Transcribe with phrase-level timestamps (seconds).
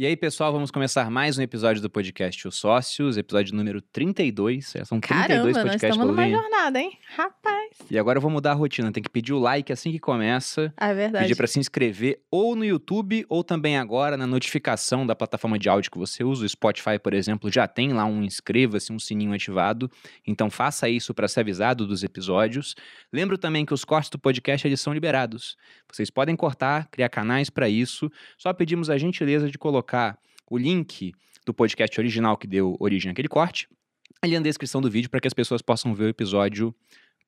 [0.00, 4.74] E aí, pessoal, vamos começar mais um episódio do podcast Os Sócios, episódio número 32.
[4.74, 6.98] É, são 32 Caramba, nós podcasts estamos numa jornada, hein?
[7.14, 7.68] Rapaz.
[7.90, 10.72] E agora eu vou mudar a rotina, tem que pedir o like assim que começa,
[10.74, 11.24] Ah, é verdade.
[11.24, 15.68] pedir para se inscrever ou no YouTube ou também agora na notificação da plataforma de
[15.68, 16.46] áudio que você usa.
[16.46, 19.90] O Spotify, por exemplo, já tem lá um inscreva-se, um sininho ativado.
[20.26, 22.74] Então faça isso para ser avisado dos episódios.
[23.12, 25.58] Lembro também que os cortes do podcast eles são liberados.
[25.92, 28.10] Vocês podem cortar, criar canais para isso.
[28.38, 29.89] Só pedimos a gentileza de colocar
[30.48, 31.12] o link
[31.44, 33.68] do podcast original que deu origem àquele corte
[34.22, 36.74] ali na descrição do vídeo para que as pessoas possam ver o episódio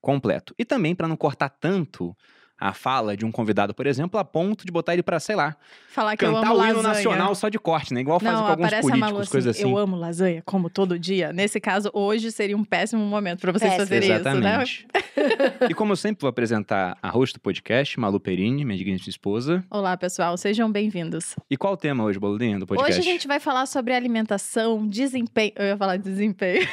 [0.00, 0.54] completo.
[0.58, 2.14] E também para não cortar tanto
[2.62, 5.56] a fala de um convidado, por exemplo, a ponto de botar ele para, sei lá,
[5.88, 6.94] Falar que eu cantar amo o hino lasanha.
[6.94, 8.00] nacional só de corte, né?
[8.00, 9.70] Igual fazem Não, com alguns aparece a Malu políticos, assim, coisas assim.
[9.70, 11.32] eu amo lasanha, como todo dia.
[11.32, 13.88] Nesse caso, hoje seria um péssimo momento pra vocês Péssimo.
[13.88, 14.62] fazerem isso, né?
[14.62, 14.86] Exatamente.
[15.68, 19.64] e como eu sempre vou apresentar a host do podcast, Malu Perini, minha digníssima esposa.
[19.68, 21.34] Olá, pessoal, sejam bem-vindos.
[21.50, 23.00] E qual o tema hoje, Boludinho, do podcast?
[23.00, 25.52] Hoje a gente vai falar sobre alimentação, desempenho.
[25.56, 26.66] Eu ia falar desempenho.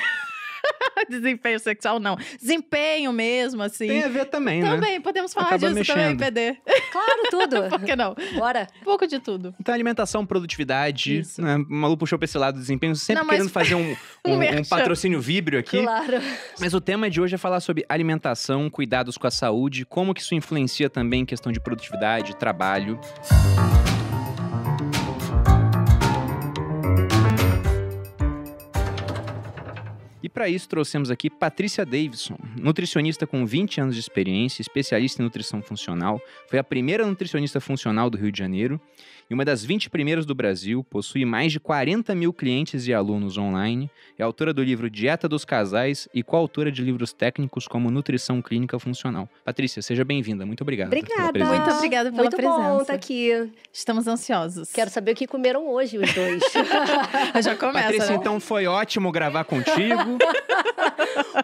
[1.09, 2.17] desempenho sexual, não.
[2.39, 3.88] Desempenho mesmo, assim.
[3.88, 4.69] Tem a ver também, né?
[4.69, 6.19] Também, podemos falar Acaba disso também, mexendo.
[6.19, 6.58] PD.
[6.91, 7.69] Claro, tudo.
[7.69, 8.16] Por que não?
[8.35, 8.67] Bora.
[8.81, 9.53] Um pouco de tudo.
[9.59, 11.19] Então, alimentação, produtividade.
[11.19, 11.41] Isso.
[11.41, 11.57] Né?
[11.57, 14.59] O Malu puxou pra esse lado do desempenho, sempre Não, querendo fazer um, Um um,
[14.59, 15.81] um patrocínio víbreo aqui.
[15.81, 16.19] Claro.
[16.59, 20.22] Mas o tema de hoje é falar sobre alimentação, cuidados com a saúde, como que
[20.22, 23.00] isso influencia também em questão de produtividade, trabalho.
[30.30, 35.25] E para isso trouxemos aqui Patrícia Davidson, nutricionista com 20 anos de experiência, especialista em
[35.25, 38.80] nutrição funcional, foi a primeira nutricionista funcional do Rio de Janeiro
[39.30, 43.38] e uma das 20 primeiras do Brasil, possui mais de 40 mil clientes e alunos
[43.38, 48.41] online, é autora do livro Dieta dos Casais e coautora de livros técnicos como Nutrição
[48.41, 49.30] Clínica Funcional.
[49.45, 50.45] Patrícia, seja bem-vinda.
[50.45, 51.45] Muito obrigado Obrigada.
[51.45, 52.81] Muito obrigada pela Muito bom presença.
[52.81, 53.52] estar aqui.
[53.72, 54.72] Estamos ansiosos.
[54.72, 56.41] Quero saber o que comeram hoje os dois.
[57.44, 58.16] Já começa, Patrícia, né?
[58.16, 60.17] então foi ótimo gravar contigo.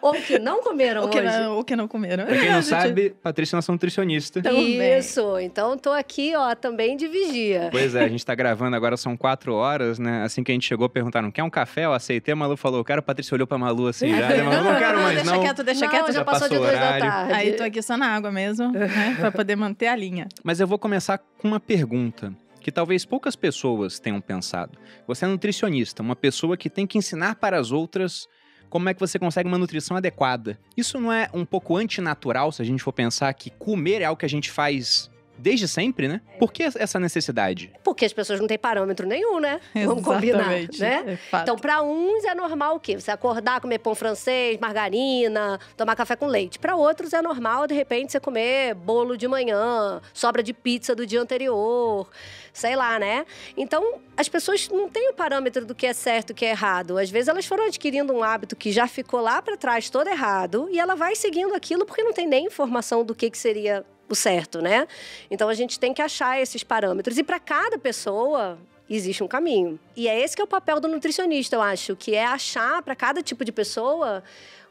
[0.02, 1.28] Ou que não comeram O que, hoje.
[1.40, 2.26] não, o que não comeram.
[2.26, 4.42] Pra quem não sabe, Patrícia é nossa nutricionista.
[4.42, 4.98] Também.
[4.98, 5.40] Isso.
[5.40, 7.70] Então tô aqui, ó, também de vigia.
[7.80, 10.24] Pois é, a gente tá gravando agora, são quatro horas, né?
[10.24, 11.86] Assim que a gente chegou, perguntaram, quer um café?
[11.86, 13.00] Eu aceitei, a Malu falou, quero.
[13.00, 14.44] A Patrícia olhou pra Malu assim já, né?
[14.44, 15.42] Malu, não quero mais deixa não.
[15.42, 16.08] quieto, deixa não, quieto.
[16.08, 17.34] já, já passou, de passou o duas da tarde.
[17.34, 19.16] Aí tô aqui só na água mesmo, né?
[19.20, 20.28] Pra poder manter a linha.
[20.44, 24.78] Mas eu vou começar com uma pergunta que talvez poucas pessoas tenham pensado.
[25.08, 28.28] Você é nutricionista, uma pessoa que tem que ensinar para as outras
[28.70, 30.60] como é que você consegue uma nutrição adequada.
[30.76, 34.20] Isso não é um pouco antinatural se a gente for pensar que comer é algo
[34.20, 36.22] que a gente faz desde sempre, né?
[36.40, 37.72] Por que essa necessidade?
[37.84, 39.60] Porque as pessoas não têm parâmetro nenhum, né?
[39.86, 40.80] Vamos combinar, Exatamente.
[40.80, 41.20] né?
[41.32, 41.38] É.
[41.42, 43.00] Então, pra uns é normal o quê?
[43.00, 46.60] Você acordar, comer pão francês, margarina, tomar café com leite.
[46.60, 51.06] Pra outros é normal, de repente, você comer bolo de manhã, sobra de pizza do
[51.06, 52.10] dia anterior,
[52.54, 53.26] sei lá, né?
[53.58, 56.52] Então, as pessoas não têm o parâmetro do que é certo e o que é
[56.52, 56.98] errado.
[56.98, 60.68] Às vezes, elas foram adquirindo um hábito que já ficou lá pra trás todo errado
[60.72, 64.16] e ela vai seguindo aquilo porque não tem nem informação do que, que seria o
[64.16, 64.88] certo, né?
[65.30, 67.18] Então, a gente tem que achar esses parâmetros.
[67.18, 68.58] E pra cada pessoa,
[68.90, 69.80] existe um caminho.
[69.96, 72.96] E é esse que é o papel do nutricionista, eu acho, que é achar para
[72.96, 74.24] cada tipo de pessoa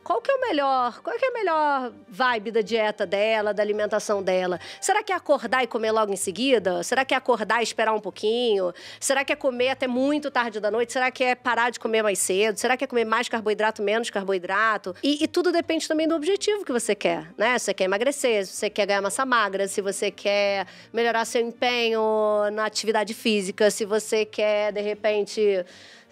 [0.05, 3.63] qual que é o melhor, qual que é a melhor vibe da dieta dela, da
[3.63, 4.61] alimentação dela.
[4.81, 6.83] Será que é acordar e comer logo em seguida?
[6.83, 8.73] Será que é acordar e esperar um pouquinho?
[9.01, 10.93] Será que é comer até muito tarde da noite?
[10.93, 12.59] Será que é parar de comer mais cedo?
[12.59, 14.95] Será que é comer mais carboidrato, menos carboidrato?
[15.03, 17.59] E, e tudo depende também do objetivo que você quer, né?
[17.59, 21.41] Se você quer emagrecer, se você quer ganhar massa magra, se você quer melhorar seu
[21.41, 22.03] empenho
[22.53, 25.65] na atividade física, se você quer, de repente,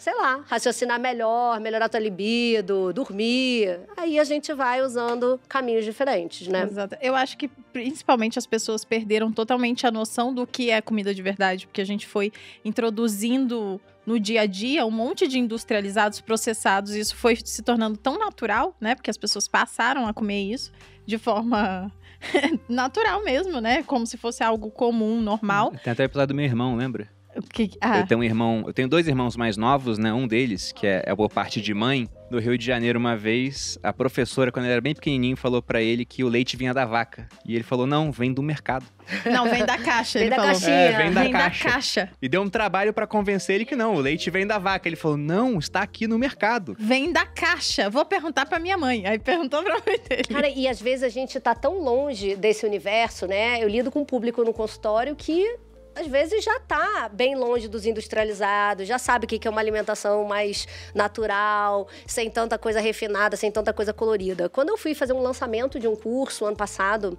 [0.02, 3.78] sei lá, raciocinar melhor, melhorar tua libido, dormir.
[3.96, 6.64] Aí a gente vai usando caminhos diferentes, né?
[6.64, 6.96] Exato.
[7.00, 11.22] Eu acho que principalmente as pessoas perderam totalmente a noção do que é comida de
[11.22, 12.32] verdade, porque a gente foi
[12.64, 17.96] introduzindo no dia a dia um monte de industrializados, processados, e isso foi se tornando
[17.96, 18.96] tão natural, né?
[18.96, 20.72] Porque as pessoas passaram a comer isso
[21.06, 21.92] de forma
[22.68, 23.84] natural mesmo, né?
[23.84, 25.70] Como se fosse algo comum, normal.
[25.84, 27.08] Tem até o episódio do meu irmão, lembra?
[27.34, 30.12] O que- ah, Eu tenho um irmão, eu tenho dois irmãos mais novos, né?
[30.12, 33.78] Um deles, que é, é por parte de mãe, do Rio de Janeiro uma vez,
[33.82, 36.84] a professora, quando ele era bem pequenininho, falou pra ele que o leite vinha da
[36.84, 37.26] vaca.
[37.46, 38.84] E ele falou: "Não, vem do mercado".
[39.30, 40.52] não, vem da caixa, Vem ele da falou.
[40.52, 40.74] caixinha.
[40.74, 41.64] É, vem da Vem caixa.
[41.64, 42.10] da caixa.
[42.20, 44.88] E deu um trabalho pra convencer ele que não, o leite vem da vaca.
[44.88, 46.76] Ele falou: "Não, está aqui no mercado".
[46.78, 47.88] Vem da caixa.
[47.90, 49.06] Vou perguntar pra minha mãe.
[49.06, 50.24] Aí perguntou pra mãe dele.
[50.24, 53.62] Cara, e às vezes a gente tá tão longe desse universo, né?
[53.62, 55.56] Eu lido com um público no consultório que
[55.94, 59.60] às vezes já tá bem longe dos industrializados, já sabe o que que é uma
[59.60, 64.48] alimentação mais natural, sem tanta coisa refinada, sem tanta coisa colorida.
[64.48, 67.18] Quando eu fui fazer um lançamento de um curso ano passado,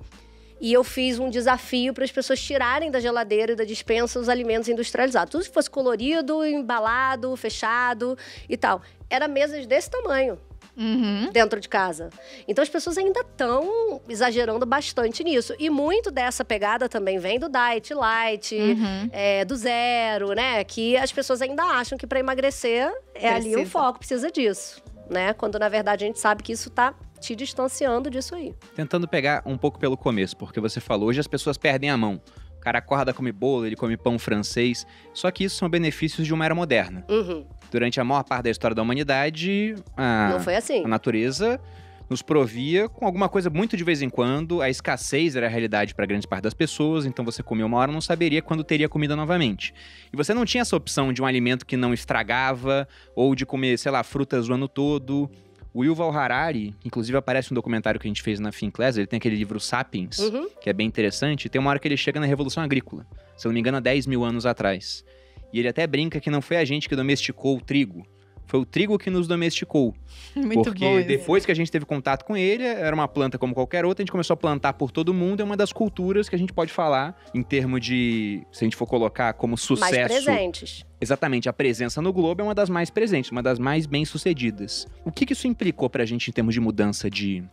[0.63, 4.29] E eu fiz um desafio para as pessoas tirarem da geladeira e da dispensa os
[4.29, 5.29] alimentos industrializados.
[5.29, 8.17] Tudo que fosse colorido, embalado, fechado
[8.47, 8.81] e tal.
[9.09, 10.39] Era mesas desse tamanho.
[10.75, 11.29] Uhum.
[11.31, 12.09] dentro de casa.
[12.47, 15.53] Então as pessoas ainda estão exagerando bastante nisso.
[15.59, 19.09] E muito dessa pegada também vem do diet light, Uhum.
[19.11, 20.63] é, do zero, né?
[20.63, 23.69] Que as pessoas ainda acham que para emagrecer é ali o Precisa.
[23.71, 25.33] foco, precisa disso, né?
[25.33, 28.53] Quando na verdade a gente sabe que isso tá te distanciando disso aí.
[28.75, 32.19] Tentando pegar um pouco pelo começo, porque você falou, hoje as pessoas perdem a mão.
[32.57, 34.87] O cara acorda, come bolo, ele come pão francês.
[35.13, 37.05] Só que isso são benefícios de uma era moderna.
[37.09, 37.45] Uhum.
[37.73, 40.85] Durante a maior parte da história da humanidade, a, Não foi assim.
[40.85, 41.59] a natureza
[42.07, 44.61] nos provia com alguma coisa muito de vez em quando.
[44.61, 47.89] A escassez era a realidade para grande parte das pessoas, então você comia uma hora
[47.91, 49.73] e não saberia quando teria comida novamente.
[50.13, 53.79] E você não tinha essa opção de um alimento que não estragava ou de comer,
[53.79, 55.27] sei lá, frutas o ano todo.
[55.73, 59.17] O Yuval Harari, inclusive aparece um documentário que a gente fez na Finclass, ele tem
[59.17, 60.47] aquele livro Sapiens, Uhum.
[60.61, 61.49] que é bem interessante.
[61.49, 63.79] Tem uma hora que ele chega na Revolução Agrícola, se eu não me engano, há
[63.79, 65.03] 10 mil anos atrás.
[65.53, 68.03] E ele até brinca que não foi a gente que domesticou o trigo,
[68.53, 69.95] foi o trigo que nos domesticou.
[70.35, 71.01] Muito porque bom.
[71.01, 74.03] depois que a gente teve contato com ele, era uma planta como qualquer outra, a
[74.03, 76.71] gente começou a plantar por todo mundo, é uma das culturas que a gente pode
[76.71, 80.25] falar em termos de, se a gente for colocar como Mais sucesso.
[80.25, 80.85] presentes.
[80.99, 84.87] Exatamente, a presença no globo é uma das mais presentes, uma das mais bem-sucedidas.
[85.03, 87.43] O que, que isso implicou pra gente em termos de mudança de,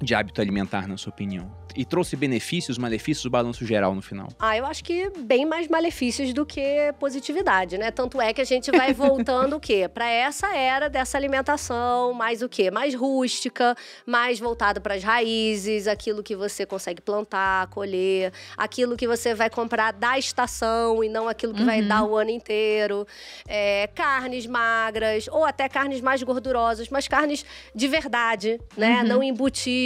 [0.00, 1.50] de hábito alimentar, na sua opinião?
[1.74, 4.28] E trouxe benefícios, malefícios, o balanço geral no final?
[4.38, 7.90] Ah, eu acho que bem mais malefícios do que positividade, né?
[7.90, 9.86] Tanto é que a gente vai voltando o quê?
[9.86, 12.70] Para essa era dessa alimentação, mais o quê?
[12.70, 13.76] Mais rústica,
[14.06, 19.50] mais voltado para as raízes, aquilo que você consegue plantar, colher, aquilo que você vai
[19.50, 21.88] comprar da estação e não aquilo que vai Uhum.
[21.88, 23.06] dar o ano inteiro.
[23.46, 27.44] É, carnes magras ou até carnes mais gordurosas, mas carnes
[27.74, 29.02] de verdade, né?
[29.02, 29.08] Uhum.
[29.08, 29.22] Não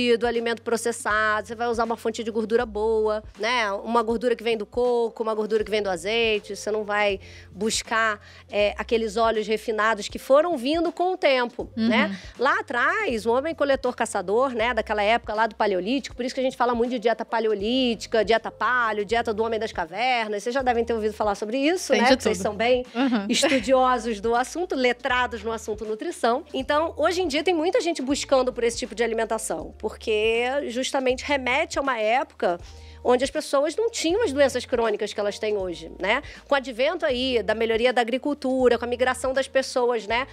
[0.01, 1.47] embutido, alimento processado.
[1.49, 3.71] Você vai usar uma fonte de gordura boa, né?
[3.73, 6.57] Uma gordura que vem do coco, uma gordura que vem do azeite.
[6.57, 7.21] Você não vai
[7.53, 8.21] buscar
[8.51, 11.89] é, aqueles óleos refinados que foram vindo com o tempo, Uhum.
[11.89, 12.17] né?
[12.39, 14.73] Lá atrás, o homem coletor-caçador, né?
[14.75, 18.25] Daquela época lá do paleolítico, por isso que a gente fala muito de dieta paleolítica,
[18.25, 20.43] dieta paleo, dieta do homem das cavernas.
[20.43, 22.17] Vocês já devem ter ouvido falar sobre isso, Tem né?
[22.19, 23.27] vocês são bem Uhum.
[23.29, 26.45] estudiosos do assunto, letrados no assunto nutrição.
[26.53, 31.25] Então, hoje em dia tem muita gente buscando por esse tipo de alimentação, porque justamente
[31.25, 32.61] remete a uma época
[33.03, 36.23] onde as pessoas não tinham as doenças crônicas que elas têm hoje, né?
[36.47, 40.27] Com o advento aí da melhoria da agricultura, com a migração das pessoas, né,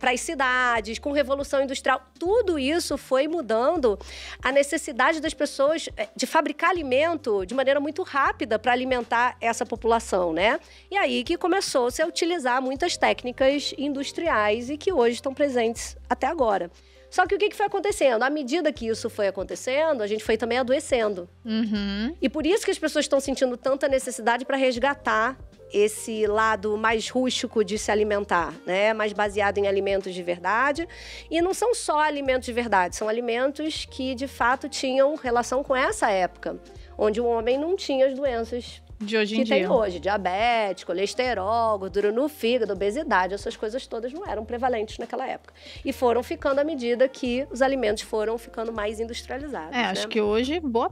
[0.00, 3.98] para as cidades, com revolução industrial, tudo isso foi mudando
[4.42, 9.66] a necessidade das pessoas eh, de fabricar alimento de maneira muito rápida para alimentar essa
[9.66, 10.58] população, né?
[10.90, 16.26] E aí que começou-se a utilizar muitas técnicas industriais e que hoje estão presentes até
[16.26, 16.70] agora.
[17.10, 18.22] Só que o que que foi acontecendo?
[18.22, 21.28] À medida que isso foi acontecendo, a gente foi também adoecendo.
[21.44, 22.16] Uhum.
[22.20, 25.38] E por isso que as pessoas estão sentindo tanta necessidade para resgatar
[25.72, 28.92] esse lado mais rústico de se alimentar, né?
[28.92, 30.88] Mais baseado em alimentos de verdade.
[31.30, 35.74] E não são só alimentos de verdade, são alimentos que de fato tinham relação com
[35.74, 36.58] essa época,
[36.96, 39.56] onde o homem não tinha as doenças De hoje em que dia.
[39.56, 45.26] tem hoje, diabetes, colesterol, gordura no fígado, obesidade, essas coisas todas não eram prevalentes naquela
[45.26, 45.52] época.
[45.84, 49.76] E foram ficando à medida que os alimentos foram ficando mais industrializados.
[49.76, 50.08] É, acho né?
[50.08, 50.90] que hoje, boa,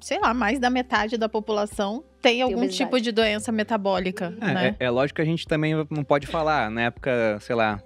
[0.00, 2.84] sei lá, mais da metade da população tem algum obesidade.
[2.84, 4.76] tipo de doença metabólica, É, né?
[4.78, 7.82] é- é lógico que a gente também não pode falar, na época, sei lá,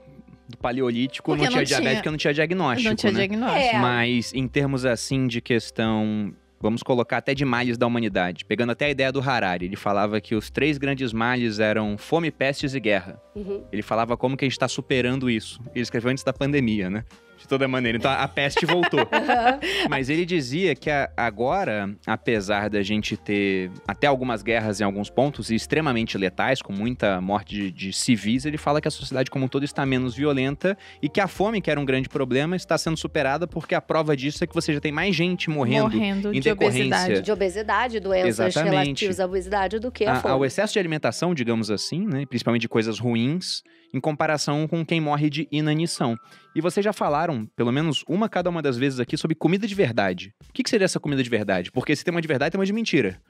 [0.47, 3.19] do paleolítico, Porque não tinha não tinha- diabetes porque não tinha diagnóstico, Não tinha né?
[3.21, 3.77] diagnóstico.
[3.77, 3.79] É.
[3.79, 8.87] Mas em termos assim de questão, vamos colocar até de males da humanidade, pegando até
[8.87, 12.81] a ideia do Harari, ele falava que os três grandes males eram fome, pestes e
[12.81, 13.21] guerra.
[13.37, 13.63] Uhum.
[13.71, 15.61] Ele falava como que a gente está superando isso.
[15.75, 17.05] Ele escreveu antes da pandemia, né?
[17.39, 17.99] De toda maneira.
[17.99, 19.07] Então a peste voltou.
[19.91, 25.11] Mas ele dizia que a- agora, apesar da gente ter até algumas guerras em alguns
[25.11, 29.31] pontos e extremamente letais, com muita morte de, de civis, ele fala que a sociedade
[29.31, 32.57] como um todo está menos violenta e que a fome, que era um grande problema,
[32.57, 35.91] está sendo superada porque a prova disso é que você já tem mais gente morrendo.
[35.95, 37.21] Morrendo em de decorrência obesidade.
[37.23, 39.05] de obesidade, doenças Exatamente.
[39.05, 40.33] relativas à obesidade do que a, a- fome.
[40.35, 43.63] ao excesso de alimentação, digamos assim, né, principalmente de coisas ruins, things
[43.93, 46.17] em comparação com quem morre de inanição.
[46.55, 49.75] E vocês já falaram, pelo menos uma cada uma das vezes aqui, sobre comida de
[49.75, 50.33] verdade.
[50.49, 51.71] O que, que seria essa comida de verdade?
[51.71, 53.21] Porque se tem uma de verdade, tem uma de mentira.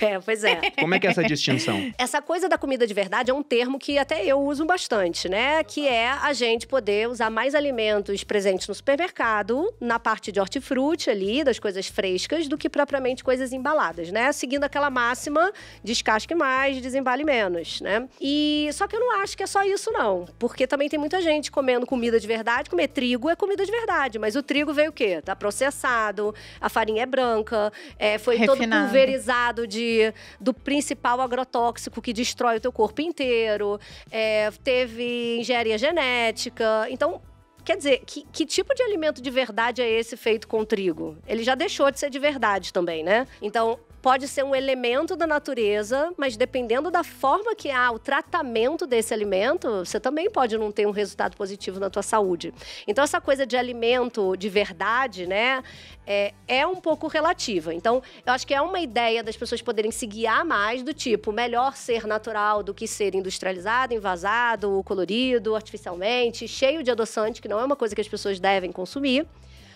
[0.00, 0.70] É, pois é.
[0.78, 1.92] Como é que é essa distinção?
[1.98, 5.62] Essa coisa da comida de verdade é um termo que até eu uso bastante, né?
[5.62, 11.10] Que é a gente poder usar mais alimentos presentes no supermercado, na parte de hortifruti
[11.10, 14.32] ali, das coisas frescas, do que propriamente coisas embaladas, né?
[14.32, 15.52] Seguindo aquela máxima,
[15.84, 18.08] descasque mais, desembale menos, né?
[18.20, 20.01] E só que eu não acho acho que é só isso, não.
[20.38, 22.70] Porque também tem muita gente comendo comida de verdade.
[22.70, 24.18] Comer trigo é comida de verdade.
[24.18, 25.20] Mas o trigo veio o quê?
[25.22, 28.84] Tá processado, a farinha é branca, é, foi todo Refinado.
[28.86, 33.78] pulverizado de, do principal agrotóxico que destrói o teu corpo inteiro.
[34.10, 36.86] é, teve engenharia genética.
[36.90, 37.20] Então,
[37.64, 41.16] Quer dizer, que, que tipo de alimento de verdade é esse feito com trigo?
[41.28, 43.24] Ele já deixou de ser de verdade também, né?
[43.40, 48.84] Então, pode ser um elemento da natureza, mas dependendo da forma que há o tratamento
[48.84, 52.52] desse alimento, você também pode não ter um resultado positivo na tua saúde.
[52.86, 55.62] Então, essa coisa de alimento de verdade, né,
[56.04, 57.72] é, é um pouco relativa.
[57.72, 61.30] Então, eu acho que é uma ideia das pessoas poderem se guiar mais do tipo,
[61.30, 67.60] melhor ser natural do que ser industrializado, envasado, colorido, artificialmente, cheio de adoçante, que não
[67.60, 69.28] é uma coisa que as pessoas devem consumir.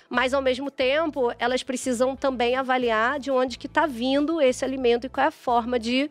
[0.09, 5.07] Mas, ao mesmo tempo, elas precisam também avaliar de onde que está vindo esse alimento
[5.07, 6.11] e qual é a forma de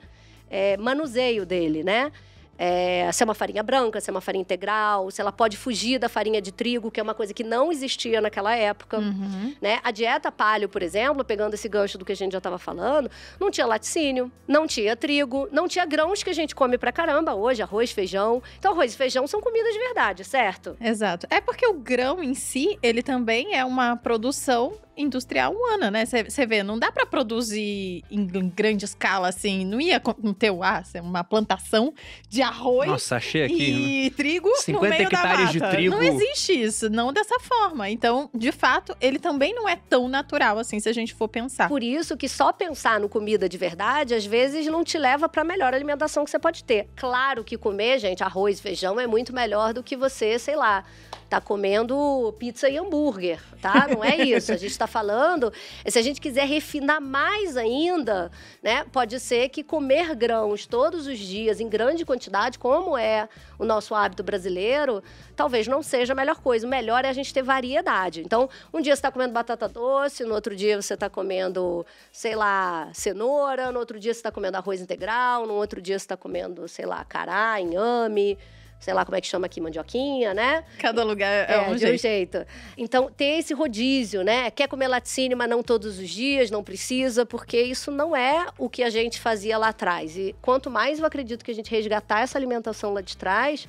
[0.49, 2.11] é, manuseio dele, né?
[2.57, 5.99] É, se é uma farinha branca, se é uma farinha integral, se ela pode fugir
[5.99, 8.99] da farinha de trigo, que é uma coisa que não existia naquela época.
[8.99, 9.55] Uhum.
[9.61, 9.79] Né?
[9.83, 13.09] A dieta paleo, por exemplo, pegando esse gancho do que a gente já estava falando,
[13.39, 17.33] não tinha laticínio, não tinha trigo, não tinha grãos que a gente come pra caramba
[17.33, 18.41] hoje, arroz, feijão.
[18.57, 20.77] Então, arroz e feijão são comidas de verdade, certo?
[20.79, 21.27] Exato.
[21.29, 26.05] É porque o grão em si, ele também é uma produção industrial humana, né?
[26.05, 29.65] Você vê, não dá pra produzir em grande escala assim.
[29.65, 31.93] Não ia com- ter o ah, ser uma plantação
[32.29, 34.05] de arroz Nossa, achei aqui.
[34.05, 35.71] e trigo no 50 meio da hectares de mata.
[35.75, 35.95] trigo.
[35.95, 37.89] Não existe isso, não dessa forma.
[37.89, 41.67] Então, de fato, ele também não é tão natural assim, se a gente for pensar.
[41.67, 45.41] Por isso que só pensar no comida de verdade, às vezes, não te leva para
[45.41, 46.87] a melhor alimentação que você pode ter.
[46.95, 50.83] Claro que comer, gente, arroz feijão é muito melhor do que você, sei lá,
[51.29, 53.87] tá comendo pizza e hambúrguer, tá?
[53.87, 54.51] Não é isso.
[54.51, 55.51] A gente está falando,
[55.87, 58.85] se a gente quiser refinar mais ainda, né?
[58.91, 63.27] Pode ser que comer grãos todos os dias em grande quantidade, como é
[63.57, 65.03] o nosso hábito brasileiro,
[65.35, 66.65] talvez não seja a melhor coisa.
[66.65, 68.21] O melhor é a gente ter variedade.
[68.21, 72.35] Então, um dia você está comendo batata doce, no outro dia você está comendo, sei
[72.35, 76.17] lá, cenoura, no outro dia você está comendo arroz integral, no outro dia você está
[76.17, 78.37] comendo, sei lá, cará, inhame,
[78.85, 80.63] sei lá como é que chama aqui, mandioquinha, né?
[80.77, 81.95] Cada lugar é, um de jeito.
[81.95, 82.45] um jeito.
[82.77, 84.51] Então, ter esse rodízio, né?
[84.51, 88.69] Quer comer laticínio, mas não todos os dias, não precisa, porque isso não é o
[88.69, 90.15] que a gente fazia lá atrás.
[90.15, 93.67] E quanto mais eu acredito que a gente resgatar essa alimentação lá de trás,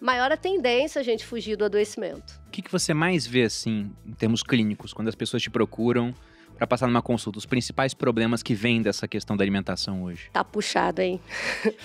[0.00, 2.40] maior a tendência a gente fugir do adoecimento.
[2.48, 6.12] O que, que você mais vê, assim, em termos clínicos, quando as pessoas te procuram
[6.56, 7.38] para passar numa consulta?
[7.38, 10.30] Os principais problemas que vêm dessa questão da alimentação hoje?
[10.32, 11.20] Tá puxado, hein?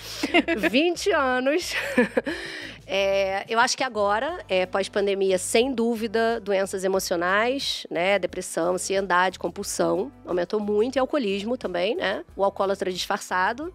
[0.70, 1.74] 20 anos.
[2.84, 8.18] É, eu acho que agora, é, pós-pandemia, sem dúvida, doenças emocionais, né?
[8.18, 10.12] Depressão, ansiedade, compulsão.
[10.26, 10.96] Aumentou muito.
[10.96, 12.24] E alcoolismo também, né?
[12.36, 13.72] O alcoólatra disfarçado,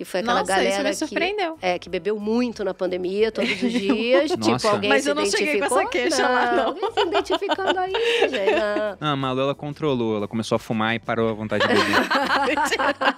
[0.00, 3.50] que foi aquela Nossa, galera isso me que, é, que bebeu muito na pandemia, todos
[3.50, 4.30] os dias.
[4.30, 4.56] Nossa.
[4.56, 5.78] tipo, alguém Mas se eu não cheguei com identificou?
[5.78, 6.74] essa queixa lá, não.
[6.74, 7.92] Não, se identificando aí,
[8.30, 8.30] gente.
[8.60, 8.96] Não.
[8.98, 10.16] Ah, a Malu, ela controlou.
[10.16, 11.90] Ela começou a fumar e parou a vontade de beber.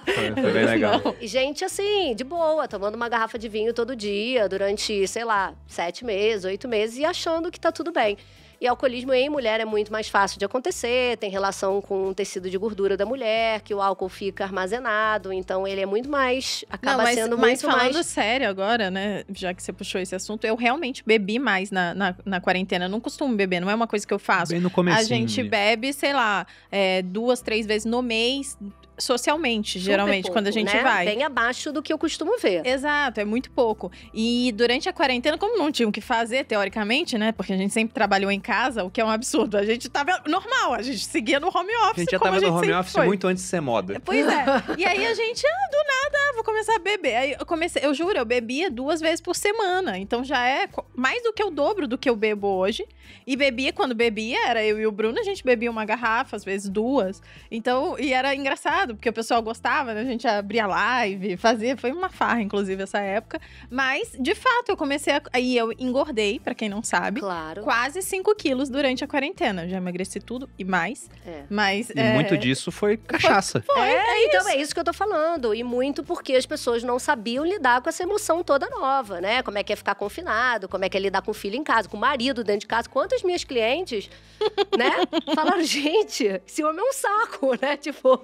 [0.13, 1.15] foi, foi bem legal.
[1.21, 5.53] E gente, assim, de boa, tomando uma garrafa de vinho todo dia, durante, sei lá,
[5.65, 8.17] sete meses, oito meses, e achando que tá tudo bem.
[8.59, 12.49] E alcoolismo em mulher é muito mais fácil de acontecer, tem relação com o tecido
[12.49, 16.63] de gordura da mulher, que o álcool fica armazenado, então ele é muito mais.
[16.69, 18.05] acaba Não, mas, sendo mas muito falando mais.
[18.05, 19.23] sério agora, né?
[19.33, 22.85] Já que você puxou esse assunto, eu realmente bebi mais na, na, na quarentena.
[22.85, 24.51] Eu não costumo beber, não é uma coisa que eu faço.
[24.51, 24.97] Bem no começo.
[24.97, 28.57] a gente bebe, sei lá, é, duas, três vezes no mês,
[28.97, 30.83] socialmente, super geralmente, pouco, quando a gente né?
[30.83, 31.05] vai.
[31.05, 32.65] Bem abaixo do que eu costumo ver.
[32.65, 33.91] Exato, é muito pouco.
[34.13, 37.31] E durante a quarentena, como não tinha o que fazer, teoricamente, né?
[37.31, 39.57] Porque a gente sempre trabalhou em casa, o que é um absurdo.
[39.57, 41.97] A gente tava normal, a gente seguia no home office.
[41.97, 43.05] A gente já tava gente no home office foi.
[43.05, 43.99] muito antes de ser moda.
[44.03, 44.43] Pois é.
[44.77, 47.15] E aí a gente, ah, do nada, ah, vou começar a beber.
[47.15, 49.97] Aí eu comecei, eu juro, eu bebia duas vezes por semana.
[49.97, 52.85] Então já é mais do que o dobro do que eu bebo hoje.
[53.25, 56.43] E bebia, quando bebia, era eu e o Bruno, a gente bebia uma garrafa, às
[56.43, 57.21] vezes duas.
[57.49, 60.01] Então, e era engraçado, porque o pessoal gostava, né?
[60.01, 63.39] A gente abria live, fazia, foi uma farra, inclusive, essa época.
[63.69, 65.21] Mas, de fato, eu comecei a.
[65.31, 67.21] Aí eu engordei, pra quem não sabe.
[67.21, 67.63] Claro.
[67.63, 69.67] Quase 5 quilos durante a quarentena.
[69.67, 71.09] Já emagreci tudo e mais.
[71.25, 71.43] É.
[71.49, 71.89] Mas.
[71.89, 73.61] E é, muito disso foi cachaça.
[73.61, 75.53] Foi, é, então é isso que eu tô falando.
[75.53, 79.41] E muito porque as pessoas não sabiam lidar com essa emoção toda nova, né?
[79.41, 81.63] Como é que é ficar confinado, como é que é lidar com o filho em
[81.63, 82.89] casa, com o marido dentro de casa.
[82.89, 84.09] Quantas minhas clientes,
[84.77, 84.91] né,
[85.35, 87.77] falaram, gente, esse homem é um saco, né?
[87.77, 88.23] Tipo,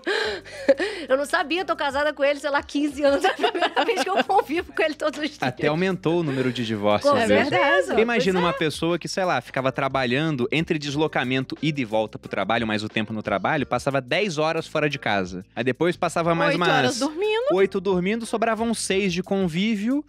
[1.07, 3.23] eu não sabia, tô casada com ele, sei lá, 15 anos.
[3.29, 5.41] É a primeira vez que eu convivo com ele todos os dias.
[5.41, 7.11] Até aumentou o número de divórcios.
[7.11, 7.87] Com É verdade.
[7.87, 12.29] Porque imagina uma pessoa que, sei lá, ficava trabalhando entre deslocamento ida e volta pro
[12.29, 15.45] trabalho, mais o tempo no trabalho, passava 10 horas fora de casa.
[15.55, 17.53] Aí depois passava mais Oito umas horas dormindo.
[17.53, 20.03] oito dormindo, sobravam seis de convívio.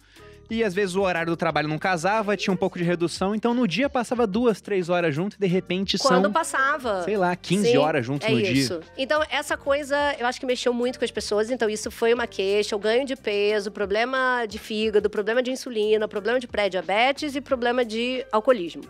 [0.51, 3.53] E às vezes o horário do trabalho não casava, tinha um pouco de redução, então
[3.53, 7.03] no dia passava duas, três horas junto e de repente Quando são, passava.
[7.03, 8.79] sei lá, 15 Sim, horas juntos É no isso.
[8.79, 8.91] dia.
[8.97, 11.49] Então, essa coisa, eu acho que mexeu muito com as pessoas.
[11.49, 12.75] Então, isso foi uma queixa.
[12.75, 17.85] O ganho de peso, problema de fígado, problema de insulina, problema de pré-diabetes e problema
[17.85, 18.83] de alcoolismo.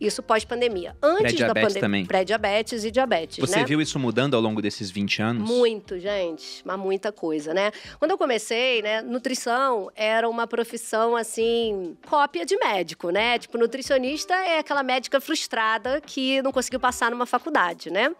[0.00, 0.94] Isso pós-pandemia.
[1.02, 1.80] Antes da pandemia.
[1.80, 2.06] também.
[2.06, 3.64] Pré-diabetes e diabetes, Você né?
[3.64, 5.48] viu isso mudando ao longo desses 20 anos?
[5.48, 7.72] Muito, gente, mas muita coisa, né?
[7.98, 13.38] Quando eu comecei, né, nutrição era uma profissão assim, cópia de médico, né?
[13.38, 18.14] Tipo, nutricionista é aquela médica frustrada que não conseguiu passar numa faculdade, né?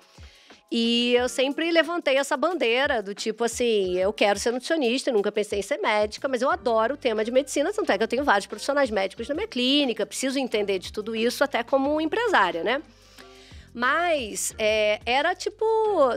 [0.71, 5.61] E eu sempre levantei essa bandeira do tipo assim, eu quero ser nutricionista, nunca pensei
[5.61, 8.25] em ser médica, mas eu adoro o tema de medicina, tanto é que eu tenho
[8.25, 12.83] vários profissionais médicos na minha clínica, preciso entender de tudo isso até como empresária, né?
[13.77, 15.63] Mas é, era tipo,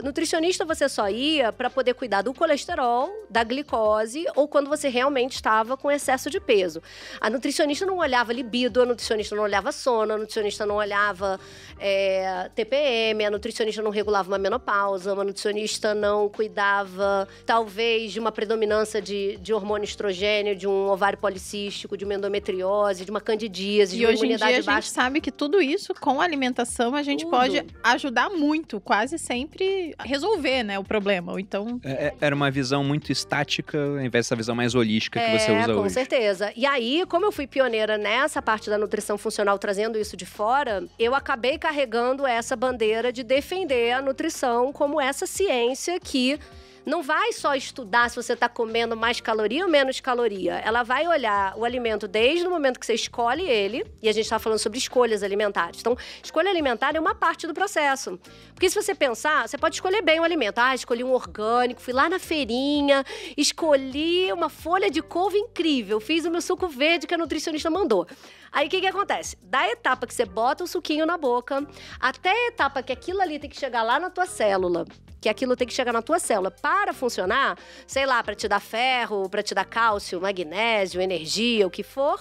[0.02, 5.34] nutricionista você só ia para poder cuidar do colesterol, da glicose ou quando você realmente
[5.34, 6.82] estava com excesso de peso.
[7.20, 11.38] A nutricionista não olhava libido, a nutricionista não olhava sono, a nutricionista não olhava
[11.78, 18.32] é, TPM, a nutricionista não regulava uma menopausa, uma nutricionista não cuidava, talvez, de uma
[18.32, 23.98] predominância de, de hormônio estrogênio, de um ovário policístico, de uma endometriose, de uma candidíase,
[23.98, 24.90] de E uma hoje em dia imunidade a gente baixa.
[24.90, 27.30] sabe que tudo isso, com a alimentação, a gente Tudo.
[27.32, 27.49] pode
[27.82, 31.32] ajudar muito, quase sempre a resolver, né, o problema.
[31.32, 35.18] Ou então, É- é- Era uma visão muito estática, ao invés dessa visão mais holística
[35.20, 35.94] que você É, usa com hoje.
[35.94, 36.52] certeza.
[36.56, 40.84] E aí, como eu fui pioneira nessa parte da nutrição funcional, trazendo isso de fora,
[40.98, 46.38] eu acabei carregando essa bandeira de defender a nutrição como essa ciência que
[46.84, 50.54] não vai só estudar se você está comendo mais caloria ou menos caloria.
[50.64, 54.24] Ela vai olhar o alimento desde o momento que você escolhe ele, e a gente
[54.24, 55.80] está falando sobre escolhas alimentares.
[55.80, 58.18] Então, escolha alimentar é uma parte do processo.
[58.54, 60.58] Porque se você pensar, você pode escolher bem o alimento.
[60.58, 63.04] Ah, escolhi um orgânico, fui lá na feirinha,
[63.36, 68.06] escolhi uma folha de couve incrível, fiz o meu suco verde que a nutricionista mandou.
[68.52, 69.36] Aí o que, que acontece?
[69.42, 71.66] Da etapa que você bota o suquinho na boca,
[72.00, 74.84] até a etapa que aquilo ali tem que chegar lá na tua célula,
[75.20, 78.60] que aquilo tem que chegar na tua célula para funcionar, sei lá, para te dar
[78.60, 82.20] ferro, para te dar cálcio, magnésio, energia, o que for.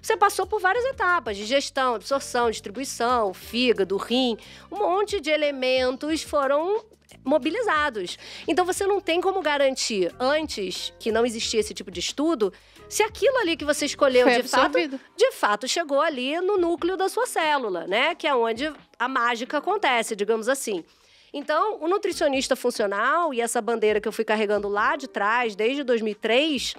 [0.00, 4.36] Você passou por várias etapas: digestão, absorção, distribuição, fígado, rim,
[4.70, 6.84] um monte de elementos foram
[7.24, 8.18] mobilizados.
[8.46, 12.52] Então você não tem como garantir antes que não existia esse tipo de estudo
[12.88, 15.00] se aquilo ali que você escolheu foi de fato absorvido.
[15.16, 18.14] de fato chegou ali no núcleo da sua célula, né?
[18.14, 20.84] Que é onde a mágica acontece, digamos assim.
[21.32, 25.82] Então, o nutricionista funcional e essa bandeira que eu fui carregando lá de trás, desde
[25.82, 26.74] 2003,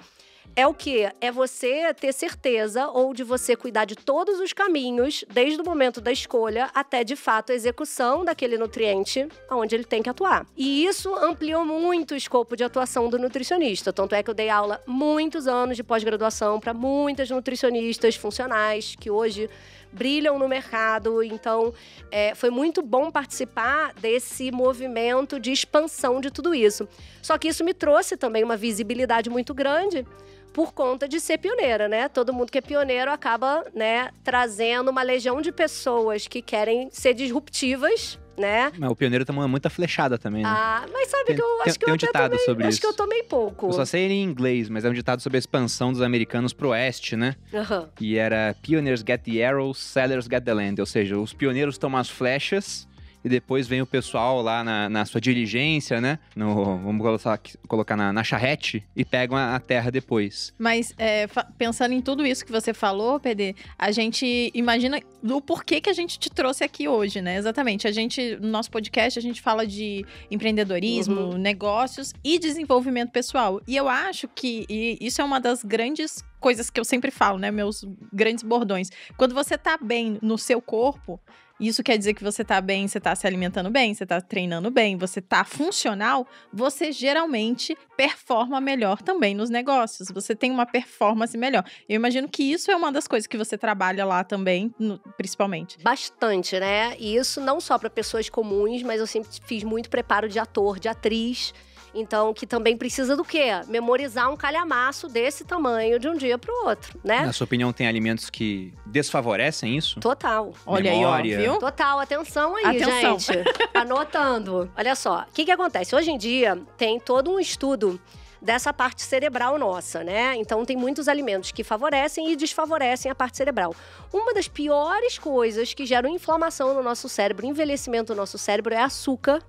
[0.56, 1.10] é o quê?
[1.20, 6.00] É você ter certeza ou de você cuidar de todos os caminhos, desde o momento
[6.00, 10.46] da escolha até de fato a execução daquele nutriente onde ele tem que atuar.
[10.56, 13.92] E isso ampliou muito o escopo de atuação do nutricionista.
[13.92, 19.10] Tanto é que eu dei aula muitos anos de pós-graduação para muitas nutricionistas funcionais que
[19.10, 19.48] hoje
[19.92, 21.22] brilham no mercado.
[21.22, 21.72] Então,
[22.10, 26.88] é, foi muito bom participar desse movimento de expansão de tudo isso.
[27.22, 30.06] Só que isso me trouxe também uma visibilidade muito grande
[30.52, 32.08] por conta de ser pioneira, né?
[32.08, 37.14] Todo mundo que é pioneiro acaba, né, trazendo uma legião de pessoas que querem ser
[37.14, 38.72] disruptivas, né?
[38.78, 40.48] Mas o pioneiro toma muita flechada também, né?
[40.52, 42.62] Ah, mas sabe Tem- que eu tem- acho que tem eu um ditado tomei, sobre
[42.64, 42.80] acho isso.
[42.80, 43.66] que eu tomei pouco.
[43.68, 46.52] Eu só sei ele em inglês, mas é um ditado sobre a expansão dos americanos
[46.52, 47.36] pro oeste, né?
[47.54, 47.88] Aham.
[48.00, 50.80] E era Pioneers get the arrows, sellers get the land.
[50.80, 52.88] Ou seja, os pioneiros tomam as flechas
[53.24, 56.18] e depois vem o pessoal lá na, na sua diligência, né?
[56.34, 60.54] No, vamos colocar, colocar na, na charrete e pegam a, a terra depois.
[60.58, 61.26] Mas é,
[61.58, 65.92] pensando em tudo isso que você falou, PD, a gente imagina do porquê que a
[65.92, 67.36] gente te trouxe aqui hoje, né?
[67.36, 67.86] Exatamente.
[67.86, 73.60] A gente, no nosso podcast, a gente fala de empreendedorismo, negócios e desenvolvimento pessoal.
[73.66, 77.38] E eu acho que e isso é uma das grandes coisas que eu sempre falo,
[77.38, 77.50] né?
[77.50, 78.90] Meus grandes bordões.
[79.16, 81.20] Quando você tá bem no seu corpo,
[81.68, 84.70] isso quer dizer que você tá bem, você tá se alimentando bem, você tá treinando
[84.70, 90.08] bem, você tá funcional, você geralmente performa melhor também nos negócios.
[90.10, 91.64] Você tem uma performance melhor.
[91.88, 95.76] Eu imagino que isso é uma das coisas que você trabalha lá também, no- principalmente.
[95.82, 96.96] Bastante, né?
[96.98, 100.78] E isso não só para pessoas comuns, mas eu sempre fiz muito preparo de ator,
[100.78, 101.52] de atriz.
[101.94, 103.46] Então, que também precisa do quê?
[103.66, 107.20] Memorizar um calhamaço desse tamanho de um dia para o outro, né?
[107.26, 109.98] Na sua opinião, tem alimentos que desfavorecem isso?
[110.00, 110.52] Total.
[110.64, 111.38] Olha Memória.
[111.38, 111.60] aí, ó, viu?
[111.60, 113.18] Total, atenção aí, Atenção.
[113.18, 113.44] gente.
[113.74, 114.70] Anotando.
[114.76, 115.94] Olha só, o que, que acontece?
[115.94, 118.00] Hoje em dia tem todo um estudo
[118.40, 120.34] dessa parte cerebral nossa, né?
[120.36, 123.74] Então tem muitos alimentos que favorecem e desfavorecem a parte cerebral.
[124.12, 128.80] Uma das piores coisas que geram inflamação no nosso cérebro, envelhecimento do nosso cérebro é
[128.80, 129.42] açúcar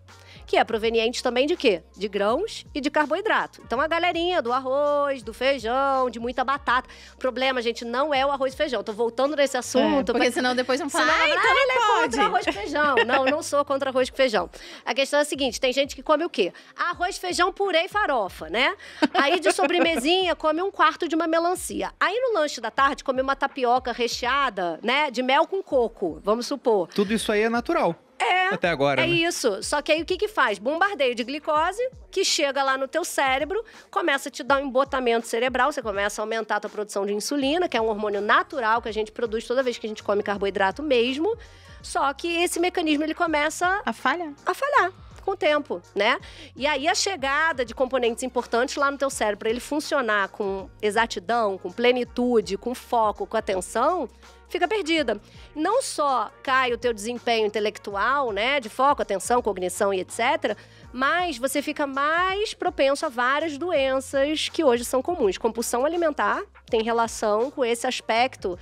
[0.52, 1.82] que é proveniente também de quê?
[1.96, 3.62] De grãos e de carboidrato.
[3.66, 6.90] Então a galerinha do arroz, do feijão, de muita batata.
[7.14, 8.84] O problema, gente, não é o arroz e feijão.
[8.84, 10.10] Tô voltando nesse assunto.
[10.10, 10.32] É, porque pra...
[10.34, 12.02] senão depois vão falar, senão, ah, então ele é pode.
[12.02, 12.96] contra arroz e feijão.
[13.08, 14.50] não, não sou contra arroz e feijão.
[14.84, 16.52] A questão é a seguinte, tem gente que come o quê?
[16.76, 18.76] Arroz, feijão, purê e farofa, né?
[19.14, 21.94] Aí de sobremesinha come um quarto de uma melancia.
[21.98, 26.46] Aí no lanche da tarde come uma tapioca recheada, né, de mel com coco, vamos
[26.46, 26.90] supor.
[26.90, 27.96] Tudo isso aí é natural.
[28.22, 28.54] É.
[28.54, 29.02] Até agora.
[29.02, 29.14] É né?
[29.14, 29.62] isso.
[29.64, 30.60] Só que aí o que que faz?
[30.60, 35.28] Bombardeio de glicose, que chega lá no teu cérebro, começa a te dar um embotamento
[35.28, 38.82] cerebral, você começa a aumentar a tua produção de insulina, que é um hormônio natural
[38.82, 41.36] que a gente produz toda vez que a gente come carboidrato mesmo.
[41.82, 44.34] Só que esse mecanismo ele começa a falhar.
[44.46, 46.20] A falhar com o tempo, né?
[46.56, 50.70] E aí a chegada de componentes importantes lá no teu cérebro para ele funcionar com
[50.82, 54.10] exatidão, com plenitude, com foco, com atenção,
[54.52, 55.20] fica perdida.
[55.56, 60.58] Não só cai o teu desempenho intelectual, né, de foco, atenção, cognição e etc,
[60.94, 65.38] mas você fica mais propenso a várias doenças que hoje são comuns.
[65.38, 68.58] Compulsão alimentar tem relação com esse aspecto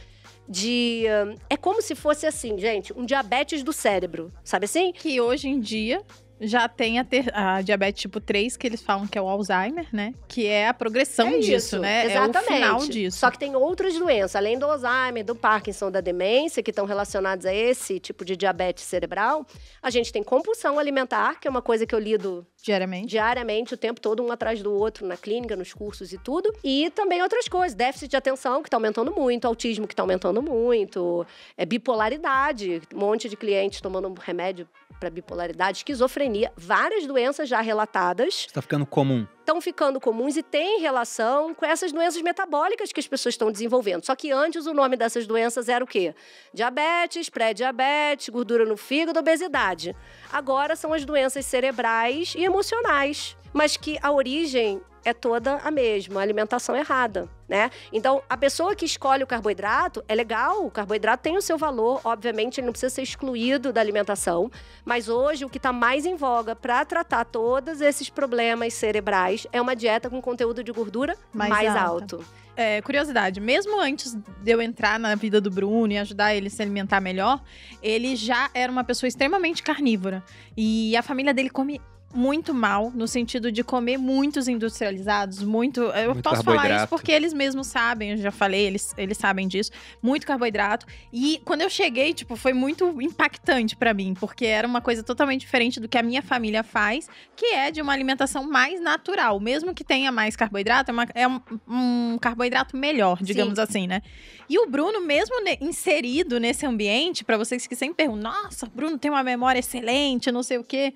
[0.48, 1.06] de.
[1.50, 4.92] É como se fosse assim, gente, um diabetes do cérebro, sabe assim?
[4.92, 6.02] Que hoje em dia
[6.40, 9.88] já tem a, ter, a, diabetes tipo 3, que eles falam que é o Alzheimer,
[9.92, 10.14] né?
[10.28, 12.06] Que é a progressão é disso, né?
[12.06, 12.38] Exatamente.
[12.38, 13.18] É o final disso.
[13.18, 17.46] Só que tem outras doenças, além do Alzheimer, do Parkinson, da demência, que estão relacionados
[17.46, 19.46] a esse tipo de diabetes cerebral.
[19.82, 23.78] A gente tem compulsão alimentar, que é uma coisa que eu lido diariamente, diariamente o
[23.78, 26.54] tempo todo, um atrás do outro, na clínica, nos cursos e tudo.
[26.64, 30.42] E também outras coisas, déficit de atenção, que está aumentando muito, autismo, que está aumentando
[30.42, 31.26] muito,
[31.58, 34.68] é bipolaridade, um monte de clientes tomando remédio
[35.00, 38.46] para bipolaridade, esquizofrenia, várias doenças já relatadas.
[38.48, 39.26] Está ficando comum.
[39.50, 44.06] Estão ficando comuns e tem relação com essas doenças metabólicas que as pessoas estão desenvolvendo.
[44.06, 46.14] Só que antes o nome dessas doenças era o quê?
[46.54, 49.96] Diabetes, pré-diabetes, gordura no fígado, obesidade.
[50.32, 56.20] Agora são as doenças cerebrais e emocionais, mas que a origem é toda a mesma,
[56.20, 57.70] a alimentação errada, né?
[57.92, 62.02] Então, a pessoa que escolhe o carboidrato é legal, o carboidrato tem o seu valor,
[62.04, 64.52] obviamente, ele não precisa ser excluído da alimentação,
[64.86, 69.62] mas hoje o que está mais em voga para tratar todos esses problemas cerebrais é
[69.62, 72.24] uma dieta com conteúdo de gordura mais, mais alto.
[72.56, 76.50] É, curiosidade, mesmo antes de eu entrar na vida do Bruno e ajudar ele a
[76.50, 77.42] se alimentar melhor,
[77.82, 80.22] ele já era uma pessoa extremamente carnívora.
[80.58, 81.80] E a família dele come
[82.14, 85.82] muito mal, no sentido de comer muitos industrializados, muito.
[85.82, 89.48] Eu muito posso falar isso porque eles mesmos sabem, eu já falei, eles, eles sabem
[89.48, 89.72] disso.
[90.02, 90.86] Muito carboidrato.
[91.14, 95.42] E quando eu cheguei, tipo, foi muito impactante para mim, porque era uma coisa totalmente
[95.42, 99.40] diferente do que a minha família faz, que é de uma alimentação mais natural.
[99.40, 103.62] Mesmo que tenha mais carboidrato, é, uma, é um, um, carboidrato melhor, digamos Sim.
[103.62, 104.02] assim, né?
[104.50, 109.12] E o Bruno, mesmo inserido nesse ambiente, para vocês que sempre perguntam, nossa, Bruno tem
[109.12, 110.94] uma memória excelente, não sei o quê.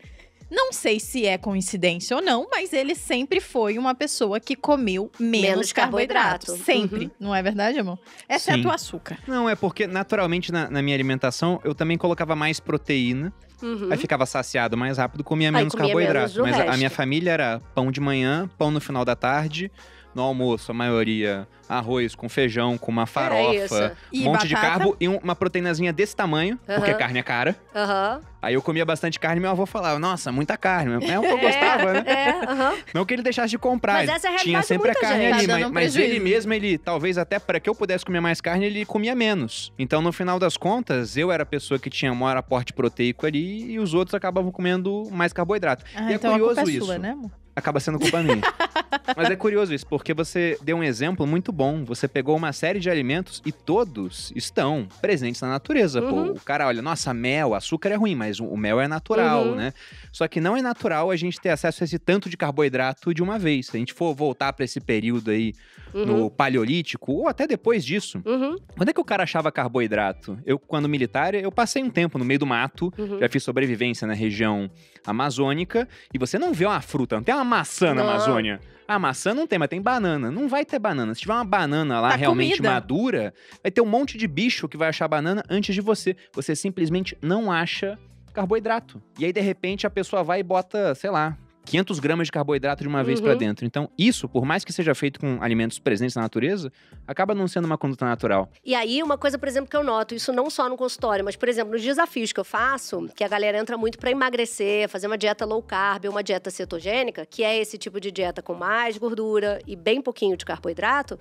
[0.53, 5.09] Não sei se é coincidência ou não, mas ele sempre foi uma pessoa que comeu
[5.19, 6.45] menos, menos carboidrato.
[6.45, 6.63] carboidrato.
[6.63, 7.05] Sempre.
[7.05, 7.11] Uhum.
[7.19, 7.97] Não é verdade, amor?
[8.29, 8.67] Exceto Sim.
[8.67, 9.17] o açúcar.
[9.27, 13.33] Não, é porque naturalmente na, na minha alimentação eu também colocava mais proteína.
[13.63, 13.89] Uhum.
[13.91, 16.43] Aí ficava saciado mais rápido, comia menos comia carboidrato.
[16.43, 19.71] Menos mas a, a minha família era pão de manhã, pão no final da tarde.
[20.15, 24.47] No almoço, a maioria arroz com feijão, com uma farofa, um monte batata.
[24.47, 26.75] de carbo e uma proteínazinha desse tamanho, uhum.
[26.75, 27.55] porque carne é cara.
[27.73, 28.21] Uhum.
[28.41, 30.93] Aí eu comia bastante carne e meu avô falava, nossa, muita carne.
[31.07, 32.03] É o que eu gostava, né?
[32.05, 32.77] É, uhum.
[32.93, 33.93] Não que ele deixasse de comprar.
[33.93, 35.33] Mas essa é a Tinha sempre a carne gente.
[35.33, 38.41] ali, tá mas, mas ele mesmo, ele, talvez até para que eu pudesse comer mais
[38.41, 39.71] carne, ele comia menos.
[39.79, 43.71] Então, no final das contas, eu era a pessoa que tinha maior aporte proteico ali
[43.71, 45.85] e os outros acabavam comendo mais carboidrato.
[45.95, 46.85] Ah, e é então curioso a culpa é isso.
[46.85, 47.31] Sua, né, amor?
[47.55, 48.41] Acaba sendo culpa minha.
[49.15, 51.83] Mas é curioso isso, porque você deu um exemplo muito bom.
[51.85, 56.01] Você pegou uma série de alimentos e todos estão presentes na natureza.
[56.01, 56.09] Uhum.
[56.09, 59.55] Pô, o cara olha, nossa, mel, açúcar é ruim, mas o mel é natural, uhum.
[59.55, 59.73] né?
[60.11, 63.21] Só que não é natural a gente ter acesso a esse tanto de carboidrato de
[63.21, 63.67] uma vez.
[63.67, 65.53] Se a gente for voltar para esse período aí
[65.93, 66.05] uhum.
[66.05, 68.55] no paleolítico, ou até depois disso, uhum.
[68.75, 70.37] quando é que o cara achava carboidrato?
[70.45, 73.19] Eu, quando militar, eu passei um tempo no meio do mato, uhum.
[73.19, 74.69] já fiz sobrevivência na região
[75.05, 78.59] amazônica, e você não vê uma fruta, não tem uma maçã na Amazônia.
[78.87, 80.29] A maçã não tem, mas tem banana.
[80.29, 81.15] Não vai ter banana.
[81.15, 82.69] Se tiver uma banana lá tá realmente comida.
[82.69, 86.15] madura, vai ter um monte de bicho que vai achar banana antes de você.
[86.33, 87.97] Você simplesmente não acha
[88.33, 89.01] carboidrato.
[89.17, 92.83] E aí, de repente, a pessoa vai e bota, sei lá, 500 gramas de carboidrato
[92.83, 93.37] de uma vez pra Uhum.
[93.37, 93.65] dentro.
[93.65, 96.71] Então, isso, por mais que seja feito com alimentos presentes na natureza,
[97.07, 98.49] acaba não sendo uma conduta natural.
[98.65, 101.35] E aí, uma coisa, por exemplo, que eu noto, isso não só no consultório, mas,
[101.35, 105.07] por exemplo, nos desafios que eu faço, que a galera entra muito pra emagrecer, fazer
[105.07, 108.97] uma dieta low carb, uma dieta cetogênica, que é esse tipo de dieta com mais
[108.97, 111.17] gordura e bem pouquinho de carboidrato.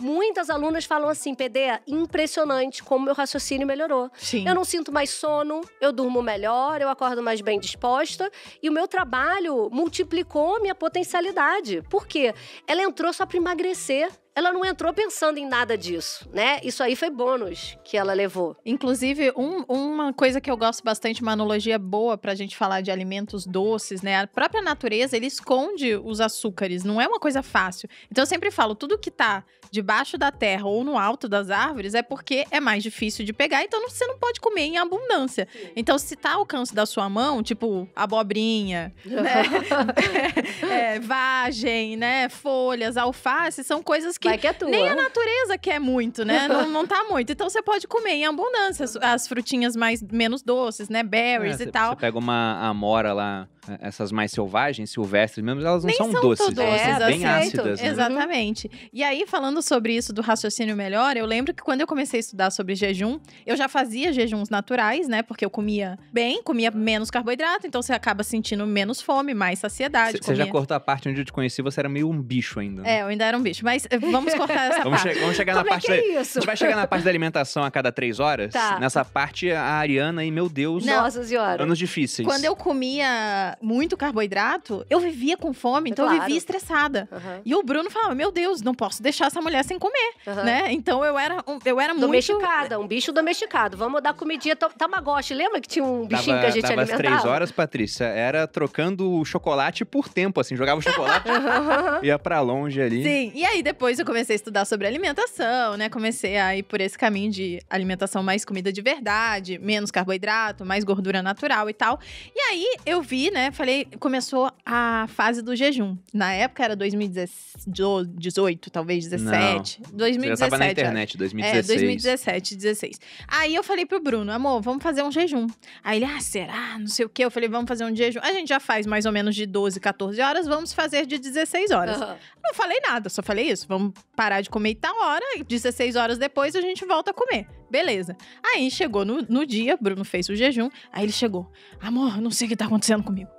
[0.00, 4.10] Muitas alunas falam assim, PD, impressionante como meu raciocínio melhorou.
[4.14, 4.46] Sim.
[4.46, 8.30] Eu não sinto mais sono, eu durmo melhor, eu acordo mais bem disposta
[8.62, 11.82] e o meu trabalho multiplicou minha potencialidade.
[11.88, 12.34] Por quê?
[12.66, 14.10] Ela entrou só para emagrecer.
[14.36, 16.60] Ela não entrou pensando em nada disso, né?
[16.62, 18.54] Isso aí foi bônus que ela levou.
[18.66, 22.90] Inclusive, um- uma coisa que eu gosto bastante, uma analogia boa pra gente falar de
[22.90, 24.20] alimentos doces, né?
[24.20, 27.88] A própria natureza, ele esconde os açúcares, não é uma coisa fácil.
[28.12, 31.94] Então eu sempre falo, tudo que tá debaixo da terra ou no alto das árvores
[31.94, 35.48] é porque é mais difícil de pegar, então você não pode comer em abundância.
[35.74, 39.42] Então, se tá ao alcance da sua mão, tipo abobrinha, né?
[40.70, 42.28] é, vagem, né?
[42.28, 44.68] Folhas, alface, são coisas que Vai que é tua.
[44.68, 46.46] nem a natureza quer muito, né?
[46.48, 47.32] Não, não tá muito.
[47.32, 51.02] Então você pode comer em abundância as, as frutinhas mais menos doces, né?
[51.02, 51.90] Berries É, e cê- tal.
[51.90, 53.48] Você pega uma amora lá,
[53.80, 57.06] essas mais selvagens, silvestres mesmo, elas não Nem são, são doces, tão elas doces, são
[57.08, 57.60] bem aceito.
[57.60, 57.80] ácidas.
[57.80, 57.88] Né?
[57.88, 58.70] Exatamente.
[58.92, 62.20] E aí, falando sobre isso do raciocínio melhor, eu lembro que quando eu comecei a
[62.20, 65.22] estudar sobre jejum, eu já fazia jejuns naturais, né?
[65.22, 70.18] Porque eu comia bem, comia menos carboidrato, então você acaba sentindo menos fome, mais saciedade.
[70.22, 72.82] Você já cortou a parte onde eu te conheci, você era meio um bicho ainda.
[72.82, 72.98] né?
[72.98, 73.64] É, eu ainda era um bicho.
[73.64, 75.14] Mas eh, vamos cortar essa Vamos, parte.
[75.14, 75.96] che- vamos chegar na Como é parte que da...
[75.96, 76.34] é A isso?
[76.34, 78.52] gente vai chegar na parte da alimentação a cada três horas.
[78.52, 78.78] Tá.
[78.78, 81.62] Nessa parte, a Ariana e meu Deus, Nossa senhora.
[81.62, 82.26] anos difíceis.
[82.26, 86.24] Quando eu comia muito carboidrato, eu vivia com fome, então eu Claro.
[86.24, 87.08] vivia estressada.
[87.12, 90.44] Aham, E o Bruno falava: Meu Deus, não posso deixar essa mulher sem comer, aham.
[90.44, 90.72] né?
[90.72, 92.06] Então eu era, um- eu era muito.
[92.06, 93.76] Domesticada, um bicho domesticado.
[93.76, 95.34] Vamos dar comidinha ta- Tamagotchi.
[95.34, 97.16] Lembra que tinha um bichinho Dava, que a gente dava as alimentava?
[97.20, 100.56] três horas, Patrícia, era trocando o chocolate por tempo, assim.
[100.56, 101.26] Jogava o chocolate,
[102.06, 103.02] ia pra longe ali.
[103.02, 105.88] Sim, e aí depois eu comecei a estudar sobre alimentação, né?
[105.88, 110.84] Comecei a ir por esse caminho de alimentação mais comida de verdade, menos carboidrato, mais
[110.84, 111.98] gordura natural e tal.
[112.34, 113.45] E aí eu vi, né?
[113.50, 115.96] Falei, começou a fase do jejum.
[116.12, 119.80] Na época era 2018, talvez 17.
[119.82, 120.38] Você 2017.
[120.38, 121.70] já tava na internet, 2016.
[121.70, 123.00] É, 2017, 16.
[123.28, 125.46] Aí eu falei pro Bruno, amor, vamos fazer um jejum.
[125.82, 126.78] Aí ele, ah, será?
[126.78, 127.24] Não sei o quê.
[127.24, 128.20] Eu falei, vamos fazer um jejum.
[128.22, 131.70] A gente já faz mais ou menos de 12, 14 horas, vamos fazer de 16
[131.70, 132.00] horas.
[132.00, 132.16] Aham.
[132.42, 133.66] Não falei nada, só falei isso.
[133.68, 137.46] Vamos parar de comer tal hora, e 16 horas depois a gente volta a comer.
[137.70, 138.16] Beleza.
[138.42, 140.70] Aí chegou no, no dia, Bruno fez o jejum.
[140.92, 143.35] Aí ele chegou, amor, não sei o que tá acontecendo comigo.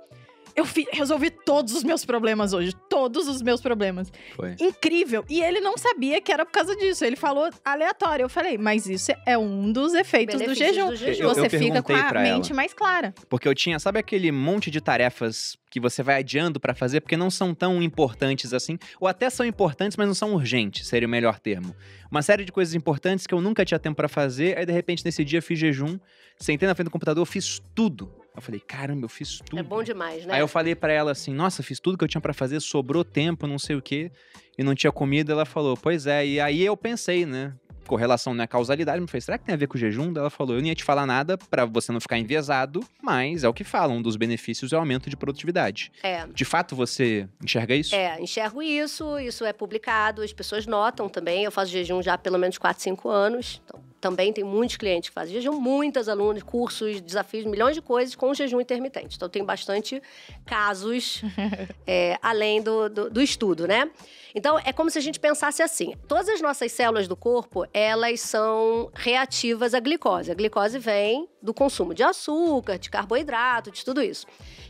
[0.58, 2.72] Eu fi- resolvi todos os meus problemas hoje.
[2.88, 4.10] Todos os meus problemas.
[4.34, 4.56] Foi.
[4.60, 5.24] Incrível.
[5.28, 7.04] E ele não sabia que era por causa disso.
[7.04, 8.24] Ele falou aleatório.
[8.24, 10.88] Eu falei, mas isso é um dos efeitos do jejum.
[10.88, 11.22] do jejum.
[11.24, 12.56] Eu- Você fica com a mente ela.
[12.56, 13.14] mais clara.
[13.28, 17.16] Porque eu tinha, sabe aquele monte de tarefas que você vai adiando pra fazer porque
[17.16, 21.10] não são tão importantes assim, ou até são importantes, mas não são urgentes, seria o
[21.10, 21.76] melhor termo.
[22.10, 25.04] Uma série de coisas importantes que eu nunca tinha tempo pra fazer, aí de repente
[25.04, 25.98] nesse dia fiz jejum,
[26.38, 28.10] sentei na frente do computador, fiz tudo.
[28.38, 29.58] Eu falei, caramba, eu fiz tudo.
[29.58, 30.34] É bom demais, né?
[30.34, 33.04] Aí eu falei pra ela assim: "Nossa, fiz tudo que eu tinha pra fazer, sobrou
[33.04, 34.12] tempo, não sei o quê,
[34.56, 35.32] e não tinha comida".
[35.32, 36.24] Ela falou: "Pois é".
[36.24, 37.52] E aí eu pensei, né?
[37.86, 40.12] Correlação não é causalidade, me fez, será que tem a ver com o jejum?
[40.14, 43.48] Ela falou, eu não ia te falar nada pra você não ficar enviesado, mas é
[43.48, 45.90] o que falam, um dos benefícios é o aumento de produtividade.
[46.02, 46.26] É.
[46.26, 47.94] De fato, você enxerga isso?
[47.94, 51.44] É, enxergo isso, isso é publicado, as pessoas notam também.
[51.44, 53.62] Eu faço jejum já há pelo menos 4, 5 anos.
[53.64, 58.14] Então, também tem muitos clientes que fazem jejum, muitas alunas, cursos, desafios, milhões de coisas
[58.14, 59.16] com jejum intermitente.
[59.16, 60.02] Então, tem bastante
[60.46, 61.22] casos
[61.86, 63.90] é, além do, do, do estudo, né?
[64.34, 68.20] Então, é como se a gente pensasse assim: todas as nossas células do corpo, elas
[68.20, 70.30] são reativas à glicose.
[70.30, 74.26] A glicose vem do consumo de açúcar, de carboidrato, de tudo isso.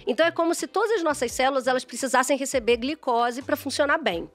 [0.06, 4.30] Então, é como se todas as nossas células elas precisassem receber glicose para funcionar bem.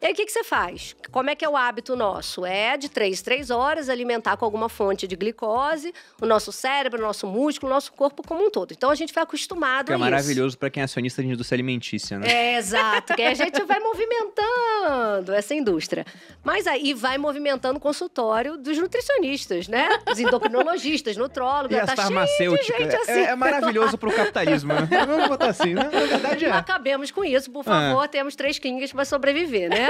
[0.00, 0.94] E aí, o que, que você faz?
[1.10, 2.46] Como é que é o hábito nosso?
[2.46, 7.06] É de três, três horas alimentar com alguma fonte de glicose o nosso cérebro, o
[7.06, 8.72] nosso músculo, o nosso corpo como um todo.
[8.72, 10.04] Então, a gente vai acostumado Que é a isso.
[10.04, 12.28] maravilhoso pra quem é acionista de indústria alimentícia, né?
[12.30, 16.04] É, exato, que a gente vai movimentando essa indústria.
[16.44, 19.88] Mas aí vai movimentando o consultório dos nutricionistas, né?
[20.10, 22.66] Os endocrinologistas, nutrólogos, E as tá cheio de farmacêuticas.
[22.78, 23.20] gente é- assim.
[23.30, 24.88] É, maravilhoso pro capitalismo, né?
[25.06, 25.84] Vamos botar assim, né?
[25.92, 26.50] Na verdade é.
[26.50, 28.06] Acabemos com isso, por favor.
[28.08, 29.87] Temos três clínicas para sobreviver, né?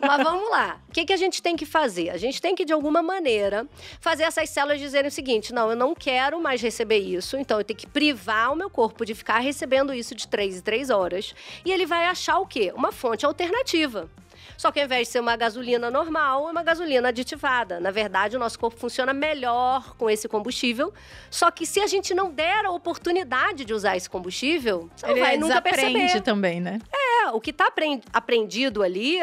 [0.00, 0.80] Mas vamos lá.
[0.88, 2.10] O que, que a gente tem que fazer?
[2.10, 3.66] A gente tem que, de alguma maneira,
[4.00, 7.64] fazer essas células dizerem o seguinte: não, eu não quero mais receber isso, então eu
[7.64, 11.34] tenho que privar o meu corpo de ficar recebendo isso de três em três horas.
[11.64, 12.72] E ele vai achar o quê?
[12.74, 14.08] Uma fonte alternativa.
[14.58, 17.78] Só que ao invés de ser uma gasolina normal, é uma gasolina aditivada.
[17.78, 20.92] Na verdade, o nosso corpo funciona melhor com esse combustível.
[21.30, 25.12] Só que se a gente não der a oportunidade de usar esse combustível, você não
[25.12, 26.20] Ele vai nunca perceber.
[26.22, 26.80] também, né?
[26.92, 27.72] É, o que está
[28.12, 29.20] aprendido ali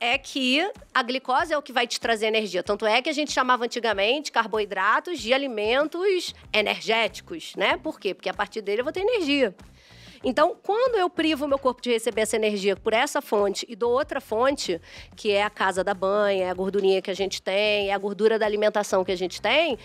[0.00, 2.62] é que a glicose é o que vai te trazer energia.
[2.62, 7.76] Tanto é que a gente chamava antigamente carboidratos de alimentos energéticos, né?
[7.76, 8.12] Por quê?
[8.12, 9.54] Porque a partir dele eu vou ter energia.
[10.24, 13.76] Então, quando eu privo o meu corpo de receber essa energia por essa fonte e
[13.76, 14.80] dou outra fonte,
[15.14, 17.98] que é a casa da banha, é a gordurinha que a gente tem, é a
[17.98, 19.78] gordura da alimentação que a gente tem,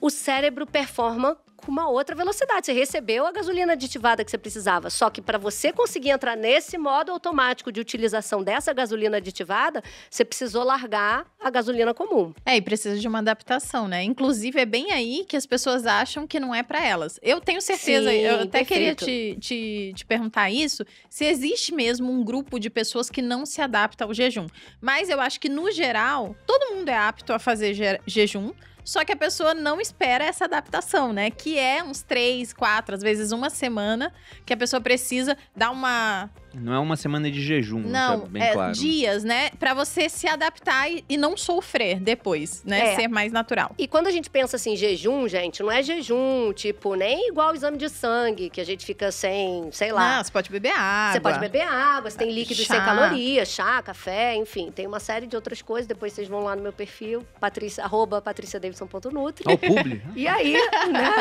[0.00, 2.66] o cérebro performa com uma outra velocidade.
[2.66, 4.90] Você recebeu a gasolina aditivada que você precisava.
[4.90, 10.24] Só que para você conseguir entrar nesse modo automático de utilização dessa gasolina aditivada, você
[10.24, 12.32] precisou largar a gasolina comum.
[12.44, 14.02] É, e precisa de uma adaptação, né?
[14.02, 17.18] Inclusive, é bem aí que as pessoas acham que não é para elas.
[17.22, 19.40] Eu tenho certeza, Sim, eu até queria perfeito.
[19.40, 23.60] te, te, te perguntar isso, se existe mesmo um grupo de pessoas que não se
[23.60, 24.46] adapta ao jejum.
[24.80, 28.52] Mas eu acho que, no geral, todo mundo é apto a fazer je- jejum.
[28.84, 31.30] Só que a pessoa não espera essa adaptação, né?
[31.30, 34.12] Que é uns três, quatro, às vezes uma semana,
[34.44, 36.30] que a pessoa precisa dar uma.
[36.60, 38.72] Não é uma semana de jejum, Não, é bem é, claro.
[38.72, 39.50] dias, né?
[39.58, 42.92] Pra você se adaptar e, e não sofrer depois, né?
[42.92, 42.96] É.
[42.96, 43.74] Ser mais natural.
[43.78, 47.54] E quando a gente pensa assim, jejum, gente, não é jejum, tipo, nem igual o
[47.54, 50.16] exame de sangue, que a gente fica sem, sei lá.
[50.16, 51.12] Não, você pode beber água.
[51.12, 52.84] Você pode beber água, você tem líquidos sem Chá.
[52.84, 55.86] calorias, chá, café, enfim, tem uma série de outras coisas.
[55.86, 59.44] Depois vocês vão lá no meu perfil, patricia, arroba patriciadavidson.nutri.
[59.48, 60.02] Ao publi.
[60.14, 61.12] E aí, né?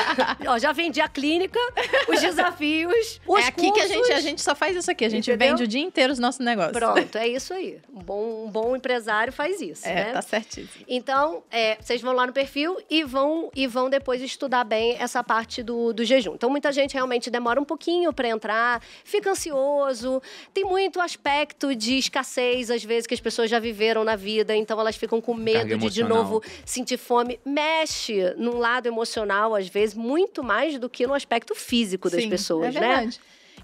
[0.48, 1.60] Ó, já vendi a clínica,
[2.08, 5.04] os desafios, os é aqui que a gente, a gente só faz isso aqui.
[5.04, 5.49] A gente Entendeu?
[5.49, 6.77] vende o dia inteiro os nossos negócios.
[6.77, 7.79] Pronto, é isso aí.
[7.93, 10.12] Um bom, um bom empresário faz isso, É, né?
[10.12, 10.86] tá certíssimo.
[10.88, 15.23] Então, é, vocês vão lá no perfil e vão, e vão depois estudar bem essa
[15.23, 16.33] parte do, do jejum.
[16.36, 20.21] Então, muita gente realmente demora um pouquinho para entrar, fica ansioso,
[20.53, 24.79] tem muito aspecto de escassez, às vezes, que as pessoas já viveram na vida, então
[24.79, 27.39] elas ficam com medo Carga de, de novo, sentir fome.
[27.45, 32.29] Mexe num lado emocional, às vezes, muito mais do que no aspecto físico das Sim,
[32.29, 33.09] pessoas, é né?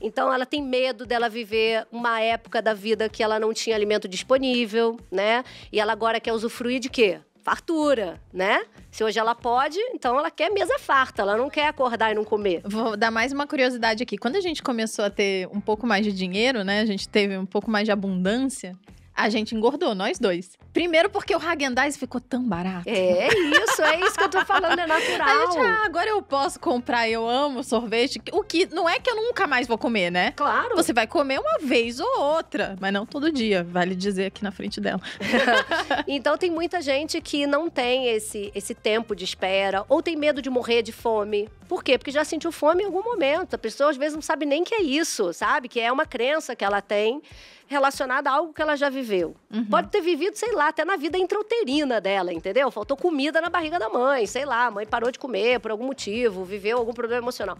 [0.01, 4.07] Então ela tem medo dela viver uma época da vida que ela não tinha alimento
[4.07, 5.43] disponível, né?
[5.71, 7.19] E ela agora quer usufruir de quê?
[7.41, 8.63] Fartura, né?
[8.91, 12.23] Se hoje ela pode, então ela quer mesa farta, ela não quer acordar e não
[12.23, 12.61] comer.
[12.65, 14.17] Vou dar mais uma curiosidade aqui.
[14.17, 16.81] Quando a gente começou a ter um pouco mais de dinheiro, né?
[16.81, 18.75] A gente teve um pouco mais de abundância.
[19.19, 20.57] A gente engordou, nós dois.
[20.71, 22.87] Primeiro porque o Häagen-Dazs ficou tão barato.
[22.87, 25.51] É isso, é isso que eu tô falando, é natural.
[25.51, 28.21] gente, ah, agora eu posso comprar, eu amo sorvete.
[28.31, 30.31] O que não é que eu nunca mais vou comer, né?
[30.37, 30.73] Claro.
[30.77, 34.51] Você vai comer uma vez ou outra, mas não todo dia, vale dizer aqui na
[34.51, 35.01] frente dela.
[36.07, 40.41] Então tem muita gente que não tem esse, esse tempo de espera ou tem medo
[40.41, 41.49] de morrer de fome.
[41.69, 41.99] Por quê?
[41.99, 43.53] Porque já sentiu fome em algum momento.
[43.53, 45.69] A pessoa às vezes não sabe nem que é isso, sabe?
[45.69, 47.21] Que é uma crença que ela tem
[47.67, 49.35] relacionada a algo que ela já viveu.
[49.53, 49.65] Uhum.
[49.65, 52.71] Pode ter vivido, sei lá, até na vida intrauterina dela, entendeu?
[52.71, 55.85] Faltou comida na barriga da mãe, sei lá, a mãe parou de comer por algum
[55.85, 57.59] motivo, viveu algum problema emocional.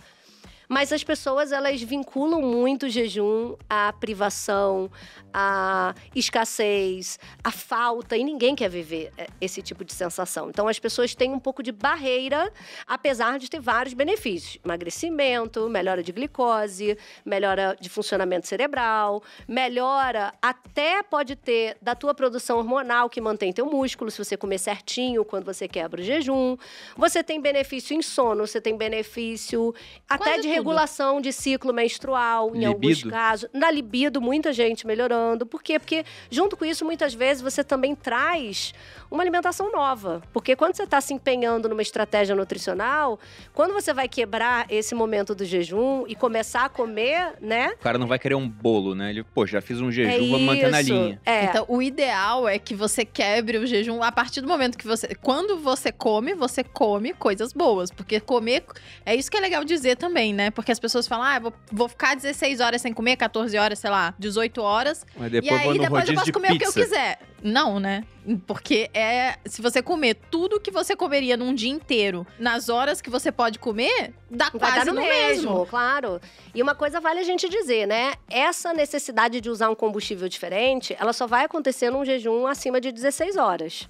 [0.69, 4.91] Mas as pessoas, elas vinculam muito o jejum à privação,
[5.33, 10.47] à escassez, à falta, e ninguém quer viver é, esse tipo de sensação.
[10.47, 12.53] Então, as pessoas têm um pouco de barreira,
[12.85, 14.59] apesar de ter vários benefícios.
[14.63, 22.59] Emagrecimento, melhora de glicose, melhora de funcionamento cerebral, melhora até pode ter da tua produção
[22.59, 26.55] hormonal, que mantém teu músculo, se você comer certinho quando você quebra o jejum.
[26.95, 29.73] Você tem benefício em sono, você tem benefício
[30.07, 30.58] até Quase de.
[30.59, 33.09] Regulação de ciclo menstrual, em alguns Libido.
[33.09, 33.49] casos.
[33.53, 35.45] Na libido, muita gente melhorando.
[35.45, 35.79] Por quê?
[35.79, 38.73] Porque, junto com isso, muitas vezes você também traz
[39.11, 40.21] uma alimentação nova.
[40.31, 43.19] Porque quando você está se empenhando numa estratégia nutricional,
[43.53, 47.69] quando você vai quebrar esse momento do jejum e começar a comer, né?
[47.73, 49.09] O cara não vai querer um bolo, né?
[49.09, 50.93] Ele, pô, já fiz um jejum, é vamos manter na isso.
[50.93, 51.21] linha.
[51.25, 51.45] É.
[51.45, 55.15] Então, o ideal é que você quebre o jejum a partir do momento que você.
[55.15, 57.89] Quando você come, você come coisas boas.
[57.91, 58.63] Porque comer.
[59.05, 60.48] É isso que é legal dizer também, né?
[60.51, 63.79] Porque as pessoas falam, ah, eu vou, vou ficar 16 horas sem comer, 14 horas,
[63.79, 65.05] sei lá, 18 horas.
[65.17, 66.81] Mas e depois aí vou no depois eu posso de comer o que eu pizza.
[66.81, 67.19] quiser.
[67.41, 68.03] Não, né?
[68.45, 69.37] Porque é.
[69.45, 73.57] Se você comer tudo que você comeria num dia inteiro, nas horas que você pode
[73.59, 75.65] comer, dá Vai quase no mesmo, mesmo.
[75.65, 76.19] claro.
[76.53, 78.13] E uma coisa vale a gente dizer, né?
[78.29, 82.91] Essa necessidade de usar um combustível diferente, ela só vai acontecer num jejum acima de
[82.91, 83.87] 16 horas.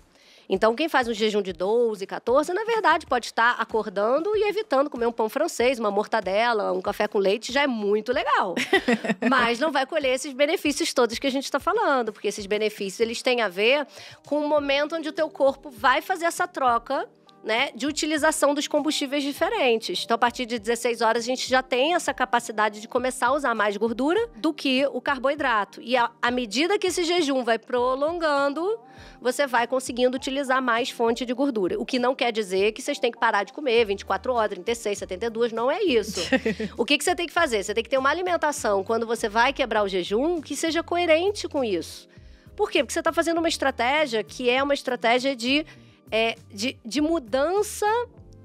[0.50, 4.90] Então, quem faz um jejum de 12, 14, na verdade, pode estar acordando e evitando
[4.90, 8.56] comer um pão francês, uma mortadela, um café com leite, já é muito legal.
[9.30, 13.00] Mas não vai colher esses benefícios todos que a gente está falando, porque esses benefícios,
[13.00, 13.86] eles têm a ver
[14.26, 17.08] com o momento onde o teu corpo vai fazer essa troca
[17.44, 20.04] né, de utilização dos combustíveis diferentes.
[20.04, 23.34] Então, a partir de 16 horas, a gente já tem essa capacidade de começar a
[23.34, 25.82] usar mais gordura do que o carboidrato.
[25.82, 28.80] E à medida que esse jejum vai prolongando,
[29.22, 31.80] você vai conseguindo utilizar mais fonte de gordura.
[31.80, 34.98] O que não quer dizer que vocês têm que parar de comer 24 horas, 36,
[34.98, 36.20] 72, não é isso.
[36.78, 37.64] o que, que você tem que fazer?
[37.64, 41.48] Você tem que ter uma alimentação, quando você vai quebrar o jejum, que seja coerente
[41.48, 42.08] com isso.
[42.56, 42.84] Por quê?
[42.84, 45.66] Porque você está fazendo uma estratégia que é uma estratégia de
[46.12, 47.86] é, de, de mudança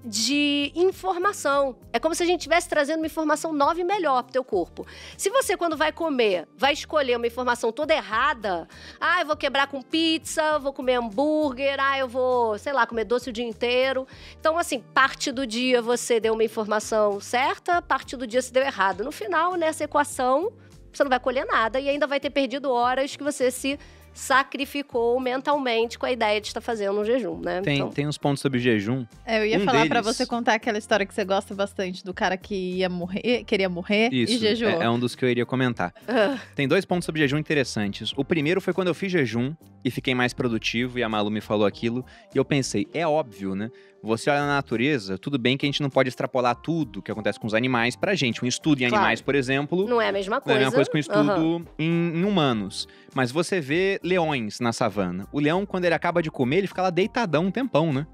[0.05, 1.77] de informação.
[1.91, 4.45] É como se a gente estivesse trazendo uma informação nova e melhor para o teu
[4.45, 4.87] corpo.
[5.17, 8.69] Se você, quando vai comer, vai escolher uma informação toda errada,
[9.01, 13.05] ah, eu vou quebrar com pizza, vou comer hambúrguer, ah, eu vou, sei lá, comer
[13.05, 14.07] doce o dia inteiro.
[14.39, 18.63] Então, assim, parte do dia você deu uma informação certa, parte do dia você deu
[18.63, 19.05] errado.
[19.05, 20.53] No final, nessa equação,
[20.93, 23.79] você não vai colher nada e ainda vai ter perdido horas que você se
[24.15, 27.61] sacrificou mentalmente com a ideia de estar fazendo um jejum, né?
[27.61, 27.91] Tem, então...
[27.91, 29.05] tem uns pontos sobre jejum.
[29.27, 29.89] É, eu ia um falar deles...
[29.89, 33.69] para você contar aquela história que você gosta bastante do cara que ia morrer, queria
[33.69, 34.81] morrer Isso, e jejuou.
[34.81, 35.93] É, é um dos que eu iria comentar.
[36.07, 36.39] Ah.
[36.55, 38.13] Tem dois pontos sobre jejum interessantes.
[38.17, 39.53] O primeiro foi quando eu fiz jejum
[39.85, 43.57] e fiquei mais produtivo e a Malu me falou aquilo e eu pensei, é óbvio,
[43.57, 43.71] né?
[44.05, 47.41] Você olha na natureza, tudo bem que a gente não pode extrapolar tudo que acontece
[47.41, 48.45] com os animais pra gente.
[48.45, 48.97] Um estudo em Claro.
[48.97, 50.59] animais, por exemplo, Não é a mesma não coisa.
[50.59, 51.65] é a mesma coisa que um estudo Aham.
[51.79, 52.87] em, em humanos.
[53.15, 55.27] Mas você vê leões na savana.
[55.33, 58.07] O leão, quando ele acaba de comer, ele fica lá deitadão um tempão, né?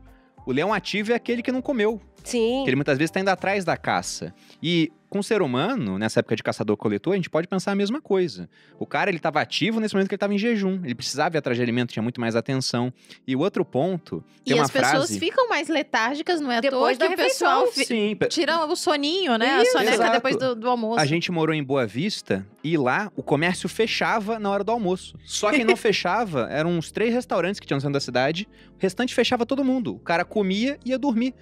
[0.47, 2.01] O leão ativo é aquele que não comeu.
[2.22, 2.62] Sim.
[2.64, 4.32] Que ele muitas vezes está indo atrás da caça.
[4.62, 8.00] E com o ser humano, nessa época de caçador-coletor, a gente pode pensar a mesma
[8.00, 8.48] coisa.
[8.78, 10.80] O cara, ele estava ativo nesse momento que ele estava em jejum.
[10.84, 12.92] Ele precisava ir atrás de alimento, tinha muito mais atenção.
[13.26, 15.18] E o outro ponto, tem E uma as pessoas frase...
[15.18, 18.76] ficam mais letárgicas, não é à Depois toa da que o pessoal Sim, tira o
[18.76, 19.62] soninho, né?
[19.62, 20.12] Isso, a soneca exato.
[20.12, 21.00] depois do, do almoço.
[21.00, 25.16] a gente morou em Boa Vista e lá o comércio fechava na hora do almoço.
[25.24, 28.48] Só quem não fechava eram uns três restaurantes que tinham no centro da cidade.
[28.78, 29.96] O restante fechava todo mundo.
[29.96, 31.34] O cara comia e ia dormir.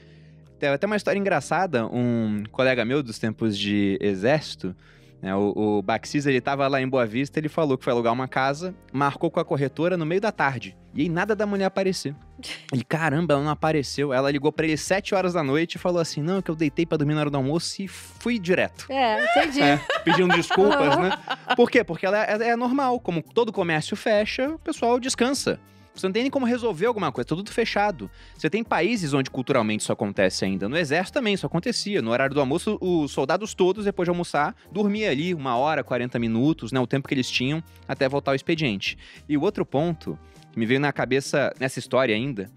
[0.59, 1.87] Tem até uma história engraçada.
[1.87, 4.75] Um colega meu dos tempos de exército,
[5.21, 8.13] né, o, o Baxis, ele tava lá em Boa Vista, ele falou que foi alugar
[8.13, 10.77] uma casa, marcou com a corretora no meio da tarde.
[10.95, 12.15] E aí nada da mulher aparecer.
[12.73, 14.13] Ele, caramba, ela não apareceu.
[14.13, 16.87] Ela ligou pra ele sete horas da noite e falou assim: não, que eu deitei
[16.87, 18.87] pra dormir na hora do almoço e fui direto.
[18.91, 19.61] É, entendi.
[19.61, 21.11] É, pedindo desculpas, né?
[21.55, 21.85] Por quê?
[21.85, 23.01] Porque ela é, é normal.
[23.01, 25.61] Como todo comércio fecha, o pessoal descansa.
[25.99, 28.11] Você não tem nem como resolver alguma coisa, tá tudo fechado.
[28.37, 30.69] Você tem países onde culturalmente isso acontece ainda.
[30.69, 32.01] No exército também isso acontecia.
[32.01, 36.19] No horário do almoço, os soldados todos, depois de almoçar, dormiam ali uma hora, 40
[36.19, 36.81] minutos, né?
[36.81, 38.97] O tempo que eles tinham até voltar ao expediente.
[39.29, 40.19] E o outro ponto
[40.53, 42.51] que me veio na cabeça nessa história ainda,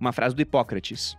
[0.00, 1.16] uma frase do Hipócrates.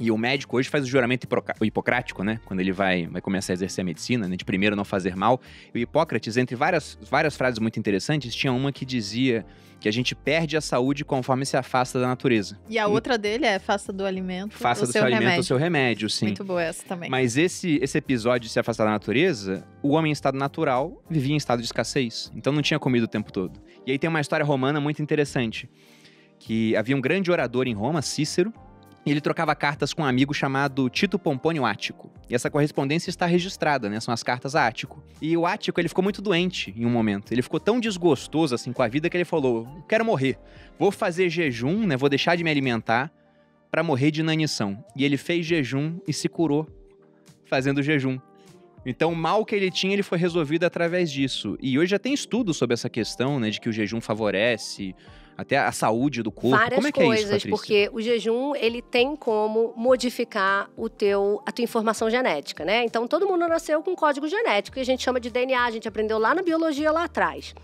[0.00, 1.26] E o médico hoje faz o juramento
[1.60, 2.40] hipocrático, né?
[2.44, 4.36] Quando ele vai, vai começar a exercer a medicina, né?
[4.36, 5.40] De primeiro não fazer mal.
[5.74, 9.44] E o Hipócrates, entre várias, várias frases muito interessantes, tinha uma que dizia
[9.80, 12.58] que a gente perde a saúde conforme se afasta da natureza.
[12.68, 15.40] E a outra dele é faça do alimento Faça o do seu seu alimento remédio.
[15.40, 16.26] o seu remédio, sim.
[16.26, 17.08] Muito boa essa também.
[17.08, 21.34] Mas esse, esse episódio de se afastar da natureza, o homem em estado natural vivia
[21.34, 22.32] em estado de escassez.
[22.34, 23.60] Então não tinha comida o tempo todo.
[23.86, 25.68] E aí tem uma história romana muito interessante.
[26.38, 28.52] Que havia um grande orador em Roma, Cícero,
[29.06, 32.10] ele trocava cartas com um amigo chamado Tito Pompônio Ático.
[32.28, 34.00] E essa correspondência está registrada, né?
[34.00, 35.02] São as cartas a Ático.
[35.20, 37.32] E o Ático, ele ficou muito doente em um momento.
[37.32, 40.38] Ele ficou tão desgostoso, assim, com a vida que ele falou, quero morrer.
[40.78, 41.96] Vou fazer jejum, né?
[41.96, 43.10] Vou deixar de me alimentar
[43.70, 44.84] para morrer de inanição.
[44.94, 46.66] E ele fez jejum e se curou
[47.44, 48.18] fazendo jejum.
[48.84, 51.56] Então, o mal que ele tinha, ele foi resolvido através disso.
[51.60, 54.94] E hoje já tem estudos sobre essa questão, né, de que o jejum favorece
[55.38, 56.50] até a saúde do corpo.
[56.50, 57.50] Várias Como é que coisas, é isso, Patrícia?
[57.50, 62.84] porque o jejum ele tem como modificar o teu, a tua informação genética, né?
[62.84, 65.86] Então todo mundo nasceu com código genético que a gente chama de DNA, a gente
[65.86, 67.54] aprendeu lá na biologia lá atrás.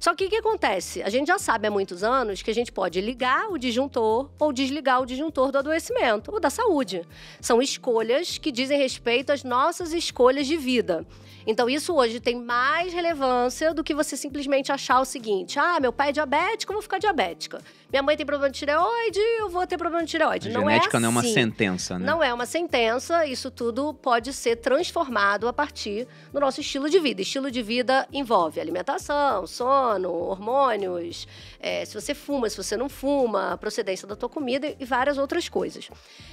[0.00, 1.02] Só que o que acontece?
[1.02, 4.52] A gente já sabe há muitos anos que a gente pode ligar o disjuntor ou
[4.52, 7.06] desligar o disjuntor do adoecimento ou da saúde.
[7.40, 11.06] São escolhas que dizem respeito às nossas escolhas de vida.
[11.46, 15.92] Então, isso hoje tem mais relevância do que você simplesmente achar o seguinte: ah, meu
[15.92, 17.60] pai é diabético, vou ficar diabética.
[17.90, 20.48] Minha mãe tem problema de tireoide, eu vou ter problema de tireoide.
[20.48, 21.34] A não genética é não é uma assim.
[21.34, 22.06] sentença, né?
[22.06, 27.00] Não é uma sentença, isso tudo pode ser transformado a partir do nosso estilo de
[27.00, 27.20] vida.
[27.20, 31.26] Estilo de vida envolve alimentação, sono, hormônios,
[31.58, 35.48] é, se você fuma, se você não fuma, procedência da tua comida e várias outras
[35.48, 35.90] coisas.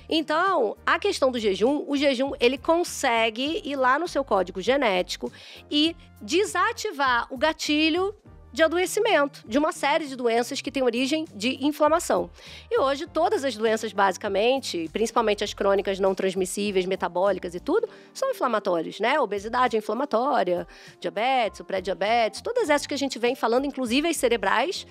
[0.08, 5.32] Então, a questão do jejum, o jejum ele consegue ir lá no seu código genético
[5.72, 8.14] e desativar o gatilho
[8.52, 12.30] de adoecimento, de uma série de doenças que têm origem de inflamação.
[12.72, 18.32] E hoje, todas as doenças, basicamente, principalmente as crônicas não transmissíveis, metabólicas e tudo, são
[18.32, 19.20] inflamatórias, né?
[19.20, 20.68] Obesidade é inflamatória,
[21.00, 24.88] diabetes, pré-diabetes, todas essas que a gente vem falando, inclusive as cerebrais,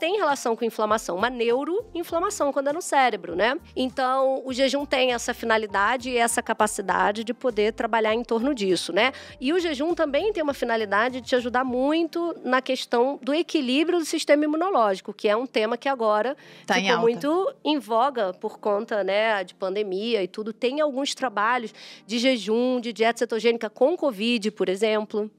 [0.00, 3.56] tem relação com inflamação, uma neuroinflamação quando é no cérebro, né?
[3.76, 8.94] Então, o jejum tem essa finalidade e essa capacidade de poder trabalhar em torno disso,
[8.94, 9.12] né?
[9.38, 13.98] E o jejum também tem uma finalidade de te ajudar muito na questão do equilíbrio
[13.98, 16.34] do sistema imunológico, que é um tema que agora
[16.66, 17.02] Tá em ficou alta.
[17.02, 20.50] muito em voga por conta, né, de pandemia e tudo.
[20.50, 21.74] Tem alguns trabalhos
[22.06, 25.30] de jejum, de dieta cetogênica com Covid, por exemplo.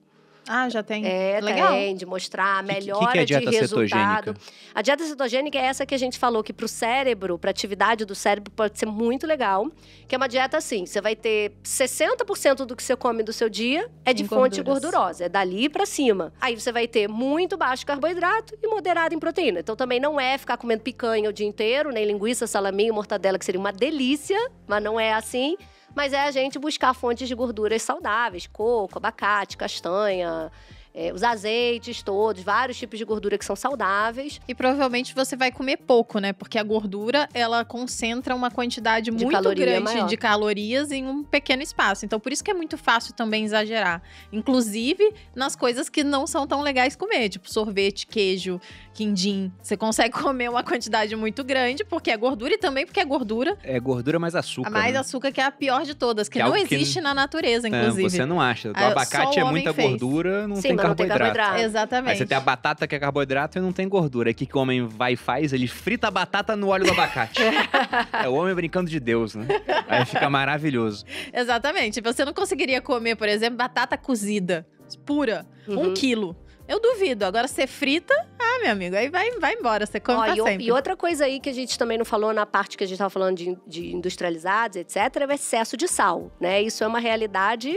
[0.47, 1.05] Ah, já tem.
[1.05, 1.69] É, Legal.
[1.71, 3.89] tem, de mostrar a Que- que- que melhora que é dieta de resultado.
[4.25, 4.35] cetogênica?
[4.73, 8.05] A dieta cetogênica é essa que a gente falou que para o cérebro, para atividade
[8.05, 9.69] do cérebro, pode ser muito legal.
[10.07, 13.49] Que é uma dieta assim: você vai ter 60% do que você come do seu
[13.49, 14.81] dia é de Em fonte gorduras.
[14.91, 16.33] gordurosa, é dali para cima.
[16.41, 19.59] Aí você vai ter muito baixo carboidrato e moderado em proteína.
[19.59, 23.45] Então também não é ficar comendo picanha o dia inteiro, nem linguiça, salaminho, mortadela, que
[23.45, 25.55] seria uma delícia, mas não é assim.
[25.95, 30.51] Mas é a gente buscar fontes de gorduras saudáveis, coco, abacate, castanha,
[30.93, 34.39] é, os azeites todos, vários tipos de gordura que são saudáveis.
[34.47, 36.33] E provavelmente você vai comer pouco, né?
[36.33, 40.07] Porque a gordura, ela concentra uma quantidade muito caloria grande maior.
[40.07, 42.05] de calorias em um pequeno espaço.
[42.05, 44.01] Então, por isso que é muito fácil também exagerar.
[44.31, 48.59] Inclusive nas coisas que não são tão legais comer, tipo sorvete, queijo,
[48.93, 49.51] quindim.
[49.61, 53.57] Você consegue comer uma quantidade muito grande, porque é gordura e também porque é gordura.
[53.63, 54.67] É gordura mais açúcar.
[54.67, 54.99] a mais né?
[54.99, 57.13] açúcar que é a pior de todas, que, Que é não algo que existe na
[57.13, 58.09] natureza, Não, inclusive.
[58.09, 58.69] você não acha.
[58.69, 59.89] O Ah, abacate é muita fez.
[59.89, 61.35] gordura, não Sim, tem não tem carboidrato.
[61.37, 61.65] carboidrato.
[61.65, 62.11] Exatamente.
[62.11, 64.29] Aí você tem a batata que é carboidrato e não tem gordura.
[64.31, 67.41] Aqui que o homem vai e faz, ele frita a batata no óleo do abacate.
[68.23, 69.47] é o homem brincando de Deus, né?
[69.87, 71.05] Aí fica maravilhoso.
[71.33, 72.01] Exatamente.
[72.01, 74.65] Você não conseguiria comer, por exemplo, batata cozida,
[75.05, 75.93] pura, um Uhum.
[75.93, 76.35] quilo.
[76.67, 77.25] Eu duvido.
[77.25, 79.85] Agora, você frita, ah, meu amigo, aí vai, vai embora.
[79.85, 80.65] Você come Ó, pra e, o- sempre.
[80.67, 82.95] e outra coisa aí que a gente também não falou na parte que a gente
[82.95, 86.61] estava falando de, de industrializados, etc., é o excesso de sal, né?
[86.61, 87.75] Isso é uma realidade,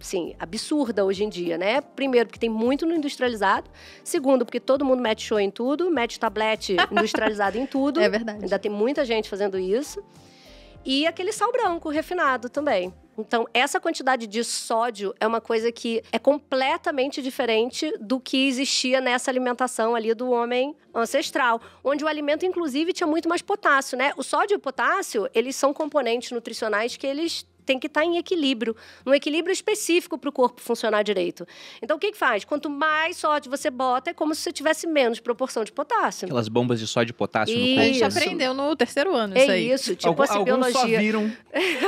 [0.00, 1.80] sim, absurda hoje em dia, né?
[1.80, 3.70] Primeiro, porque tem muito no industrializado.
[4.04, 8.00] Segundo, porque todo mundo mete show em tudo, mete tablete industrializado em tudo.
[8.00, 8.44] É verdade.
[8.44, 10.02] Ainda tem muita gente fazendo isso.
[10.84, 12.94] E aquele sal branco refinado também.
[13.18, 19.00] Então, essa quantidade de sódio é uma coisa que é completamente diferente do que existia
[19.00, 24.12] nessa alimentação ali do homem ancestral, onde o alimento inclusive tinha muito mais potássio, né?
[24.16, 28.16] O sódio e o potássio, eles são componentes nutricionais que eles têm que estar em
[28.16, 31.46] equilíbrio, num equilíbrio específico para o corpo funcionar direito.
[31.82, 32.44] Então, o que que faz?
[32.44, 36.26] Quanto mais sódio você bota, é como se você tivesse menos proporção de potássio.
[36.26, 37.74] Aquelas bombas de sódio e potássio A no Isso.
[37.76, 37.92] corpo.
[37.92, 39.70] gente aprendeu no terceiro ano É isso aí.
[39.72, 40.98] isso, tipo Algum- assim, alguns só biologia.
[41.00, 41.32] viram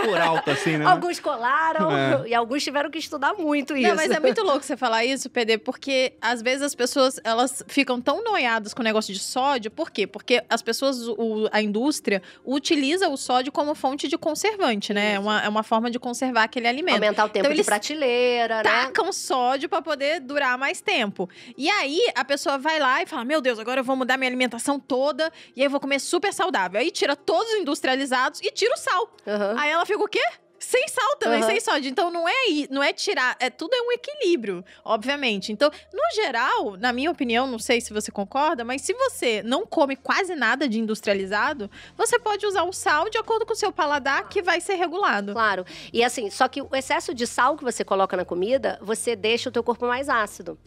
[0.05, 0.85] por alto, assim, né?
[0.99, 2.29] Alguns colaram É.
[2.29, 3.89] e alguns tiveram que estudar muito isso.
[3.89, 7.63] Não, mas é muito louco você falar isso, PD, porque às vezes as pessoas elas
[7.69, 9.71] ficam tão noiadas com o negócio de sódio.
[9.71, 10.07] Por quê?
[10.07, 15.11] Porque as pessoas, o- a indústria, utiliza o sódio como fonte de conservante, né?
[15.11, 15.23] É Isso.
[15.23, 16.95] uma, é uma forma de conservar aquele alimento.
[16.97, 18.63] Aumentar o tempo Então, de eles prateleira, né?
[18.63, 21.29] tacam sódio pra poder durar mais tempo.
[21.57, 24.29] E aí a pessoa vai lá e fala: Meu Deus, agora eu vou mudar minha
[24.29, 26.81] alimentação toda e aí eu vou comer super saudável.
[26.81, 29.15] Aí tira todos os industrializados e tira o sal.
[29.27, 29.55] Aham.
[29.59, 30.23] Aí ela fica o quê?
[30.59, 31.51] Sem sal também, Aham.
[31.51, 31.89] sem sódio.
[31.89, 32.35] Então não é,
[32.71, 35.53] não é tirar, é tudo é um equilíbrio, obviamente.
[35.53, 39.67] Então, no geral, na minha opinião, não sei se você concorda, mas se você não
[39.67, 43.73] come quase nada de industrializado, você pode usar o sal de acordo com o seu
[43.73, 45.33] paladar que vai ser regulado.
[45.33, 45.65] Claro.
[45.93, 49.49] E assim, só que o excesso de sal que você coloca na comida, você deixa
[49.49, 50.59] o teu corpo mais ácido.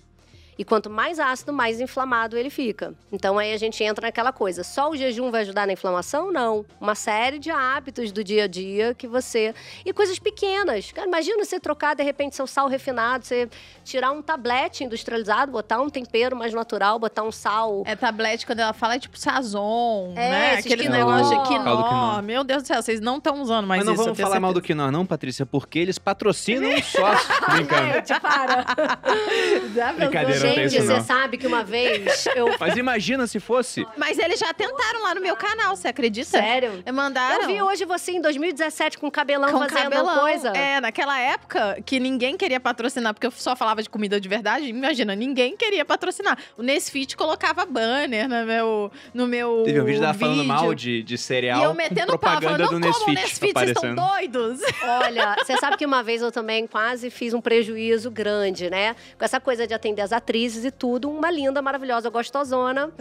[0.62, 2.94] E quanto mais ácido, mais inflamado ele fica.
[3.12, 4.64] Então aí a gente entra naquela coisa.
[4.64, 6.32] Só o jejum vai ajudar na inflamação?
[6.32, 6.64] Não.
[6.80, 9.56] Uma série de hábitos do dia a dia que você.
[9.84, 10.92] E coisas pequenas.
[10.92, 13.50] Cara, imagina você trocar, de repente, seu sal refinado, você
[13.84, 17.82] tirar um tablete industrializado, botar um tempero mais natural, botar um sal.
[17.88, 20.54] É tablete, quando ela fala, é tipo sazon, É, né?
[20.60, 20.96] Aquele quinó.
[20.96, 21.88] negócio de quinó.
[21.90, 22.22] quinó.
[22.22, 24.04] Meu Deus do céu, vocês não estão usando mais Mas não isso.
[24.04, 24.74] vamos falar mal do certeza.
[24.76, 27.40] quinó, não, Patrícia, porque eles patrocinam os sócios.
[27.50, 27.94] Brincando.
[27.94, 28.66] Gente, para.
[29.74, 29.94] Já?
[29.94, 32.56] Brincadeira, isso você sabe que uma vez eu.
[32.60, 33.86] Mas imagina se fosse.
[33.98, 36.30] Mas eles já tentaram lá no meu canal, você acredita?
[36.30, 36.84] Sério?
[36.94, 37.42] Mandaram.
[37.42, 40.20] Eu vi hoje você em 2017 com cabelão com fazendo cabelão.
[40.20, 40.50] coisa.
[40.50, 44.66] É, naquela época que ninguém queria patrocinar, porque eu só falava de comida de verdade,
[44.66, 46.38] imagina, ninguém queria patrocinar.
[46.58, 48.92] O Nesfit colocava banner no meu.
[49.14, 51.62] No meu Teve um vídeo dela falando mal de, de cereal.
[51.62, 54.32] E eu com metendo pau, propaganda do não como Nesfit, Nesfit, vocês estão aparecendo.
[54.32, 54.62] doidos?
[54.84, 58.96] Olha, você sabe que uma vez eu também quase fiz um prejuízo grande, né?
[59.18, 62.92] Com essa coisa de atender as atrizes e tudo, uma linda, maravilhosa, gostosona.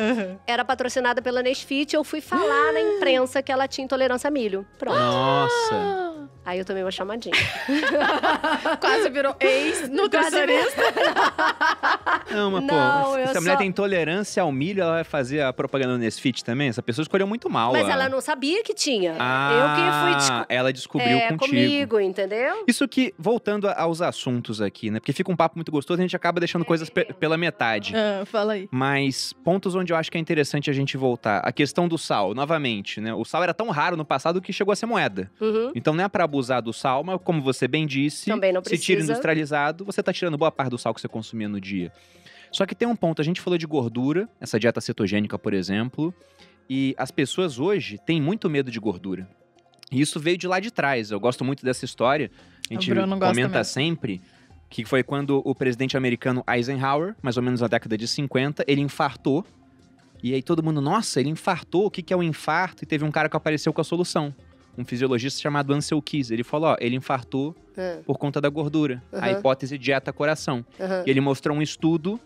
[0.47, 4.67] Era patrocinada pela Nesfit, eu fui falar na imprensa que ela tinha intolerância a milho.
[4.79, 4.99] Pronto.
[4.99, 6.20] Nossa.
[6.45, 7.35] Aí eu tomei uma chamadinha.
[8.81, 10.83] Quase virou ex-nutricionista.
[12.31, 15.05] Não, mas Não, pô, eu se a mulher só- tem intolerância ao milho, ela vai
[15.05, 16.69] fazer a propaganda Nesfit também?
[16.69, 17.73] Essa pessoa escolheu muito mal.
[17.73, 19.17] Mas a- ela não sabia que tinha.
[19.19, 21.47] Ah, eu que fui desco- ela descobriu é, contigo.
[21.47, 22.65] comigo, entendeu?
[22.67, 25.01] Isso que, voltando a- aos assuntos aqui, né?
[25.01, 27.93] Porque fica um papo muito gostoso e a gente acaba deixando coisas pe- pela metade.
[27.95, 28.69] Ah, fala aí.
[28.71, 31.39] Mas pontos onde eu acho que é interessante a gente voltar.
[31.45, 33.13] A questão do sal, novamente, né?
[33.13, 35.31] O sal era tão raro no passado que chegou a ser moeda.
[35.41, 35.73] Uhum.
[35.75, 38.77] Então não é pra abusar do sal, mas como você bem disse, Também não se
[38.77, 41.91] tira industrializado, você tá tirando boa parte do sal que você consumia no dia.
[42.53, 46.13] Só que tem um ponto, a gente falou de gordura, essa dieta cetogênica, por exemplo,
[46.69, 49.27] e as pessoas hoje têm muito medo de gordura.
[49.91, 51.11] E isso veio de lá de trás.
[51.11, 52.31] Eu gosto muito dessa história.
[52.71, 54.21] A gente comenta sempre
[54.69, 58.81] que foi quando o presidente americano Eisenhower, mais ou menos na década de 50, ele
[58.81, 59.45] infartou.
[60.23, 62.85] E aí todo mundo, nossa, ele infartou, o que, que é o infarto?
[62.85, 64.35] E teve um cara que apareceu com a solução.
[64.81, 66.31] Um fisiologista chamado Ansel Keys.
[66.31, 69.03] Ele falou, ó, ele infartou Ah, por conta da gordura.
[69.13, 69.31] A Aham.
[69.39, 70.65] hipótese dieta-coração.
[70.81, 71.05] aham.
[71.07, 72.19] E ele mostrou um estudo,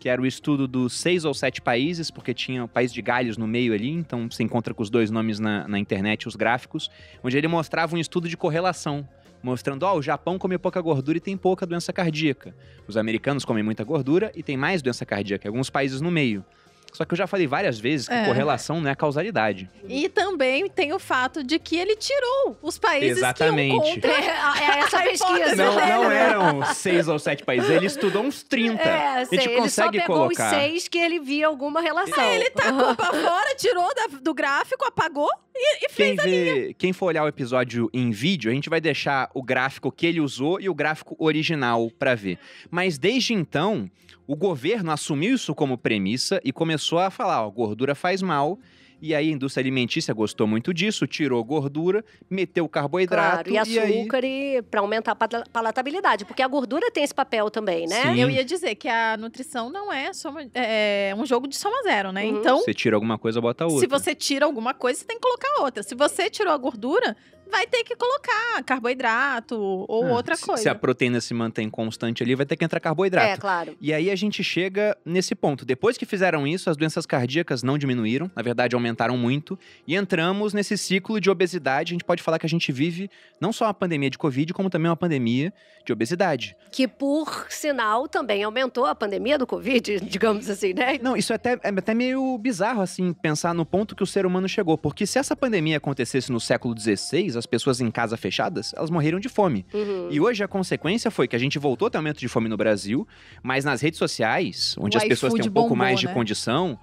[0.00, 3.36] que era o estudo dos seis ou sete países, porque tinha o país de Gales
[3.36, 6.90] no meio ali, então você encontra com os dois nomes na, na internet, os gráficos,
[7.22, 9.06] onde ele mostrava um estudo de correlação.
[9.44, 12.54] Mostrando, ó, o Japão come pouca gordura e tem pouca doença cardíaca.
[12.86, 15.48] Os americanos comem muita gordura e tem mais doença cardíaca.
[15.48, 16.44] Alguns países no meio.
[16.92, 18.26] Só que eu já falei várias vezes que É.
[18.26, 19.68] correlação não é causalidade.
[19.88, 23.70] E também tem o fato de que ele tirou os países Exatamente.
[23.80, 25.56] que iam É, contra é essa A pesquisa.
[25.56, 28.82] Não, não eram seis ou sete países, ele estudou uns 30.
[28.82, 30.44] É, a gente sei, ele só consegue pegou colocar.
[30.44, 32.24] os seis que ele via alguma relação.
[32.30, 36.74] Ele tacou pra fora, tirou da- do gráfico, apagou e, e Quem, fez a linha.
[36.74, 40.20] quem for olhar o episódio em vídeo, a gente vai deixar o gráfico que ele
[40.20, 42.38] usou e o gráfico original pra ver.
[42.70, 43.90] Mas desde então,
[44.26, 48.58] o governo assumiu isso como premissa e começou a falar: ó, gordura faz mal.
[49.04, 53.78] E aí a indústria alimentícia gostou muito disso, tirou gordura, meteu carboidrato Claro, e e
[53.80, 57.88] aí açúcar e para aumentar a pala- palatabilidade, porque a gordura tem esse papel também,
[57.88, 58.00] né?
[58.14, 58.20] Sim.
[58.20, 62.12] Eu ia dizer que a nutrição não é, soma, é um jogo de soma zero,
[62.12, 62.24] né?
[62.26, 62.38] Uhum.
[62.38, 63.80] Então, você tira alguma coisa, bota outra.
[63.80, 65.82] se você tira alguma coisa, você tem que colocar outra.
[65.82, 67.16] Se você tirou a gordura,
[67.50, 70.62] vai ter que colocar carboidrato ou Ah, outra coisa.
[70.62, 73.26] Se a proteína se mantém constante ali, vai ter que entrar carboidrato.
[73.26, 73.76] É, claro.
[73.80, 75.64] E aí a gente chega nesse ponto.
[75.64, 80.52] Depois que fizeram isso, as doenças cardíacas não diminuíram, na verdade aumentaram muito, e entramos
[80.54, 81.92] nesse ciclo de obesidade.
[81.92, 84.70] A gente pode falar que a gente vive não só uma pandemia de Covid, como
[84.70, 85.52] também uma pandemia
[85.84, 86.56] de obesidade.
[86.70, 90.98] Que, por sinal, também aumentou a pandemia do Covid, digamos assim, né?
[91.02, 94.24] Não, isso é até, é até meio bizarro, assim, pensar no ponto que o ser
[94.24, 94.78] humano chegou.
[94.78, 99.18] Porque se essa pandemia acontecesse no século XVI, as pessoas em casa fechadas, elas morreram
[99.20, 99.64] de fome.
[99.72, 100.08] Uhum.
[100.10, 102.56] E hoje a consequência foi que a gente voltou a ter aumento de fome no
[102.56, 103.06] Brasil,
[103.42, 106.14] mas nas redes sociais, onde O as pessoas têm um pouco bombou, mais de né?
[106.14, 106.78] condição,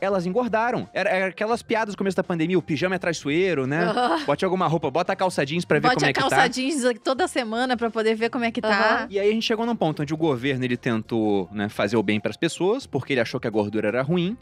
[0.00, 0.88] elas engordaram.
[0.92, 3.82] Era, era aquelas piadas no começo da pandemia, o pijama é traiçoeiro, né?
[3.88, 4.24] Aham.
[4.24, 6.36] Bote alguma roupa, bota a calça jeans pra ver Bote como é a que calça
[6.36, 6.46] tá.
[6.48, 8.68] jeans toda semana pra poder ver como é que tá.
[9.00, 9.06] Aham.
[9.10, 12.02] E aí a gente chegou num ponto onde o governo ele tentou né, fazer o
[12.02, 14.36] bem pras pessoas, porque ele achou que a gordura era ruim.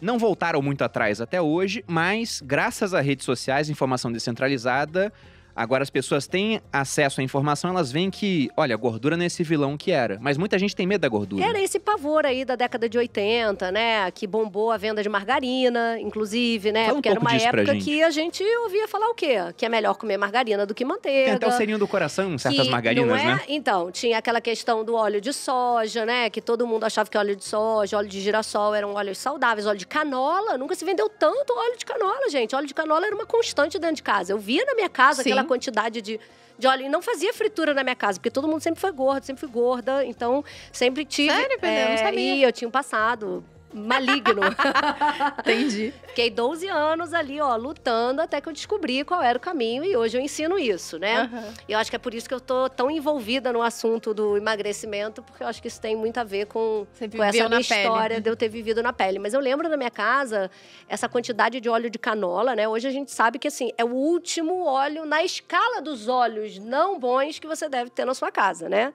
[0.00, 5.12] Não voltaram muito atrás até hoje, mas graças a redes sociais, informação descentralizada,
[5.58, 9.26] agora as pessoas têm acesso à informação, elas veem que, olha, a gordura não é
[9.26, 10.16] esse vilão que era.
[10.20, 11.44] Mas muita gente tem medo da gordura.
[11.44, 14.08] Era esse pavor aí da década de 80, né?
[14.12, 16.84] Que bombou a venda de margarina, inclusive, né?
[16.84, 19.36] Fala um Porque era uma época que a gente ouvia falar o quê?
[19.56, 21.34] Que é melhor comer margarina do que Tem manteiga.
[21.34, 23.34] até o selinho do coração certas margarinas, não é...
[23.34, 23.42] né?
[23.48, 26.30] Então, tinha aquela questão do óleo de soja, né?
[26.30, 29.78] Que todo mundo achava que óleo de soja, óleo de girassol eram óleos saudáveis, óleo
[29.78, 30.56] de canola.
[30.56, 32.54] Nunca se vendeu tanto óleo de canola, gente.
[32.54, 34.32] Óleo de canola era uma constante dentro de casa.
[34.32, 35.32] Eu via na minha casa Sim.
[35.32, 36.20] aquela quantidade de,
[36.56, 36.86] de óleo.
[36.86, 39.48] E não fazia fritura na minha casa, porque todo mundo sempre foi gordo, sempre fui
[39.48, 40.04] gorda.
[40.04, 41.34] Então, sempre tive.
[41.34, 41.80] Sério, Pedro?
[41.80, 42.34] Eu não é, sabia.
[42.36, 44.42] E eu tinha um passado maligno.
[45.40, 45.92] Entendi.
[46.08, 49.96] Fiquei 12 anos ali, ó, lutando até que eu descobri qual era o caminho e
[49.96, 51.22] hoje eu ensino isso, né?
[51.22, 51.54] Aham.
[51.68, 54.36] E eu acho que é por isso que eu tô tão envolvida no assunto do
[54.36, 57.56] emagrecimento, porque eu acho que isso tem muito a ver com, com essa minha na
[57.56, 57.62] pele.
[57.62, 59.18] história de eu ter vivido na pele.
[59.18, 60.50] Mas eu lembro na minha casa
[60.88, 62.66] essa quantidade de óleo de canola, né?
[62.68, 66.98] Hoje a gente sabe que assim, é o último óleo na escala dos óleos não
[66.98, 68.92] bons que você deve ter na sua casa, né?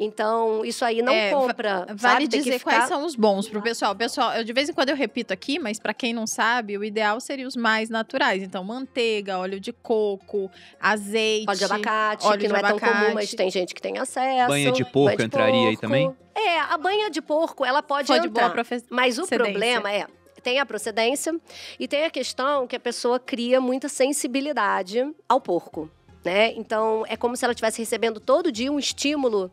[0.00, 1.84] Então, isso aí não É, compra.
[1.88, 2.28] Vale sabe?
[2.28, 3.94] Dizer ficar- quais são os bons pro pessoal.
[3.96, 6.84] Pessoal, eu de vez em quando eu repito aqui, mas pra quem não sabe, o
[6.84, 8.40] ideal seria os mais naturais.
[8.42, 10.48] Então, manteiga, óleo de coco,
[10.80, 11.46] azeite.
[11.48, 13.14] Óleo de abacate, óleo que de não é tão comum, abacate.
[13.14, 14.48] mas tem gente que tem acesso.
[14.48, 15.80] Banha de porco Banha de entraria aí porco.
[15.80, 16.16] também?
[16.34, 18.54] É, a banha de porco, ela pode Foi de entrar.
[18.88, 20.06] Mas o problema é,
[20.44, 21.34] tem a procedência
[21.80, 25.90] e tem a questão que a pessoa cria muita sensibilidade ao porco,
[26.24, 26.52] né?
[26.52, 29.50] Então, é como se ela estivesse recebendo todo dia um estímulo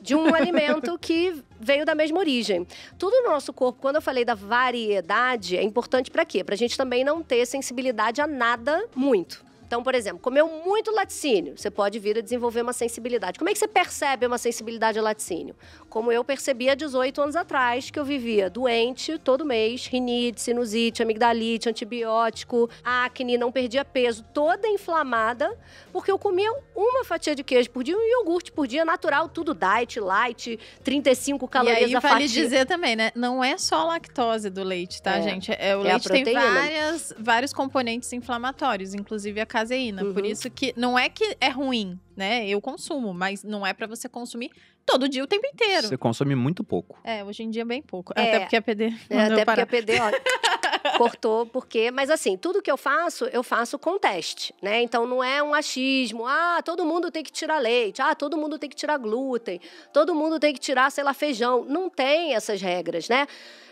[0.00, 2.66] de um alimento que veio da mesma origem.
[2.98, 6.44] Tudo no nosso corpo, quando eu falei da variedade, é importante para quê?
[6.44, 9.44] Pra gente também não ter sensibilidade a nada muito.
[9.66, 13.36] Então, por exemplo, comeu muito laticínio, você pode vir a desenvolver uma sensibilidade.
[13.36, 15.56] Como é que você percebe uma sensibilidade a laticínio?
[15.96, 21.02] Como eu percebi há 18 anos atrás, que eu vivia doente todo mês, rinite, sinusite,
[21.02, 25.56] amigdalite, antibiótico, acne, não perdia peso, toda inflamada,
[25.94, 29.54] porque eu comia uma fatia de queijo por dia, um iogurte por dia, natural, tudo
[29.54, 32.42] diet, light, 35 calorias e aí, a vale fatia.
[32.42, 33.10] dizer também, né?
[33.14, 35.22] Não é só a lactose do leite, tá, É.
[35.22, 35.50] gente?
[35.58, 40.04] É, o É leite tem várias, vários componentes inflamatórios, inclusive a caseína.
[40.04, 40.26] Por Uhum.
[40.30, 42.46] isso que não é que é ruim, né?
[42.46, 44.50] Eu consumo, mas não é pra você consumir
[44.86, 45.88] todo dia o tempo inteiro.
[45.88, 46.98] Você consome muito pouco.
[47.02, 48.12] É, hoje em dia bem pouco.
[48.16, 48.22] É.
[48.22, 50.10] Até porque a PD É, até porque a PD, ó,
[50.96, 51.90] cortou, porque.
[51.90, 54.80] Mas assim, tudo que eu faço, eu faço com teste, né?
[54.82, 56.24] Então não é um achismo.
[56.26, 58.00] Ah, todo mundo tem que tirar leite.
[58.00, 59.60] Ah, todo mundo tem que tirar glúten.
[59.92, 61.64] Todo mundo tem que tirar, sei lá, feijão.
[61.64, 63.26] Não tem essas regras, né?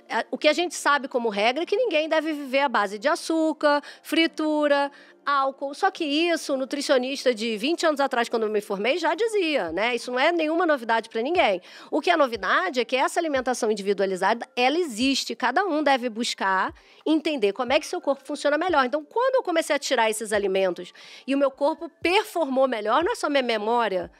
[0.08, 2.98] É, O que a gente sabe como regra é que ninguém deve viver à base
[2.98, 4.90] de açúcar, fritura,
[5.24, 5.74] álcool.
[5.74, 9.94] Só que isso, nutricionista de 20 anos atrás, quando eu me formei, já dizia, né?
[9.94, 11.60] Isso não é nenhuma novidade para ninguém.
[11.90, 15.34] O que é novidade é que essa alimentação individualizada, ela existe.
[15.34, 16.72] Cada um deve buscar
[17.06, 18.84] entender como é que seu corpo funciona melhor.
[18.84, 20.92] Então, quando eu comecei a tirar esses alimentos
[21.26, 24.10] e o meu corpo performou melhor, não é só minha memória.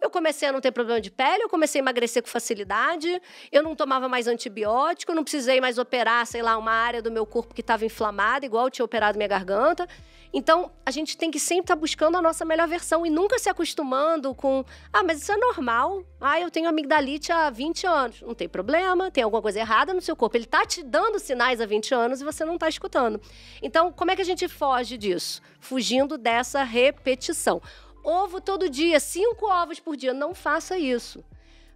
[0.00, 3.20] Eu comecei a não ter problema de pele, eu comecei a emagrecer com facilidade,
[3.50, 7.10] eu não tomava mais antibiótico, eu não precisei mais operar, sei lá, uma área do
[7.10, 9.88] meu corpo que estava inflamada, igual eu tinha operado minha garganta.
[10.36, 13.48] Então, a gente tem que sempre estar buscando a nossa melhor versão e nunca se
[13.48, 16.02] acostumando com, ah, mas isso é normal.
[16.20, 18.20] Ah, eu tenho amigdalite há 20 anos.
[18.20, 20.36] Não tem problema, tem alguma coisa errada no seu corpo.
[20.36, 23.20] Ele tá te dando sinais há 20 anos e você não tá escutando.
[23.62, 25.40] Então, como é que a gente foge disso?
[25.60, 27.62] Fugindo dessa repetição.
[28.04, 30.12] Ovo todo dia, cinco ovos por dia.
[30.12, 31.24] Não faça isso.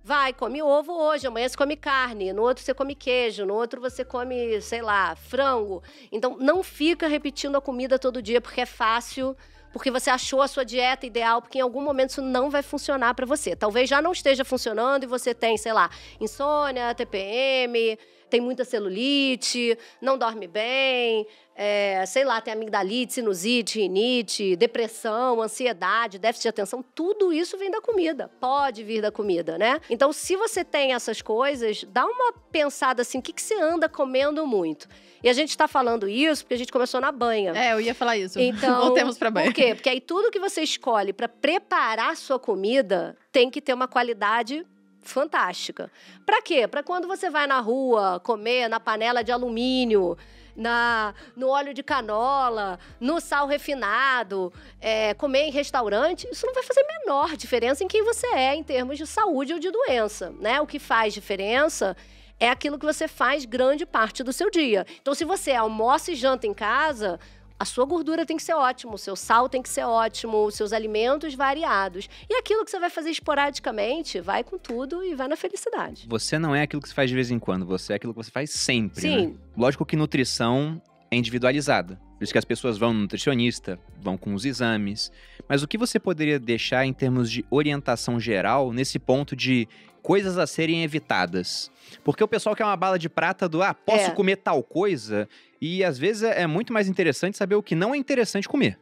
[0.05, 3.81] Vai, come ovo hoje, amanhã você come carne, no outro você come queijo, no outro
[3.81, 5.83] você come, sei lá, frango.
[6.11, 9.37] Então, não fica repetindo a comida todo dia porque é fácil,
[9.72, 13.12] porque você achou a sua dieta ideal, porque em algum momento isso não vai funcionar
[13.12, 13.55] para você.
[13.55, 17.99] Talvez já não esteja funcionando e você tem, sei lá, insônia, TPM,
[18.29, 21.26] tem muita celulite, não dorme bem,
[21.61, 27.68] é, sei lá, tem amigdalite, sinusite, rinite, depressão, ansiedade, déficit de atenção, tudo isso vem
[27.68, 28.31] da comida.
[28.41, 29.81] Pode vir da comida, né?
[29.91, 33.89] Então, se você tem essas coisas, dá uma pensada assim, o que, que você anda
[33.89, 34.89] comendo muito?
[35.20, 37.53] E a gente está falando isso porque a gente começou na banha.
[37.57, 38.39] É, eu ia falar isso.
[38.49, 39.47] Então, Voltemos pra banho.
[39.47, 39.74] Por quê?
[39.74, 44.64] Porque aí tudo que você escolhe para preparar sua comida tem que ter uma qualidade
[45.09, 45.90] fantástica.
[46.24, 46.66] Para quê?
[46.66, 50.16] Para quando você vai na rua comer na panela de alumínio,
[50.59, 56.64] na, no óleo de canola, no sal refinado, é, comer em restaurante, isso não vai
[56.64, 60.34] fazer a menor diferença em quem você é em termos de saúde ou de doença,
[60.40, 60.61] né?
[60.61, 61.96] O que faz diferença
[62.40, 64.86] é aquilo que você faz grande parte do seu dia.
[65.00, 67.18] Então, se você almoça e janta em casa,
[67.59, 70.54] a sua gordura tem que ser ótima, o seu sal tem que ser ótimo, os
[70.54, 72.09] seus alimentos variados.
[72.28, 76.06] E aquilo que você vai fazer esporadicamente, vai com tudo e vai na felicidade.
[76.09, 78.22] Você não é aquilo que você faz de vez em quando, você é aquilo que
[78.22, 79.09] você faz sempre.
[79.09, 79.18] né?
[79.18, 79.38] Sim.
[79.56, 80.80] Lógico que nutrição
[81.11, 81.98] é individualizada.
[82.16, 85.11] Por isso que as pessoas vão no nutricionista, vão com os exames.
[85.48, 89.68] Mas o que você poderia deixar em termos de orientação geral nesse ponto de
[90.03, 91.70] coisas a serem evitadas?
[92.05, 94.11] Porque o pessoal quer uma bala de prata do ah, posso É.
[94.11, 95.28] comer tal coisa?
[95.61, 98.78] E às vezes é muito mais interessante saber o que não é interessante comer.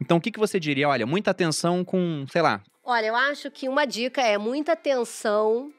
[0.00, 0.88] Então o que, que você diria?
[0.88, 5.70] Olha, muita atenção com, sei lá, Olha, eu acho que uma dica é muita atenção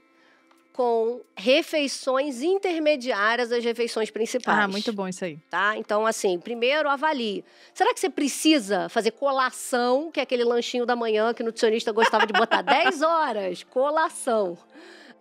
[0.74, 4.58] com refeições intermediárias das refeições principais.
[4.60, 5.38] Ah, muito bom isso aí.
[5.50, 5.78] tá?
[5.78, 7.44] Então, assim, primeiro avalie.
[7.74, 11.92] Será que você precisa fazer colação, que é aquele lanchinho da manhã que o nutricionista
[11.92, 13.64] gostava de botar 10 horas?
[13.64, 14.58] Colação.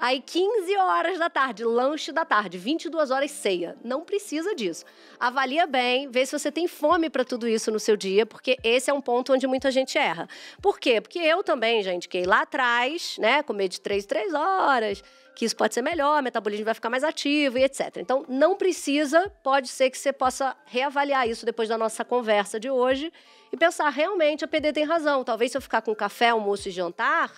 [0.03, 3.77] Aí, 15 horas da tarde, lanche da tarde, 22 horas, ceia.
[3.85, 4.83] Não precisa disso.
[5.19, 8.89] Avalia bem, vê se você tem fome para tudo isso no seu dia, porque esse
[8.91, 10.27] é um ponto onde muita gente erra.
[10.63, 11.03] Por quê?
[11.03, 13.43] Porque eu também já indiquei lá atrás, né?
[13.43, 15.05] Comer de 3 em 3 horas,
[15.41, 17.97] que isso pode ser melhor, o metabolismo vai ficar mais ativo e etc.
[17.97, 22.69] Então, não precisa, pode ser que você possa reavaliar isso depois da nossa conversa de
[22.69, 23.11] hoje
[23.51, 25.25] e pensar, realmente, a PD tem razão.
[25.25, 27.33] Talvez se eu ficar com café, almoço e jantar,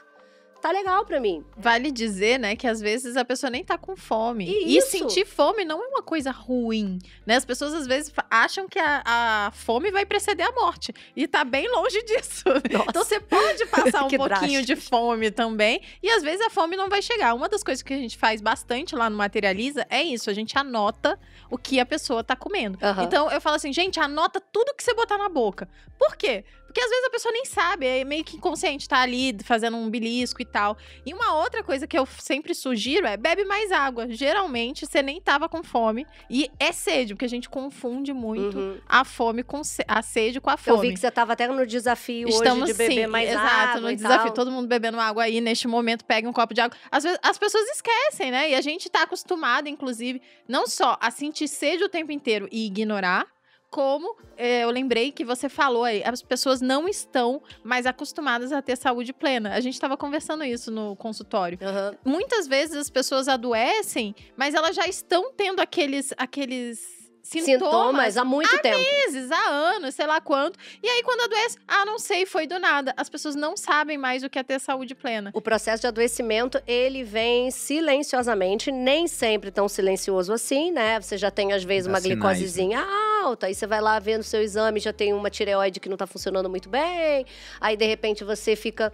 [0.63, 1.45] tá legal para mim.
[1.57, 4.49] Vale dizer, né, que às vezes a pessoa nem tá com fome.
[4.49, 7.37] E E, sentir fome não é uma coisa ruim, né?
[7.37, 10.95] As pessoas às vezes acham que a, a fome vai preceder a morte.
[11.17, 12.45] E tá bem longe disso.
[12.71, 12.87] Nossa.
[12.89, 14.89] Então você pode passar um pouquinho de drástico.
[14.97, 15.83] fome também.
[16.03, 17.35] E às vezes a fome não vai chegar.
[17.35, 20.31] Uma das coisas que a gente faz bastante lá no Materializa é isso.
[20.31, 21.19] A gente anota
[21.51, 22.79] o que a pessoa tá comendo.
[22.81, 23.03] Aham.
[23.03, 25.69] Então eu falo assim, gente, anota tudo que você botar na boca.
[25.99, 26.45] Por quê?
[26.73, 29.91] Porque às vezes a pessoa nem sabe, é meio que inconsciente, tá ali fazendo um
[29.91, 30.77] belisco e tal.
[31.05, 34.07] E uma outra coisa que eu sempre sugiro é bebe mais água.
[34.09, 36.07] Geralmente você nem tava com fome.
[36.31, 38.81] E é sede, porque a gente confunde muito Uhum.
[38.89, 40.77] a fome com a sede com a fome.
[40.79, 43.47] Eu vi que você tava até no desafio Estamos hoje de beber sim, mais exato,
[43.49, 44.25] água no e desafio.
[44.27, 44.33] tal.
[44.35, 46.77] Todo mundo bebendo água aí, neste momento, pega um copo de água.
[46.91, 48.51] Às vezes as pessoas esquecem, né?
[48.51, 52.67] E a gente tá acostumado, inclusive, não só a sentir sede o tempo inteiro e
[52.67, 53.27] ignorar,
[53.73, 58.61] como eh, eu lembrei que você falou aí, as pessoas não estão mais acostumadas a
[58.61, 59.55] ter saúde plena.
[59.55, 61.59] A gente estava conversando isso no consultório.
[61.61, 61.97] Aham.
[62.05, 68.25] Muitas vezes as pessoas adoecem, mas elas já estão tendo aqueles, aqueles sintomas Sintomas há
[68.25, 68.79] muito tempo.
[68.79, 70.59] meses, há anos, sei lá quanto.
[70.83, 72.93] E aí, quando adoece, ah, não sei, foi do nada.
[72.95, 75.31] As pessoas não sabem mais o que é ter saúde plena.
[75.33, 81.01] O processo de adoecimento, ele vem silenciosamente, nem sempre tão silencioso assim, né?
[81.01, 82.87] Você já tem, às vezes, Dá uma sinais, glicosezinha
[83.23, 86.07] alta, aí você vai lá vendo seu exame, já tem uma tireoide que não tá
[86.07, 87.25] funcionando muito bem,
[87.61, 88.93] aí, de repente, você fica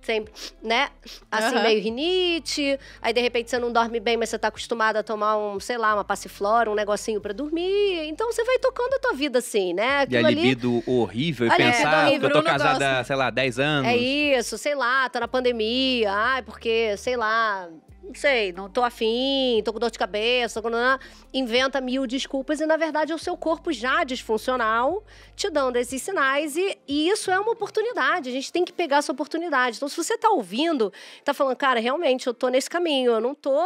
[0.00, 0.32] sempre,
[0.62, 0.88] né?
[1.30, 1.62] Assim, Aham.
[1.64, 2.78] meio rinite.
[3.02, 5.76] Aí, de repente, você não dorme bem, mas você tá acostumado a tomar um, sei
[5.76, 8.08] lá, uma passiflora, um negocinho pra dormir.
[8.08, 9.84] Então, você vai tocando a tua vida assim, né?
[9.84, 13.28] E a Aquilo ali libido horrível e libido pensar que eu tô casada, sei lá,
[13.28, 13.90] 10 anos.
[13.90, 17.68] É isso, sei lá, tá na pandemia, ai, porque, sei lá,
[18.08, 20.70] não sei, não tô afim, tô com dor de cabeça, com...
[21.32, 25.04] inventa mil desculpas e, na verdade, é o seu corpo já disfuncional
[25.36, 28.98] te dando esses sinais e, e isso é uma oportunidade, a gente tem que pegar
[28.98, 29.76] essa oportunidade.
[29.76, 30.92] Então, se você tá ouvindo,
[31.22, 33.60] tá falando, cara, realmente, eu tô nesse caminho, eu não tô...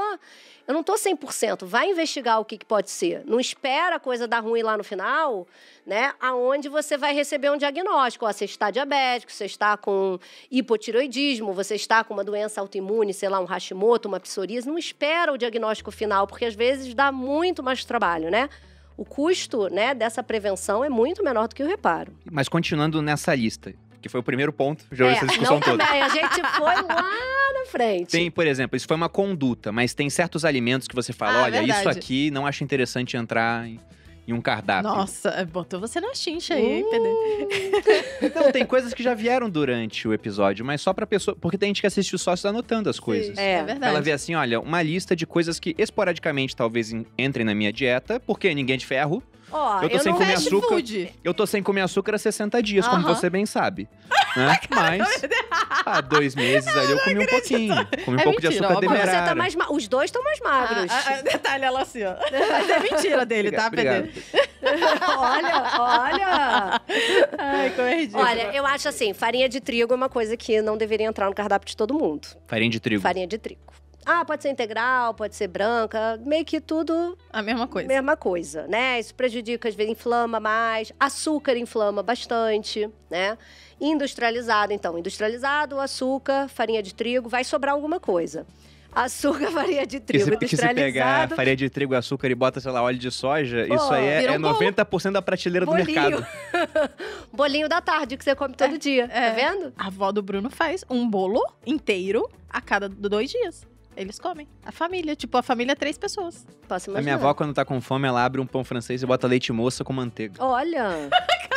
[0.67, 1.65] Eu não tô 100%.
[1.65, 3.23] Vai investigar o que, que pode ser.
[3.27, 5.47] Não espera a coisa dar ruim lá no final,
[5.87, 6.13] né?
[6.21, 8.27] Aonde você vai receber um diagnóstico.
[8.27, 10.19] Ó, você está diabético, você está com
[10.51, 14.69] hipotiroidismo, você está com uma doença autoimune, sei lá, um Hashimoto, uma psoríase.
[14.69, 18.49] Não espera o diagnóstico final, porque às vezes dá muito mais trabalho, né?
[18.97, 22.13] O custo né, dessa prevenção é muito menor do que o reparo.
[22.31, 25.85] Mas continuando nessa lista, que foi o primeiro ponto de essa discussão É, não toda.
[25.87, 26.03] também.
[26.03, 27.03] A gente foi lá
[27.55, 28.11] na frente.
[28.11, 31.43] Tem, por exemplo, isso foi uma conduta, mas tem certos alimentos que você fala, Ah,
[31.45, 31.99] olha, isso verdade.
[31.99, 33.79] aqui não acho interessante entrar em,
[34.27, 34.91] em um cardápio.
[34.91, 38.35] Nossa, é, botou você na chincha aí, Uh, Pedro.
[38.35, 41.37] Não, tem coisas que já vieram durante o episódio, mas só pra pessoa.
[41.41, 43.37] Porque tem gente que assiste só está anotando as coisas.
[43.39, 43.91] É, É verdade.
[43.91, 47.73] Ela vê assim, olha, uma lista de coisas que esporadicamente talvez en- entrem na minha
[47.73, 49.23] dieta, porque ninguém é de ferro.
[49.53, 50.69] Ó, Eu tô sem não comer açúcar.
[50.69, 51.13] food.
[51.23, 53.15] Eu tô sem comer açúcar há 60 dias, como Aham.
[53.15, 53.89] você bem sabe.
[54.37, 54.59] né?
[54.71, 55.23] Mas
[55.85, 57.75] há dois meses ali eu comi um pouquinho.
[58.05, 58.91] Comi um É pouco de mentira, açúcar óbvio.
[58.91, 59.27] Ó, você demerara.
[59.29, 60.91] tá mais ma- Os dois estão mais magros.
[60.91, 62.15] Ah, ah, detalhe, ela assim, ó.
[62.31, 64.09] Mas é mentira dele, tá, Obrigado.
[65.19, 66.81] Olha, olha.
[67.39, 68.25] Ai, como é ridículo.
[68.25, 71.35] Olha, eu acho assim, farinha de trigo é uma coisa que não deveria entrar no
[71.35, 72.27] cardápio de todo mundo.
[72.47, 73.03] Farinha de trigo.
[73.03, 73.61] Farinha de trigo.
[74.05, 77.89] Ah, pode ser integral, pode ser branca, meio que tudo A mesma coisa.
[77.89, 78.99] mesma coisa, né?
[78.99, 80.93] Isso prejudica, às vezes inflama mais.
[80.99, 83.39] Açúcar inflama bastante, né?
[83.81, 88.47] Industrializado, então, industrializado, açúcar, farinha de trigo, vai sobrar alguma coisa.
[88.93, 91.37] Açúcar, farinha de trigo, se, que se pegar industrializado.
[91.37, 94.25] farinha de trigo, açúcar e bota, sei lá, óleo de soja, Pô, isso aí é,
[94.25, 94.59] é um bolo.
[94.59, 95.87] 90% da prateleira do Bolinho.
[95.87, 96.27] mercado.
[97.33, 99.31] Bolinho da tarde que você come todo dia, é.
[99.31, 99.73] tá vendo?
[99.79, 103.72] A avó do Bruno faz um bolo inteiro a cada dois dias.
[103.97, 104.49] Eles comem.
[104.65, 105.15] A família.
[105.15, 106.47] Tipo, a família é três pessoas.
[106.69, 107.03] Posso A imaginar.
[107.03, 109.85] minha avó, quando tá com fome, ela abre um pão francês e bota leite moça
[109.85, 110.35] com manteiga.
[110.43, 111.11] Olha!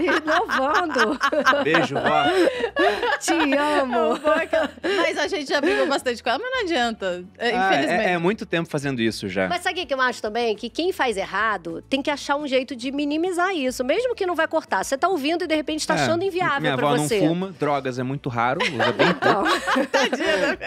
[0.00, 1.18] Inovando!
[1.62, 2.24] Beijo, vó.
[3.20, 4.18] Te amo!
[4.96, 7.24] Mas a gente já brigou bastante com ela, mas não adianta.
[7.38, 8.04] É, Ah, infelizmente.
[8.08, 9.48] é, é muito tempo fazendo isso já.
[9.48, 10.54] Mas sabe o que eu acho também?
[10.56, 13.84] Que quem faz errado tem que achar um jeito de minimizar isso.
[13.84, 14.84] Mesmo que não vai cortar.
[14.84, 17.20] Você tá ouvindo e de repente tá É, achando inviável Minha pra avó você.
[17.20, 19.48] não fuma, drogas é muito raro, usa bem pouco.
[19.48, 20.58] Então, Tadinha,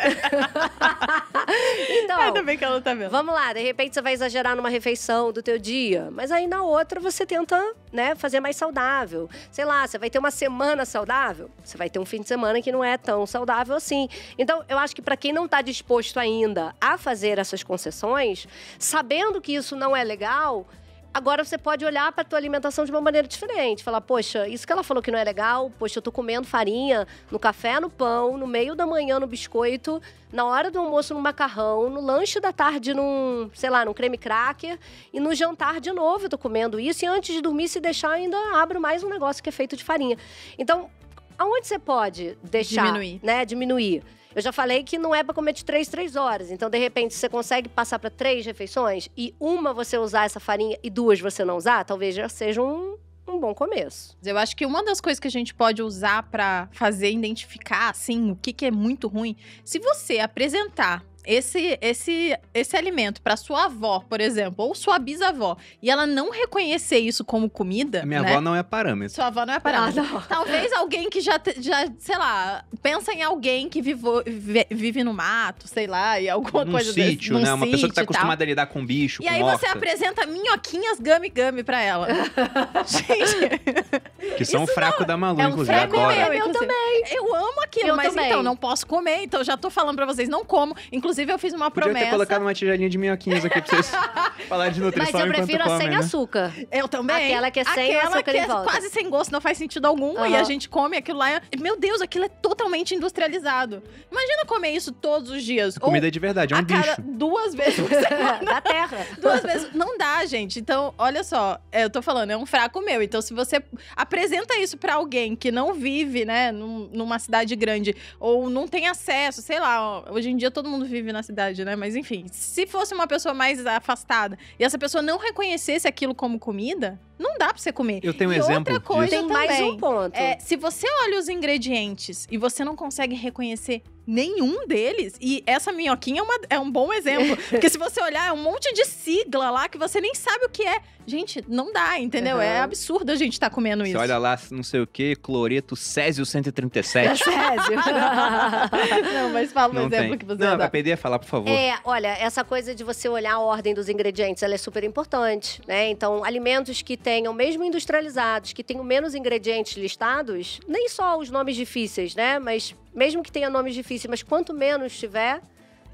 [2.04, 3.10] então Ainda bem que ela tá vendo.
[3.10, 3.54] vamos lá.
[3.54, 6.10] De repente você vai exagerar numa refeição do teu dia.
[6.12, 7.62] Mas aí na outra você tenta,
[7.92, 9.17] né, fazer mais saudável.
[9.52, 11.50] Sei lá, você vai ter uma semana saudável.
[11.64, 14.08] Você vai ter um fim de semana que não é tão saudável assim.
[14.38, 18.48] Então, eu acho que pra quem não tá disposto ainda a fazer essas concessões,
[18.78, 20.66] sabendo que isso não é legal,
[21.14, 23.84] Agora você pode olhar para tua alimentação de uma maneira diferente.
[23.84, 27.08] Falar, poxa, isso que ela falou que não é legal, poxa, eu tô comendo farinha
[27.32, 30.02] no café, no pão, no meio da manhã no biscoito,
[30.32, 34.18] na hora do almoço no macarrão, no lanche da tarde num, sei lá, num creme
[34.18, 34.78] cracker
[35.12, 38.12] e no jantar de novo eu tô comendo isso e antes de dormir se deixar
[38.12, 40.18] ainda abro mais um negócio que é feito de farinha.
[40.58, 40.90] Então,
[41.38, 43.20] aonde você pode deixar, Diminuir.
[43.24, 44.04] né, diminuir?
[44.38, 46.52] Eu já falei que não é para comer de três, três horas.
[46.52, 50.78] Então, de repente, você consegue passar para três refeições e uma você usar essa farinha
[50.84, 54.16] e duas você não usar, talvez já seja um, um bom começo.
[54.24, 58.30] Eu acho que uma das coisas que a gente pode usar pra fazer identificar, assim,
[58.30, 59.36] o que, que é muito ruim,
[59.66, 65.58] se você apresentar esse esse esse alimento pra sua avó, por exemplo, ou sua bisavó,
[65.82, 68.32] e ela não reconhecer isso como comida, minha né?
[68.32, 69.14] avó não é parâmetro.
[69.16, 70.02] Sua avó não é parada.
[70.02, 70.22] Ah, não.
[70.28, 75.14] Talvez alguém que já, já, sei lá, pensa em alguém que vivo- vi- vive no
[75.14, 77.54] mato, sei lá, e alguma Num coisa desse- sítio, num né?
[77.54, 80.26] Uma pessoa que tá acostumada a lidar com bicho, E com aí horta, você apresenta
[80.26, 82.08] minhoquinhas gummy gummy pra ela.
[82.88, 86.16] Gente, que são o fraco da Malu, é um inclusive, fraco agora.
[86.16, 86.74] meu, Eu inclusive.
[87.12, 88.28] Eu amo aquilo, Eu mas também.
[88.28, 90.76] então, não posso comer, então já tô falando pra vocês, não como.
[90.92, 92.12] Inclusive, eu fiz uma Podia ter promessa.
[92.12, 93.90] colocado uma tigelinha de minhoquinhas aqui pra vocês
[94.48, 95.96] falar de Mas nutrição eu enquanto prefiro a comem, sem né?
[95.98, 96.54] açúcar.
[96.72, 97.26] Eu também.
[97.28, 99.86] Aquela que é sem Aquela açúcar que em é quase sem gosto, não faz sentido
[99.86, 100.14] algum.
[100.14, 100.40] E Aham.
[100.40, 101.42] a gente come aquilo lá.
[101.60, 103.82] Meu Deus, aquilo é totalmente industrializado.
[104.12, 105.78] Imagina comer isso todos os dias.
[105.78, 107.02] Comida de verdade, é um a cada bicho.
[107.02, 108.40] duas vezes por semana.
[108.44, 108.98] da terra.
[109.22, 109.74] Duas vezes.
[109.74, 110.60] Não dá, gente.
[110.60, 111.60] Então, olha só.
[111.72, 113.02] é, Eu tô falando, é um fraco meu.
[113.02, 113.62] Então, se você
[113.96, 118.88] apresenta isso pra alguém que não vive, né, num- numa cidade grande, ou não tem
[118.88, 120.04] acesso, sei lá.
[120.12, 121.76] Hoje em dia todo mundo vive na cidade, né?
[121.76, 126.40] Mas enfim, se fosse uma pessoa mais afastada e essa pessoa não reconhecesse aquilo como
[126.40, 128.00] comida, não dá pra você comer.
[128.04, 129.28] Eu tenho um e exemplo outra coisa disso.
[129.28, 130.16] Tem mais um ponto.
[130.16, 135.70] é, se você olha os ingredientes e você não consegue reconhecer nenhum deles, e essa
[135.74, 137.36] minhoquinha é, uma- é um bom exemplo.
[137.50, 140.50] porque se você olhar, é um monte de sigla lá que você nem sabe o
[140.50, 140.80] que é.
[141.06, 142.40] Gente, não dá, entendeu?
[142.40, 142.64] É Aham.
[142.66, 144.00] absurdo a gente estar comendo Você isso.
[144.00, 147.18] olha lá, não sei o que, cloreto Césio 137.
[147.24, 147.76] Césio.
[149.14, 150.18] não, mas fala um não exemplo tem.
[150.18, 150.66] que você não, dá.
[150.66, 151.50] a PD ia falar, por favor.
[151.50, 155.62] É, olha, essa coisa de você olhar a ordem dos ingredientes, ela é super importante,
[155.68, 155.90] né?
[155.90, 161.56] Então, alimentos que tenham, mesmo industrializados, que tenham menos ingredientes listados, nem só os nomes
[161.56, 162.38] difíceis, né?
[162.38, 165.40] Mas mesmo que tenha nomes difíceis, mas quanto menos tiver,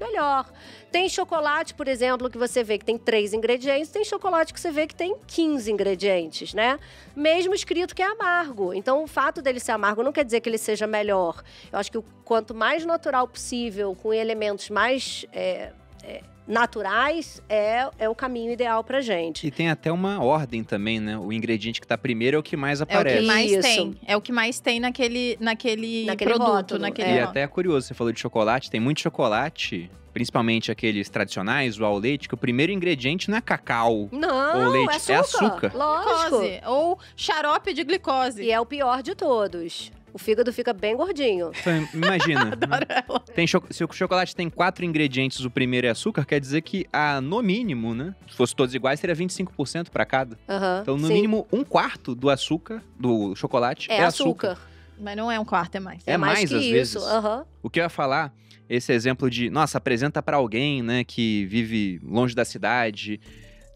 [0.00, 0.52] melhor.
[0.90, 4.72] Tem chocolate, por exemplo, que você vê que tem três ingredientes, tem chocolate que você
[4.72, 6.80] vê que tem 15 ingredientes, né?
[7.14, 8.74] Mesmo escrito que é amargo.
[8.74, 11.44] Então, o fato dele ser amargo não quer dizer que ele seja melhor.
[11.70, 15.70] Eu acho que o quanto mais natural possível, com elementos mais é,
[16.02, 19.46] é, naturais, é, é o caminho ideal pra gente.
[19.46, 21.18] E tem até uma ordem também, né?
[21.18, 23.20] O ingrediente que tá primeiro é o que mais É o aparece.
[23.20, 23.60] que mais Isso.
[23.62, 23.96] tem.
[24.06, 27.14] É o que mais tem naquele, naquele, Naquele produto, rótulo, naquele E é.
[27.14, 27.30] rótulo.
[27.30, 31.98] até é curioso, você falou de chocolate, tem muito chocolate, principalmente aqueles tradicionais, o ao
[31.98, 34.08] leite, que o primeiro ingrediente não é cacau.
[34.12, 35.46] Não, Ou leite, é é açúcar.
[35.46, 35.72] açúcar.
[35.74, 36.38] Lógico.
[36.38, 38.42] Glicose, ou xarope de glicose.
[38.42, 39.90] E é o pior de todos.
[40.14, 41.50] O fígado fica bem gordinho.
[41.60, 42.52] Então, imagina.
[42.54, 43.20] Adoro ela.
[43.34, 46.86] Tem cho- se o chocolate tem quatro ingredientes, o primeiro é açúcar, quer dizer que,
[46.92, 48.14] ah, no mínimo, né?
[48.30, 50.38] Se fosse todos iguais, seria 25% para cada.
[50.80, 51.14] Então, no sim.
[51.14, 54.56] mínimo, um quarto do açúcar, do chocolate, é, é, açúcar.
[55.00, 56.02] Mas não é um quarto, é mais.
[56.06, 56.70] É mais, que às isso.
[56.70, 56.96] vezes.
[57.02, 57.44] Aham.
[57.60, 58.32] O que eu ia falar,
[58.68, 63.20] esse exemplo de, nossa, apresenta pra alguém, né, que vive longe da cidade.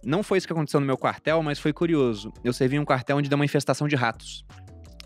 [0.04, 2.32] Não foi isso que aconteceu no meu quartel, mas foi curioso.
[2.44, 4.44] Eu servi em um quartel onde deu uma infestação de ratos.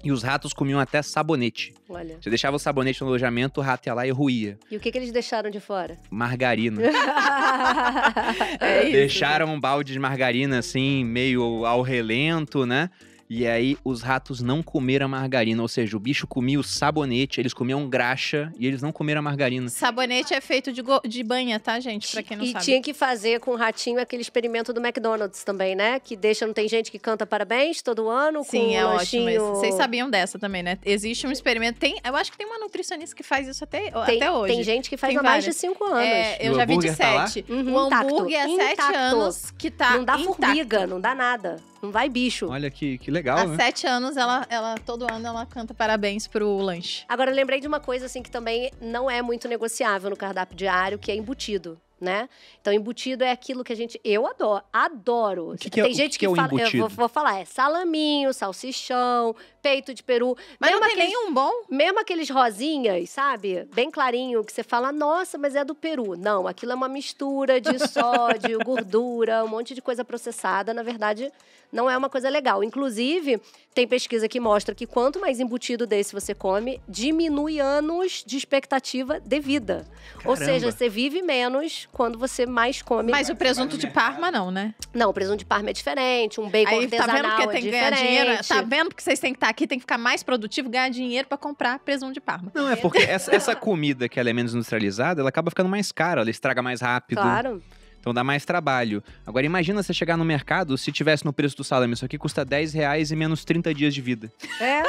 [0.05, 1.73] E os ratos comiam até sabonete.
[1.89, 2.19] Olha.
[2.21, 4.59] Você deixava o sabonete no alojamento, o rato ia lá e ruía.
[4.71, 5.97] E o que, que eles deixaram de fora?
[6.11, 6.81] Margarina.
[8.61, 8.93] É isso.
[8.93, 12.91] Deixaram um balde de margarina assim, meio ao relento, né?
[13.35, 17.41] E aí os ratos não comeram a margarina, ou seja, o bicho comia o sabonete,
[17.41, 19.71] eles comiam graxa e eles não comeram a margarina.
[19.71, 22.13] Sabonete é feito de, go- de banha, tá, gente?
[22.13, 22.63] Pra quem não e sabe.
[22.67, 25.99] tinha que fazer com o ratinho aquele experimento do McDonald's também, né?
[25.99, 29.25] Que deixa, não tem gente que canta parabéns todo ano com Sim, é um ótimo.
[29.25, 29.29] lanchinho...
[29.31, 29.39] esse.
[29.61, 30.77] Vocês sabiam dessa também, né?
[30.85, 31.79] Existe um experimento.
[31.81, 34.53] Tem, eu acho que tem uma nutricionista que faz isso até, Tem, até hoje.
[34.53, 35.57] tem gente que faz Tem há mais de várias.
[35.57, 36.01] cinco anos.
[36.07, 37.27] É, eu E o já vi de hambúrguer tá lá?
[37.27, 37.51] sete.
[37.51, 38.95] Uhum, o hambúrguer é sete Intacto.
[38.99, 39.97] anos que tá.
[39.97, 40.35] não dá intacto.
[40.43, 41.57] formiga, não dá nada.
[41.83, 42.49] Não vai bicho.
[42.49, 43.57] Olha que, que legal, Há né?
[43.57, 47.05] sete anos, ela, ela, todo ano, ela canta parabéns pro lanche.
[47.09, 50.57] Agora, eu lembrei de uma coisa assim que também não é muito negociável no cardápio
[50.57, 51.81] diário, que é embutido.
[52.01, 52.29] Né?
[52.61, 54.01] Então, embutido é aquilo que a gente.
[54.05, 54.65] Eu adoro.
[54.73, 55.53] Adoro.
[55.53, 56.49] O que que é- Tem gente que que é o fala.
[56.53, 56.89] Eu embutido?
[56.89, 60.37] vou, vou falar, é salaminho, salsichão, peito de peru.
[60.59, 61.53] Mas mesmo não tem aqueles, nenhum bom?
[61.71, 63.69] mesmo aqueles rosinhas, sabe?
[63.73, 66.17] Bem clarinho, que você fala, nossa, mas é do Peru.
[66.17, 70.75] Não, aquilo é uma mistura de sódio, gordura, um monte de coisa processada.
[70.75, 71.31] Na verdade,
[71.73, 72.63] não é uma coisa legal.
[72.63, 73.41] Inclusive,
[73.75, 79.19] tem pesquisa que mostra que quanto mais embutido desse você come, diminui anos de expectativa
[79.19, 79.87] de vida.
[80.19, 80.45] Ou Caramba.
[80.45, 83.11] seja, você vive menos quando você mais come.
[83.11, 84.75] Mas o presunto de Parma, não, né?
[84.93, 87.47] Não, o presunto de Parma é diferente, um bacon Aí tá artesanal vendo que é
[87.47, 88.09] tem que ganhar diferente.
[88.09, 88.45] dinheiro?
[88.47, 91.27] Tá vendo que vocês têm que estar aqui, tem que ficar mais produtivo, ganhar dinheiro
[91.27, 92.53] pra comprar presunto de Parma.
[92.55, 95.91] Não, é porque essa, essa comida que ela é menos industrializada, ela acaba ficando mais
[95.91, 97.21] cara, ela estraga mais rápido.
[97.23, 97.63] Claro.
[98.03, 99.01] Então dá mais trabalho.
[99.25, 102.45] Agora imagina você chegar no mercado, se tivesse no preço do salame, isso aqui custa
[102.45, 104.31] 10 reais e menos 30 dias de vida.
[104.61, 104.83] É.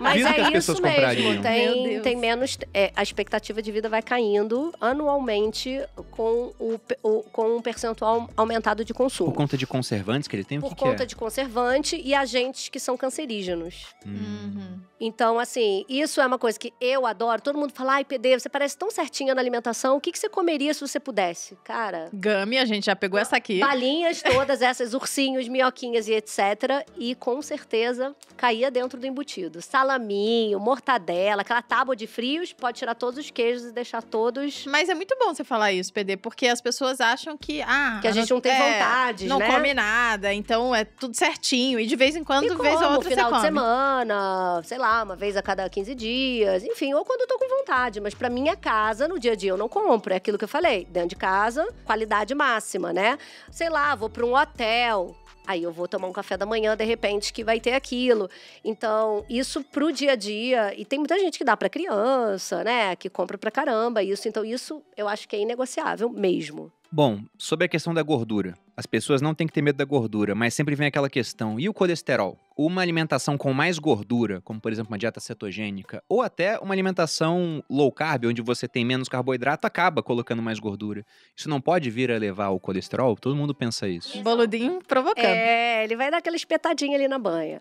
[0.00, 0.96] Mas Vida é que as isso pessoas mesmo.
[0.96, 1.42] comprariam.
[1.42, 2.58] Tem, tem menos.
[2.72, 5.80] é, a expectativa de vida vai caindo anualmente
[6.10, 9.30] com, o, o- com um percentual aumentado de consumo.
[9.30, 11.06] Por conta de conservantes que ele tem, Por que, que conta é?
[11.06, 13.86] de conservante e agentes que são cancerígenos.
[14.06, 14.12] Hum.
[14.12, 14.80] Uhum.
[15.04, 17.42] Então, assim, isso é uma coisa que eu adoro.
[17.42, 19.96] Todo mundo fala, ai, PD, você parece tão certinha na alimentação.
[19.96, 21.56] O que, que você comeria se você pudesse?
[21.64, 23.58] Cara, Gami, a gente já pegou essa aqui.
[23.58, 26.86] balinhas todas essas, ursinhos, minhoquinhas e etc.
[26.96, 29.60] E com certeza caía dentro do embutido.
[29.86, 34.64] Salaminho, mortadela, aquela tábua de frios, pode tirar todos os queijos e deixar todos...
[34.66, 37.60] Mas é muito bom você falar isso, PD, porque as pessoas acham que.
[37.62, 39.50] Ah, Que a gente não tem é, vontade, Não né?
[39.50, 41.80] come nada, então é tudo certinho.
[41.80, 43.40] E de vez em quando, E vez ou outra, final você de come.
[43.42, 47.48] semana, sei lá, uma vez a cada 15 dias, enfim, ou quando eu tô com
[47.48, 48.00] vontade.
[48.00, 50.12] Mas pra minha casa, no dia a dia, eu não compro.
[50.12, 50.84] É aquilo que eu falei.
[50.84, 53.18] Dentro de casa, qualidade máxima, né?
[53.50, 55.16] Sei lá, vou pra um hotel.
[55.46, 58.30] Aí eu vou tomar um café da manhã, de repente, que vai ter aquilo.
[58.64, 60.72] Então, isso pro dia a dia.
[60.78, 62.94] E tem muita gente que dá pra criança, né?
[62.96, 64.28] Que compra pra caramba isso.
[64.28, 66.70] Então, isso eu acho que é inegociável mesmo.
[66.90, 68.54] Bom, sobre a questão da gordura.
[68.74, 71.60] As pessoas não têm que ter medo da gordura, mas sempre vem aquela questão.
[71.60, 72.38] E o colesterol?
[72.56, 77.62] Uma alimentação com mais gordura, como por exemplo uma dieta cetogênica, ou até uma alimentação
[77.68, 81.04] low carb, onde você tem menos carboidrato, acaba colocando mais gordura.
[81.36, 83.14] Isso não pode vir a levar ao colesterol?
[83.16, 84.22] Todo mundo pensa isso.
[84.22, 85.24] Boludinho provocando.
[85.24, 87.60] É, ele vai dar aquela espetadinha ali na banha.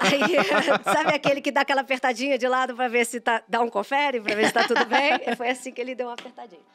[0.00, 0.20] Aí,
[0.84, 3.42] sabe aquele que dá aquela apertadinha de lado pra ver se tá.
[3.48, 5.34] dá um confere, pra ver se tá tudo bem?
[5.36, 6.73] Foi assim que ele deu uma apertadinha.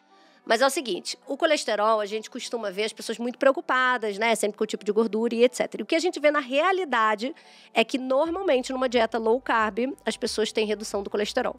[0.50, 4.34] Mas é o seguinte, o colesterol, a gente costuma ver as pessoas muito preocupadas, né?
[4.34, 5.76] Sempre com o tipo de gordura e etc.
[5.78, 7.36] E o que a gente vê na realidade
[7.72, 11.56] é que, normalmente, numa dieta low carb, as pessoas têm redução do colesterol.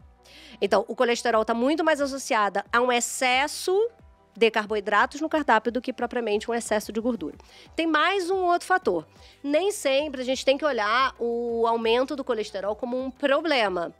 [0.60, 3.80] Então, o colesterol está muito mais associado a um excesso
[4.36, 7.36] de carboidratos no cardápio do que propriamente um excesso de gordura.
[7.76, 9.06] Tem mais um outro fator.
[9.40, 13.94] Nem sempre a gente tem que olhar o aumento do colesterol como um problema.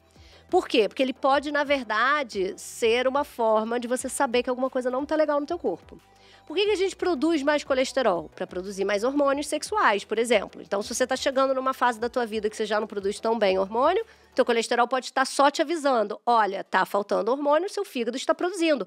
[0.51, 0.89] Por quê?
[0.89, 5.05] Porque ele pode, na verdade, ser uma forma de você saber que alguma coisa não
[5.05, 6.01] está legal no teu corpo.
[6.45, 8.29] Por que, que a gente produz mais colesterol?
[8.35, 10.61] Para produzir mais hormônios sexuais, por exemplo.
[10.61, 13.21] Então, se você está chegando numa fase da tua vida que você já não produz
[13.21, 16.21] tão bem hormônio, teu colesterol pode estar só te avisando.
[16.27, 18.85] Olha, tá faltando hormônio, seu fígado está produzindo.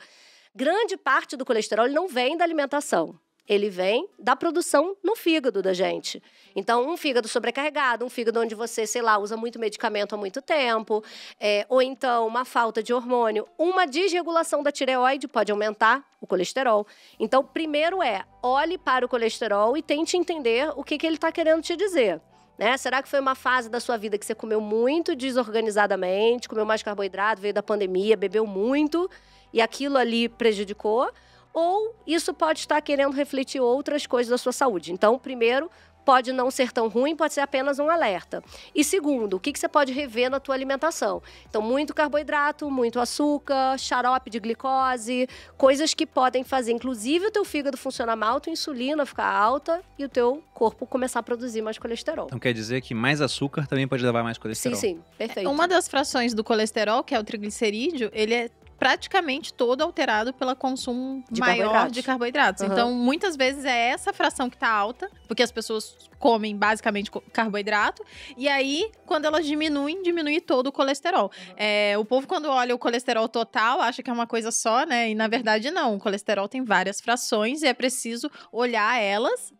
[0.53, 3.17] Grande parte do colesterol não vem da alimentação.
[3.47, 6.23] Ele vem da produção no fígado da gente.
[6.55, 10.41] Então, um fígado sobrecarregado, um fígado onde você, sei lá, usa muito medicamento há muito
[10.41, 11.03] tempo,
[11.39, 16.87] é, ou então uma falta de hormônio, uma desregulação da tireoide pode aumentar o colesterol.
[17.19, 21.31] Então, primeiro é, olhe para o colesterol e tente entender o que, que ele está
[21.31, 22.21] querendo te dizer.
[22.57, 22.77] Né?
[22.77, 26.83] Será que foi uma fase da sua vida que você comeu muito desorganizadamente, comeu mais
[26.83, 29.09] carboidrato, veio da pandemia, bebeu muito
[29.51, 31.11] e aquilo ali prejudicou?
[31.53, 34.91] Ou isso pode estar querendo refletir outras coisas da sua saúde.
[34.91, 35.69] Então, primeiro,
[36.03, 38.43] pode não ser tão ruim, pode ser apenas um alerta.
[38.75, 41.21] E segundo, o que, que você pode rever na tua alimentação?
[41.49, 45.27] Então, muito carboidrato, muito açúcar, xarope de glicose,
[45.57, 50.03] coisas que podem fazer, inclusive, o teu fígado funcionar mal, tua insulina ficar alta e
[50.03, 52.25] o teu corpo começar a produzir mais colesterol.
[52.25, 54.77] Então quer dizer que mais açúcar também pode levar mais Sim, colesterol.
[54.77, 55.49] sim, perfeito.
[55.49, 58.49] Uma das frações do colesterol, que é o triglicerídeo, ele é
[58.83, 61.91] praticamente todo alterado pelo consumo De maior carboidratos.
[61.93, 62.63] de carboidratos.
[62.63, 62.73] Aham.
[62.73, 68.03] Então, muitas vezes é essa fração que tá alta, porque as pessoas comem basicamente carboidrato,
[68.35, 71.31] e aí, quando elas diminuem, diminui todo o colesterol.
[71.55, 75.09] É, o povo, quando olha o colesterol total, acha que é uma coisa só, né?
[75.09, 75.95] E na verdade, não.
[75.95, 79.53] O colesterol tem várias frações e é preciso olhar elas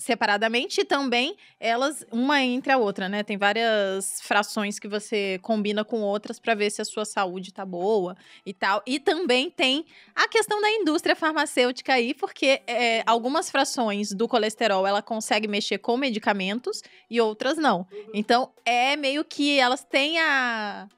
[0.00, 3.22] separadamente e também elas uma entre a outra, né?
[3.22, 7.64] Tem várias frações que você combina com outras para ver se a sua saúde tá
[7.64, 8.82] boa e tal.
[8.86, 9.84] E também tem
[10.14, 15.78] a questão da indústria farmacêutica aí, porque é, algumas frações do colesterol ela consegue mexer
[15.78, 17.86] com medicamentos e outras não.
[18.14, 20.88] Então é meio que elas têm a,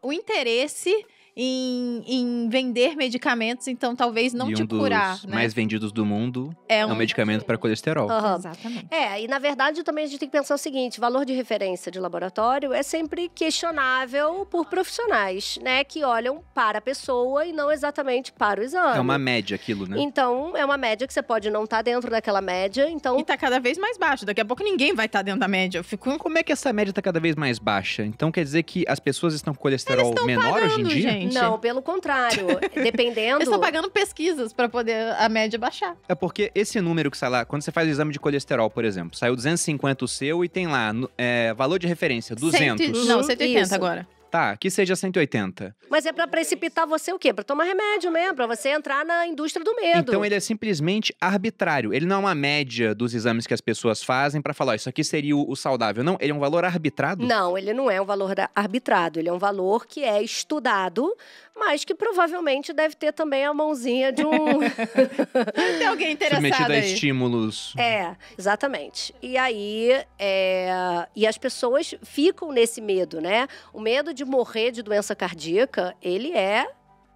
[0.00, 1.04] o interesse
[1.36, 5.34] em, em vender medicamentos, então talvez não e um te dos curar, né?
[5.34, 8.10] mais vendidos do mundo é é um medicamento para colesterol.
[8.10, 8.36] Aham.
[8.36, 8.86] Exatamente.
[8.90, 11.90] É, e na verdade também a gente tem que pensar o seguinte: valor de referência
[11.92, 15.84] de laboratório é sempre questionável por profissionais, né?
[15.84, 18.96] Que olham para a pessoa e não exatamente para o exame.
[18.96, 19.96] É uma média aquilo, né?
[19.98, 22.88] Então, é uma média que você pode não estar dentro daquela média.
[22.88, 24.24] Então, E tá cada vez mais baixo.
[24.24, 25.78] Daqui a pouco ninguém vai estar dentro da média.
[25.78, 26.16] Eu fico.
[26.18, 28.04] Como é que essa média tá cada vez mais baixa?
[28.04, 31.10] Então quer dizer que as pessoas estão com colesterol menor hoje em dia?
[31.10, 31.25] gente.
[31.34, 32.46] Não, pelo contrário.
[32.74, 33.36] dependendo.
[33.38, 35.96] Eles estão pagando pesquisas pra poder a média baixar.
[36.08, 38.84] É porque esse número que sai lá, quando você faz o exame de colesterol, por
[38.84, 42.86] exemplo, saiu 250 o seu e tem lá no- é, valor de referência, 200.
[42.86, 43.74] Cento e- não, 180 Isso.
[43.74, 44.06] agora.
[44.36, 45.74] Tá, que seja 180.
[45.88, 47.32] Mas é pra precipitar você o quê?
[47.32, 50.10] Pra tomar remédio mesmo, pra você entrar na indústria do medo.
[50.10, 51.94] Então ele é simplesmente arbitrário.
[51.94, 54.90] Ele não é uma média dos exames que as pessoas fazem pra falar, ó, isso
[54.90, 56.04] aqui seria o, saudável.
[56.04, 57.24] Não, ele é um valor arbitrado.
[57.24, 61.10] Não, ele não é um valor arbitrado, ele é um valor que é estudado,
[61.54, 64.60] mas que provavelmente deve ter também a mãozinha de um.
[65.78, 66.92] Tem alguém interessado Submetido a aí.
[66.92, 67.74] estímulos.
[67.78, 69.14] É, exatamente.
[69.22, 73.48] E aí, é, e as pessoas ficam nesse medo, né?
[73.72, 76.66] O medo de morrer de doença cardíaca, ele é,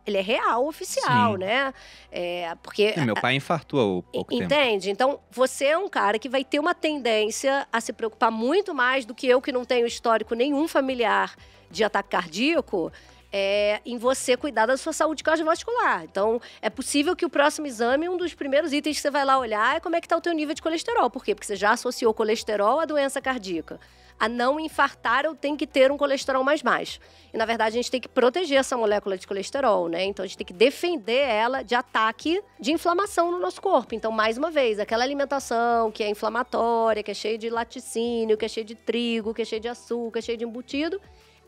[0.07, 1.39] ele é real, oficial, Sim.
[1.39, 1.75] né?
[2.11, 4.45] É, porque Meu pai infartou há pouco tempo.
[4.45, 4.91] Entende?
[4.91, 9.05] Então, você é um cara que vai ter uma tendência a se preocupar muito mais
[9.05, 11.35] do que eu, que não tenho histórico nenhum familiar
[11.71, 12.91] de ataque cardíaco,
[13.33, 16.05] é, em você cuidar da sua saúde cardiovascular.
[16.05, 19.39] Então, é possível que o próximo exame, um dos primeiros itens que você vai lá
[19.39, 21.11] olhar é como é que está o teu nível de colesterol.
[21.11, 21.35] Por quê?
[21.35, 23.79] Porque você já associou colesterol à doença cardíaca.
[24.19, 27.01] A não infartar, eu tenho que ter um colesterol mais baixo.
[27.33, 30.05] E, na verdade, a gente tem que proteger essa molécula de colesterol, né?
[30.05, 33.95] Então, a gente tem que defender ela de ataque de inflamação no nosso corpo.
[33.95, 38.45] Então, mais uma vez, aquela alimentação que é inflamatória, que é cheia de laticínio, que
[38.45, 41.01] é cheia de trigo, que é cheia de açúcar, cheia de embutido,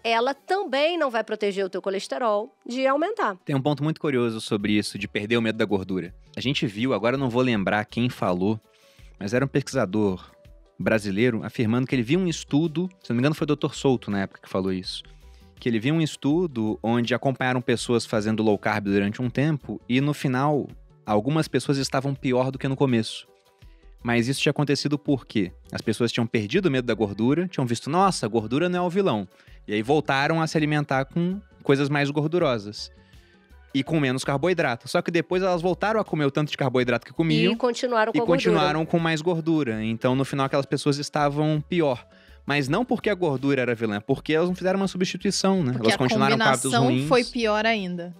[0.04, 3.36] ela também não vai proteger o teu colesterol de aumentar.
[3.44, 6.14] Tem um ponto muito curioso sobre isso, de perder o medo da gordura.
[6.36, 8.60] A gente viu, agora não vou lembrar quem falou,
[9.18, 10.30] mas era um pesquisador
[10.78, 13.72] brasileiro afirmando que ele viu um estudo, se não me engano foi o Dr.
[13.72, 15.02] Souto na época que falou isso,
[15.60, 20.00] que ele viu um estudo onde acompanharam pessoas fazendo low carb durante um tempo e
[20.00, 20.68] no final
[21.06, 23.28] algumas pessoas estavam pior do que no começo.
[24.02, 27.88] Mas isso tinha acontecido porque as pessoas tinham perdido o medo da gordura, tinham visto,
[27.88, 29.28] nossa, gordura não é o vilão.
[29.66, 32.90] E aí voltaram a se alimentar com coisas mais gordurosas.
[33.74, 34.86] E com menos carboidrato.
[34.86, 38.12] Só que depois elas voltaram a comer o tanto de carboidrato que comiam E continuaram
[38.12, 38.36] com e gordura.
[38.36, 39.82] continuaram com mais gordura.
[39.82, 42.06] Então, no final, aquelas pessoas estavam pior.
[42.44, 45.72] Mas não porque a gordura era vilã, porque elas não fizeram uma substituição, né?
[45.72, 47.08] Porque elas a continuaram com hábitos combinação ruins.
[47.08, 48.14] foi pior ainda.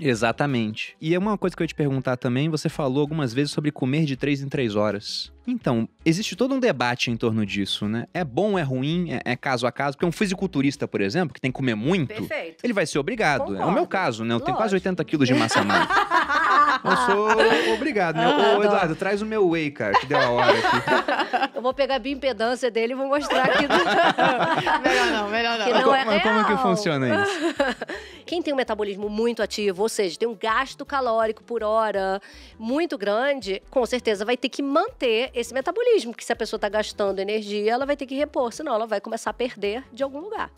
[0.00, 0.96] Exatamente.
[1.00, 3.70] E é uma coisa que eu ia te perguntar também, você falou algumas vezes sobre
[3.70, 5.32] comer de 3 em 3 horas.
[5.46, 8.06] Então, existe todo um debate em torno disso, né?
[8.12, 9.96] É bom, é ruim, é, é caso a caso?
[9.96, 12.62] Porque um fisiculturista, por exemplo, que tem que comer muito, Perfeito.
[12.62, 13.42] ele vai ser obrigado.
[13.42, 13.72] É o Concordo.
[13.72, 14.34] meu caso, né?
[14.34, 14.88] Eu tenho quase Lógico.
[14.88, 15.88] 80 quilos de massa magra.
[16.84, 18.24] Eu sou obrigado, né?
[18.24, 18.62] Ah, Ô.
[18.62, 21.48] Eduardo, traz o meu whey, cara, que deu a hora aqui.
[21.56, 23.66] Eu vou pegar a bioimpedância dele e vou mostrar aqui.
[24.82, 25.66] melhor não, melhor não.
[25.66, 26.62] Que não é Mas como que real.
[26.62, 27.38] funciona isso?
[28.24, 32.20] Quem tem um metabolismo muito ativo, ou seja, tem um gasto calórico por hora
[32.58, 36.68] muito grande, com certeza vai ter que manter esse metabolismo, porque se a pessoa está
[36.68, 40.20] gastando energia, ela vai ter que repor, senão ela vai começar a perder de algum
[40.20, 40.50] lugar.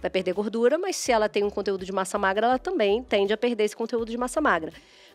[0.00, 3.32] Vai perder gordura, mas se ela tem um conteúdo de massa magra, ela também tende
[3.32, 4.70] a perder esse conteúdo de massa magra.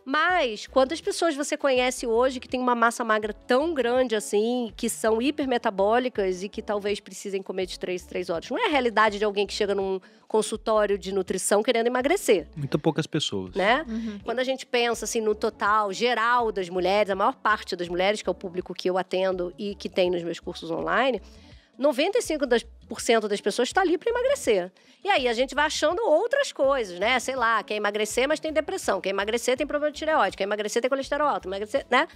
[0.09, 4.89] Mas quantas pessoas você conhece hoje que tem uma massa magra tão grande assim, que
[4.89, 8.49] são hipermetabólicas e que talvez precisem comer de 3 3 horas?
[8.49, 12.79] Não é a realidade de alguém que chega num consultório de nutrição querendo emagrecer, Muito
[12.79, 13.53] poucas pessoas.
[13.53, 13.85] né?
[13.87, 14.19] Uhum.
[14.23, 18.23] Quando a gente pensa assim no total geral das mulheres, a maior parte das mulheres,
[18.23, 21.21] que é o público que eu atendo e que tem nos meus cursos online,
[21.79, 24.71] 95% das, pessoas está ali para emagrecer.
[25.03, 27.17] E aí a gente vai achando outras coisas, né?
[27.19, 28.99] Sei lá, quer emagrecer, mas tem depressão.
[28.99, 30.35] Quer emagrecer, tem problema de tireoide.
[30.35, 31.47] Quer emagrecer, tem colesterol alto.
[31.47, 32.07] Emagrecer, né?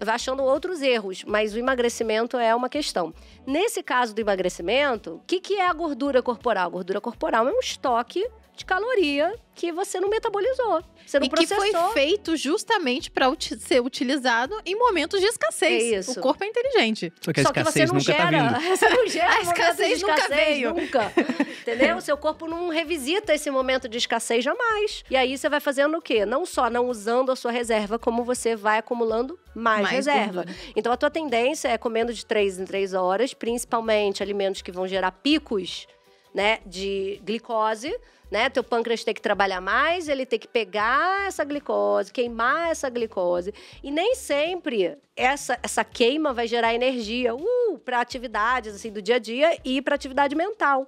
[0.00, 3.14] Vai achando outros erros, mas o emagrecimento é uma questão.
[3.46, 6.66] Nesse caso do emagrecimento, o que, que é a gordura corporal?
[6.66, 8.26] A gordura corporal é um estoque
[8.56, 10.82] de caloria que você não metabolizou.
[11.06, 11.82] Você não E que processou.
[11.84, 13.26] foi feito justamente para
[13.58, 15.82] ser utilizado em momentos de escassez.
[15.94, 16.18] É isso.
[16.18, 17.12] O corpo é inteligente.
[17.20, 18.68] Só que a Só que você escassez não nunca gera, tá vindo.
[18.76, 20.74] você não gera A de escassez nunca veio.
[20.74, 21.12] nunca.
[21.62, 21.96] Entendeu?
[21.96, 25.04] O seu corpo não revisita esse momento de escassez jamais.
[25.10, 26.24] E aí você vai fazendo o quê?
[26.26, 30.44] Não só não usando a sua reserva, como você vai acumulando mais, Mais reserva.
[30.44, 30.56] gordura.
[30.74, 34.86] Então a tua tendência é comendo de três em três horas, principalmente alimentos que vão
[34.88, 35.86] gerar picos,
[36.34, 37.94] né, de glicose.
[38.32, 38.48] Né?
[38.48, 43.52] Teu pâncreas tem que trabalhar mais, ele tem que pegar essa glicose, queimar essa glicose.
[43.82, 49.16] E nem sempre essa, essa queima vai gerar energia uh, para atividades assim, do dia
[49.16, 50.86] a dia e para atividade mental.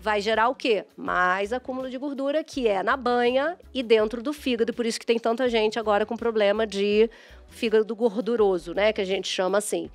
[0.00, 0.86] Vai gerar o quê?
[0.96, 4.72] Mais acúmulo de gordura, que é na banha e dentro do fígado.
[4.72, 7.10] Por isso que tem tanta gente agora com problema de
[7.48, 8.94] fígado gorduroso, né?
[8.94, 9.90] Que a gente chama assim.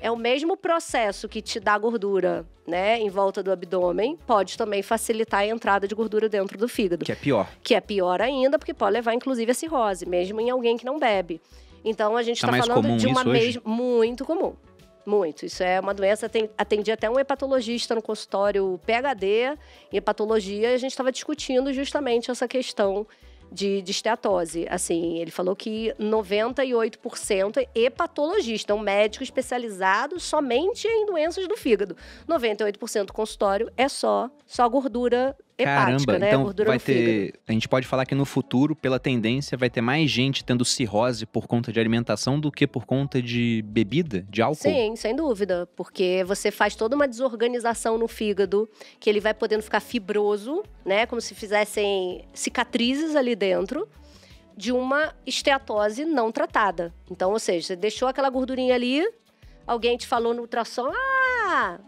[0.00, 4.82] É o mesmo processo que te dá gordura, né, em volta do abdômen, pode também
[4.82, 7.04] facilitar a entrada de gordura dentro do fígado.
[7.04, 7.48] Que é pior.
[7.62, 10.98] Que é pior ainda, porque pode levar inclusive a cirrose, mesmo em alguém que não
[10.98, 11.40] bebe.
[11.84, 13.62] Então a gente Tá está mais falando comum de uma mesma.
[13.64, 14.54] Muito comum.
[15.06, 15.46] Muito.
[15.46, 16.28] Isso é uma doença.
[16.58, 19.56] Atendi até um hepatologista no consultório PHD
[19.92, 23.06] em hepatologia e a gente estava discutindo justamente essa questão
[23.50, 24.66] de, de esteatose.
[24.68, 31.96] Assim, ele falou que 98% é hepatologista, um médico especializado somente em doenças do fígado.
[32.28, 36.28] 98% do consultório é só, só gordura hepática, Caramba, né?
[36.28, 37.34] então gordura vai ter.
[37.46, 41.24] A gente pode falar que no futuro, pela tendência, vai ter mais gente tendo cirrose
[41.24, 44.62] por conta de alimentação do que por conta de bebida, de álcool.
[44.62, 45.68] Sim, sem dúvida.
[45.74, 48.68] Porque você faz toda uma desorganização no fígado,
[49.00, 51.06] que ele vai podendo ficar fibroso, né?
[51.06, 53.88] Como se fizessem cicatrizes ali dentro
[54.56, 56.92] de uma esteatose não tratada.
[57.10, 59.06] Então, ou seja, você deixou aquela gordurinha ali,
[59.66, 60.90] alguém te falou no ultrassom,
[61.46, 61.78] ah,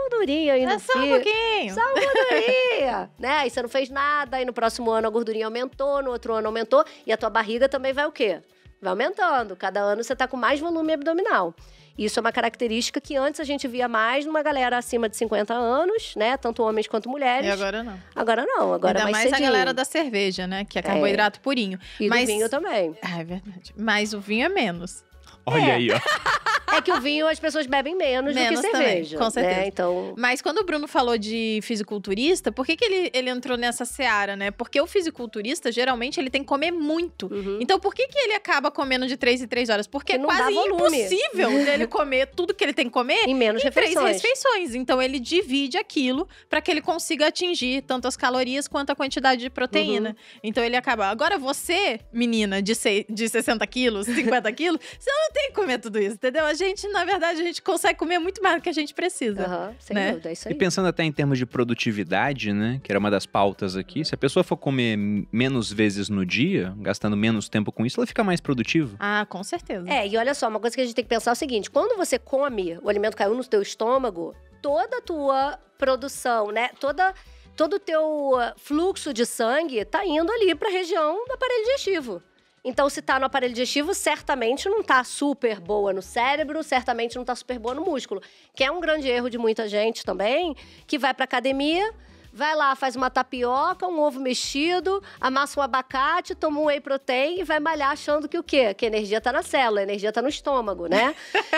[0.00, 1.22] gordurinha aí no É só um fígado.
[1.24, 1.74] pouquinho.
[1.74, 3.28] Só uma gordurinha, né?
[3.38, 6.46] Aí você não fez nada, aí no próximo ano a gordurinha aumentou, no outro ano
[6.46, 8.40] aumentou, e a tua barriga também vai o quê?
[8.80, 9.56] Vai aumentando.
[9.56, 11.54] Cada ano você tá com mais volume abdominal.
[11.98, 15.52] Isso é uma característica que antes a gente via mais numa galera acima de 50
[15.52, 16.36] anos, né?
[16.36, 17.48] Tanto homens quanto mulheres.
[17.48, 17.98] E agora não.
[18.14, 20.64] Agora não, agora Ainda é mais, mais a galera da cerveja, né?
[20.64, 21.76] Que é carboidrato purinho.
[21.98, 22.96] E Mas- do vinho também.
[23.02, 23.74] Ah, é verdade.
[23.76, 25.02] Mas o vinho é menos.
[25.44, 25.98] Olha aí, ó.
[26.78, 29.18] É que o vinho as pessoas bebem menos, Menos do que também, cerveja.
[29.18, 29.56] com certeza.
[29.60, 29.66] Né?
[29.68, 33.84] Então, Mas quando o Bruno falou de fisiculturista, por que, que ele, ele entrou nessa
[33.84, 34.50] seara, né?
[34.50, 37.26] Porque o fisiculturista, geralmente, ele tem que comer muito.
[37.32, 37.58] uhum.
[37.60, 39.86] Então, por que, que ele acaba comendo de 3 em 3 horas?
[39.86, 43.64] Porque Que é quase impossível dele comer tudo que ele tem que comer em menos
[43.64, 44.22] em três refeições.
[44.22, 44.74] refeições.
[44.74, 49.40] Então, ele divide aquilo para que ele consiga atingir tanto as calorias quanto a quantidade
[49.42, 50.10] de proteína.
[50.10, 50.14] Uhum.
[50.44, 51.06] Então, ele acaba.
[51.06, 55.78] Agora, você, menina de, sei- de 60 quilos, 50 quilos, você não tem que comer
[55.78, 56.44] tudo isso, entendeu?
[56.46, 59.44] A gente, na verdade, a gente consegue comer muito mais do que a gente precisa.
[59.44, 60.10] Aham, sem né?
[60.10, 60.58] dúvida, é isso E aí.
[60.58, 62.80] pensando até em termos de produtividade, né?
[62.82, 64.04] Que era uma das pautas aqui.
[64.04, 64.96] Se a pessoa for comer
[65.32, 68.96] menos vezes no dia, gastando menos tempo com isso, ela fica mais produtiva.
[68.98, 69.88] Ah, com certeza.
[69.88, 71.70] É, e olha só, uma coisa que a gente tem que pensar é o seguinte:
[71.70, 76.70] quando você come, o alimento caiu no teu estômago, toda a tua produção, né?
[76.80, 77.14] Toda,
[77.56, 78.02] todo o teu
[78.32, 82.22] uh, fluxo de sangue tá indo ali para a região do aparelho digestivo.
[82.64, 87.24] Então, se tá no aparelho digestivo, certamente não tá super boa no cérebro, certamente não
[87.24, 88.20] tá super boa no músculo.
[88.54, 90.54] Que é um grande erro de muita gente também,
[90.86, 91.92] que vai pra academia,
[92.32, 97.40] vai lá, faz uma tapioca, um ovo mexido, amassa um abacate, toma um whey protein
[97.40, 98.74] e vai malhar achando que o quê?
[98.74, 101.14] Que a energia tá na célula, a energia tá no estômago, né?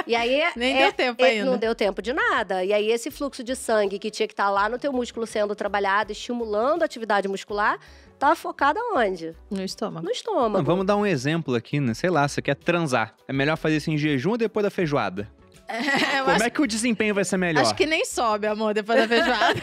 [0.07, 0.43] E aí...
[0.57, 1.45] Nem é- deu tempo é- ainda.
[1.45, 2.65] Não deu tempo de nada.
[2.65, 5.55] E aí esse fluxo de sangue que tinha que estar lá no teu músculo sendo
[5.55, 7.79] trabalhado, estimulando a atividade muscular,
[8.21, 9.35] tá focado aonde?
[9.51, 10.05] No estômago.
[10.05, 10.59] No estômago.
[10.59, 11.95] Não, vamos dar um exemplo aqui, né?
[11.95, 13.15] Sei lá, você quer transar.
[13.27, 15.27] É melhor fazer isso em jejum ou depois da feijoada?
[16.19, 17.63] Eu Como acho, é que o desempenho vai ser melhor?
[17.63, 19.61] acho que nem sobe, amor, depois da feijoada.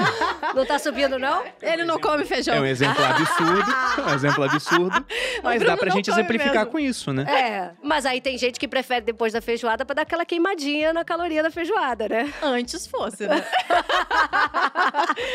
[0.54, 1.44] Não tá subindo, não?
[1.62, 2.54] Ele não come feijão.
[2.56, 3.70] É um exemplo absurdo,
[4.00, 5.06] é um exemplo absurdo,
[5.42, 6.70] mas dá pra gente exemplificar mesmo.
[6.72, 7.22] com isso, né?
[7.30, 11.04] É, mas aí tem gente que prefere depois da feijoada pra dar aquela queimadinha na
[11.04, 12.32] caloria da feijoada, né?
[12.42, 13.44] Antes fosse, né?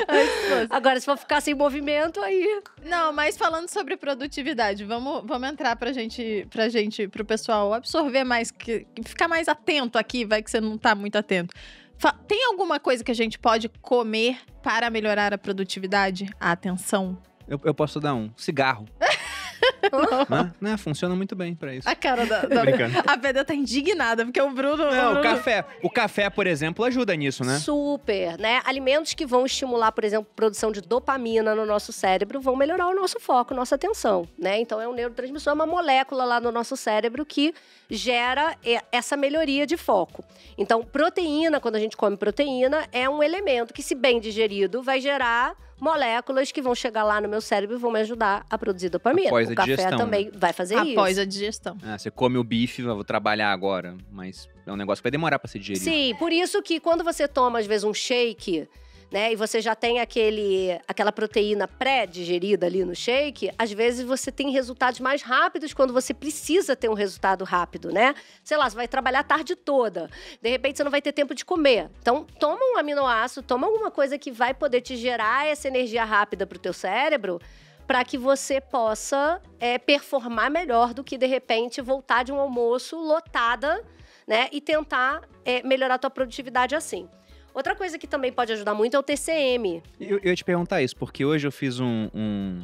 [0.07, 0.67] Antes fosse.
[0.69, 2.61] Agora, se for ficar sem movimento, aí.
[2.83, 8.23] Não, mas falando sobre produtividade, vamos, vamos entrar pra gente, pra gente, pro pessoal absorver
[8.23, 11.53] mais, que, que ficar mais atento aqui, vai que você não tá muito atento.
[11.97, 17.17] Fa- Tem alguma coisa que a gente pode comer para melhorar a produtividade, a atenção?
[17.47, 18.85] Eu, eu posso dar um cigarro.
[20.29, 20.51] né?
[20.59, 20.77] Né?
[20.77, 21.87] Funciona muito bem pra isso.
[21.87, 22.41] A cara da.
[22.41, 22.61] Da...
[22.61, 22.97] brincando.
[23.07, 24.77] A Pedra tá indignada, porque o Bruno.
[24.91, 25.65] Não, o Bruno- café.
[25.81, 27.57] O café, por exemplo, ajuda nisso, né?
[27.59, 28.61] Super, né?
[28.65, 32.93] Alimentos que vão estimular, por exemplo, produção de dopamina no nosso cérebro vão melhorar o
[32.95, 34.59] nosso foco, nossa atenção, né?
[34.59, 37.53] Então é um neurotransmissor, é uma molécula lá no nosso cérebro que
[37.89, 38.55] gera
[38.91, 40.23] essa melhoria de foco.
[40.57, 44.99] Então, proteína, quando a gente come proteína, é um elemento que, se bem digerido, vai
[45.01, 48.89] gerar moléculas que vão chegar lá no meu cérebro e vão me ajudar a produzir
[48.89, 49.27] dopamina.
[49.27, 50.91] Após a o café digestão, também vai fazer isso.
[50.91, 51.77] Após a digestão.
[51.83, 55.11] Ah, você come o bife, eu vou trabalhar agora, mas é um negócio que vai
[55.11, 55.83] demorar pra ser digerido.
[55.83, 58.69] Sim, por isso que quando você toma, às vezes, um shake,
[59.11, 59.31] né?
[59.31, 64.51] E você já tem aquele, aquela proteína pré-digerida ali no shake, às vezes você tem
[64.51, 68.13] resultados mais rápidos quando você precisa ter um resultado rápido, né?
[68.43, 70.09] Sei lá, você vai trabalhar a tarde toda.
[70.41, 71.89] De repente, você não vai ter tempo de comer.
[72.01, 76.45] Então, toma um aminoácido, toma alguma coisa que vai poder te gerar essa energia rápida
[76.45, 77.39] pro teu cérebro
[77.87, 82.97] para que você possa é, performar melhor do que, de repente, voltar de um almoço
[82.97, 83.83] lotada
[84.27, 84.49] né?
[84.51, 87.07] E tentar é, melhorar a tua produtividade assim.
[87.55, 89.81] Outra coisa que também pode ajudar muito é o TCM.
[89.97, 92.59] Eu, eu ia te perguntar isso, porque hoje eu fiz um, um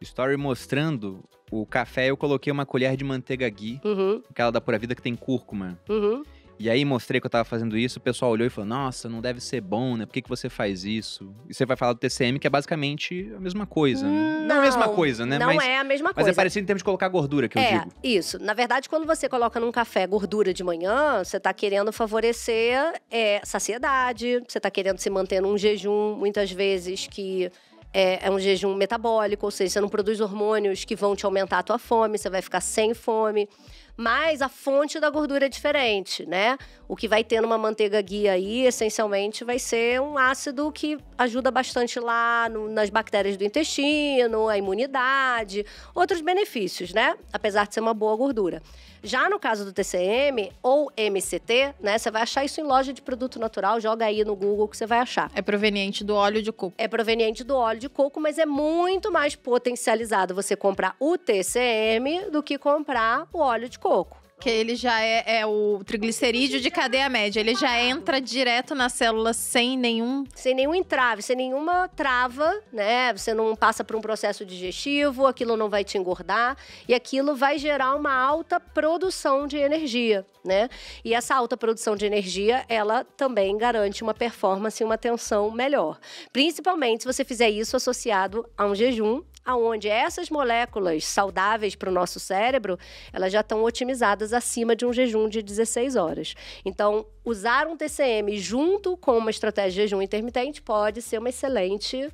[0.00, 4.78] story mostrando o café, eu coloquei uma colher de manteiga ghee, Uhum, aquela da Pura
[4.78, 5.76] Vida que tem cúrcuma.
[5.88, 6.22] uhum.
[6.58, 9.20] E aí mostrei que eu tava fazendo isso, o pessoal olhou e falou: Nossa, não
[9.20, 10.06] deve ser bom, né?
[10.06, 11.34] Por que, que você faz isso?
[11.48, 14.46] E você vai falar do TCM, que é basicamente a mesma coisa, né?
[14.46, 15.38] Não, a mesma coisa, né?
[15.38, 16.30] Não mas, é a mesma mas coisa.
[16.30, 17.92] é parecido em termos de colocar gordura, que eu é, digo.
[18.02, 18.38] isso.
[18.38, 22.78] Na verdade, quando você coloca num café gordura de manhã, você tá querendo favorecer
[23.10, 27.50] é, saciedade, você tá querendo se manter num jejum, muitas vezes que
[27.92, 31.60] é, é um jejum metabólico, ou seja, você não produz hormônios que vão te aumentar
[31.60, 33.48] a tua fome, você vai ficar sem fome.
[33.96, 36.58] Mas a fonte da gordura é diferente, né?
[36.86, 41.50] O que vai ter numa manteiga guia aí, essencialmente, vai ser um ácido que ajuda
[41.50, 45.64] bastante lá no, nas bactérias do intestino, a imunidade,
[45.94, 47.16] outros benefícios, né?
[47.32, 48.62] Apesar de ser uma boa gordura.
[49.02, 53.02] Já no caso do TCM ou MCT, né, você vai achar isso em loja de
[53.02, 55.30] produto natural, joga aí no Google que você vai achar.
[55.34, 56.74] É proveniente do óleo de coco.
[56.78, 62.30] É proveniente do óleo de coco, mas é muito mais potencializado você comprar o TCM
[62.30, 64.25] do que comprar o óleo de coco.
[64.38, 67.40] Que ele já é, é, o triglicerídeo de cadeia média.
[67.40, 70.24] Ele já entra direto nas células sem nenhum.
[70.34, 73.12] Sem nenhum entrave, sem nenhuma trava, né?
[73.14, 76.56] Você não passa por um processo digestivo, aquilo não vai te engordar
[76.86, 80.68] e aquilo vai gerar uma alta produção de energia, né?
[81.02, 85.98] E essa alta produção de energia, ela também garante uma performance e uma tensão melhor.
[86.30, 91.92] Principalmente se você fizer isso associado a um jejum aonde essas moléculas saudáveis para o
[91.92, 92.76] nosso cérebro,
[93.12, 96.34] elas já estão otimizadas acima de um jejum de 16 horas.
[96.64, 102.10] Então, usar um TCM junto com uma estratégia de jejum intermitente pode ser uma excelente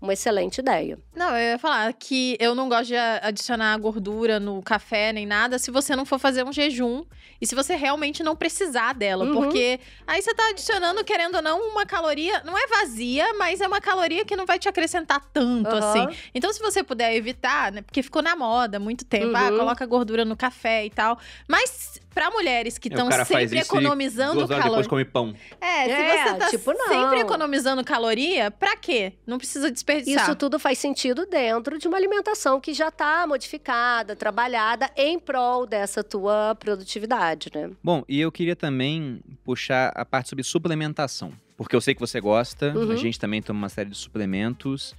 [0.00, 0.98] uma excelente ideia.
[1.14, 5.58] Não, eu ia falar que eu não gosto de adicionar gordura no café nem nada
[5.58, 7.04] se você não for fazer um jejum
[7.40, 9.24] e se você realmente não precisar dela.
[9.24, 9.34] Uhum.
[9.34, 12.42] Porque aí você tá adicionando, querendo ou não, uma caloria.
[12.44, 15.76] Não é vazia, mas é uma caloria que não vai te acrescentar tanto, uhum.
[15.76, 16.08] assim.
[16.34, 17.82] Então, se você puder evitar, né?
[17.82, 19.36] Porque ficou na moda há muito tempo.
[19.36, 19.54] Ah, uhum.
[19.54, 21.18] Ah, coloca gordura no café e tal.
[21.46, 24.70] Mas para mulheres que estão sempre economizando caloria.
[24.70, 25.34] depois come pão.
[25.60, 29.12] É, se é, você tá tipo, sempre economizando caloria, para quê?
[29.26, 30.24] Não precisa desperdiçar.
[30.24, 35.66] Isso tudo faz sentido dentro de uma alimentação que já está modificada, trabalhada em prol
[35.66, 37.70] dessa tua produtividade, né?
[37.82, 41.32] Bom, e eu queria também puxar a parte sobre suplementação.
[41.56, 42.90] Porque eu sei que você gosta, uhum.
[42.90, 44.94] a gente também toma uma série de suplementos.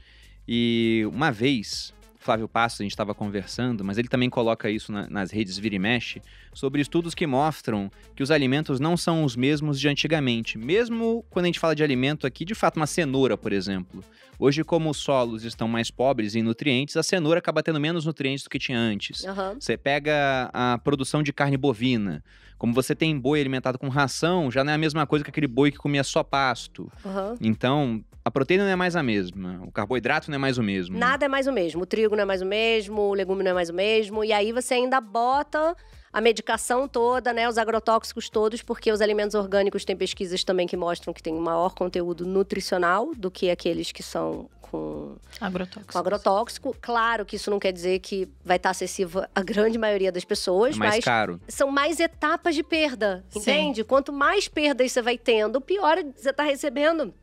[0.48, 5.10] E uma vez Flávio Passos, a gente estava conversando, mas ele também coloca isso na,
[5.10, 6.22] nas redes Vira e Mexe,
[6.54, 10.58] sobre estudos que mostram que os alimentos não são os mesmos de antigamente.
[10.58, 14.04] Mesmo quando a gente fala de alimento aqui, de fato, uma cenoura, por exemplo.
[14.38, 18.44] Hoje, como os solos estão mais pobres em nutrientes, a cenoura acaba tendo menos nutrientes
[18.44, 19.24] do que tinha antes.
[19.24, 19.60] Uhum.
[19.60, 22.24] Você pega a produção de carne bovina.
[22.62, 25.48] Como você tem boi alimentado com ração, já não é a mesma coisa que aquele
[25.48, 26.92] boi que comia só pasto.
[27.04, 27.36] Uhum.
[27.42, 30.96] Então, a proteína não é mais a mesma, o carboidrato não é mais o mesmo.
[30.96, 31.82] Nada é mais o mesmo.
[31.82, 34.24] O trigo não é mais o mesmo, o legume não é mais o mesmo.
[34.24, 35.76] E aí você ainda bota
[36.14, 40.76] a medicação toda, né, os agrotóxicos todos, porque os alimentos orgânicos têm pesquisas também que
[40.76, 45.92] mostram que tem um maior conteúdo nutricional do que aqueles que são com agrotóxico.
[45.92, 46.76] com agrotóxico.
[46.82, 50.76] Claro que isso não quer dizer que vai estar acessível à grande maioria das pessoas,
[50.76, 51.40] é mais mas caro.
[51.48, 53.82] são mais etapas de perda, entende?
[53.82, 53.88] Sim.
[53.88, 57.14] Quanto mais perdas você vai tendo, pior você está recebendo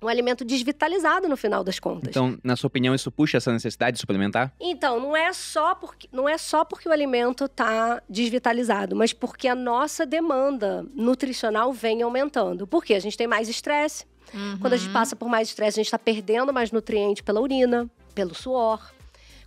[0.00, 2.10] um alimento desvitalizado no final das contas.
[2.10, 4.52] Então, na sua opinião, isso puxa essa necessidade de suplementar?
[4.60, 9.48] Então, não é só porque, não é só porque o alimento está desvitalizado, mas porque
[9.48, 12.66] a nossa demanda nutricional vem aumentando.
[12.66, 14.06] Porque a gente tem mais estresse.
[14.32, 14.58] Uhum.
[14.58, 17.90] Quando a gente passa por mais estresse, a gente está perdendo mais nutriente pela urina,
[18.14, 18.92] pelo suor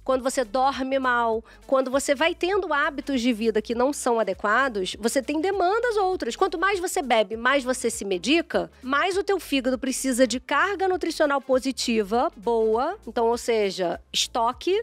[0.03, 4.95] quando você dorme mal, quando você vai tendo hábitos de vida que não são adequados,
[4.99, 6.35] você tem demandas outras.
[6.35, 10.87] Quanto mais você bebe, mais você se medica, mais o teu fígado precisa de carga
[10.87, 14.81] nutricional positiva, boa, então, ou seja, estoque,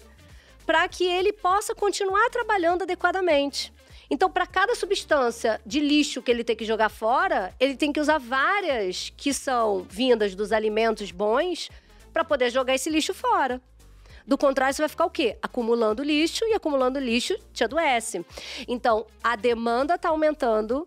[0.65, 3.73] para que ele possa continuar trabalhando adequadamente.
[4.11, 8.01] Então, para cada substância de lixo que ele tem que jogar fora, ele tem que
[8.01, 11.69] usar várias que são vindas dos alimentos bons
[12.13, 13.61] para poder jogar esse lixo fora.
[14.29, 15.39] Do contrário, você vai ficar o quê?
[15.41, 18.23] Acumulando lixo e acumulando lixo te adoece.
[18.69, 20.87] Então, a demanda está aumentando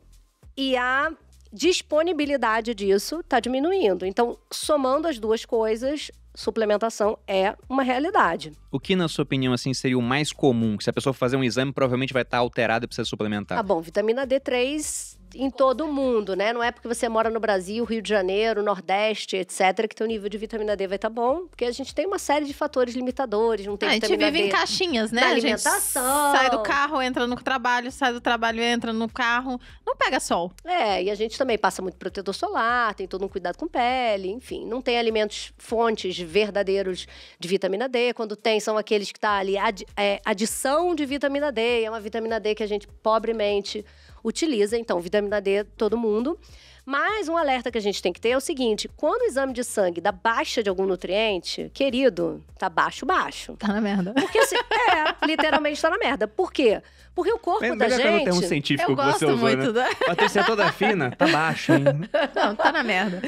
[0.56, 1.12] e a
[1.52, 4.06] disponibilidade disso está diminuindo.
[4.06, 8.52] Então, somando as duas coisas, suplementação é uma realidade.
[8.72, 10.78] O que, na sua opinião, assim, seria o mais comum?
[10.80, 13.58] Se a pessoa fazer um exame, provavelmente vai estar alterada e precisa suplementar.
[13.58, 16.54] Ah, bom, vitamina D3 em todo o mundo, né?
[16.54, 20.30] Não é porque você mora no Brasil, Rio de Janeiro, Nordeste, etc., que teu nível
[20.30, 22.96] de vitamina D vai estar tá bom, porque a gente tem uma série de fatores
[22.96, 23.92] limitadores, não tem ah.
[23.92, 25.22] A gente vive D em caixinhas, né?
[25.22, 26.32] Na alimentação.
[26.32, 30.52] sai do carro, entra no trabalho, sai do trabalho, entra no carro, não pega sol.
[30.66, 34.30] É, e a gente também passa muito protetor solar, tem todo um cuidado com pele,
[34.30, 37.08] enfim, não tem alimentos fontes verdadeiros
[37.40, 38.14] de vitamina D.
[38.14, 42.00] Quando tem, são aqueles que tá ali ad, é, adição de vitamina D, é uma
[42.00, 43.86] vitamina D que a gente pobremente
[44.24, 46.38] utiliza, então, vitamina D todo mundo.
[46.86, 49.54] Mas um alerta que a gente tem que ter é o seguinte: quando o exame
[49.54, 53.56] de sangue dá baixa de algum nutriente, querido, tá baixo, baixo.
[53.58, 54.14] Tá na merda.
[54.14, 56.28] Porque assim, é, literalmente tá na merda.
[56.28, 56.82] Por quê?
[57.14, 58.02] Porque o corpo da gente.
[58.02, 59.72] É o termo científico eu que você usou, muito né?
[59.72, 59.96] Da...
[60.08, 61.84] Patrícia é toda fina, tá baixo, hein?
[62.34, 63.22] Não, tá na merda.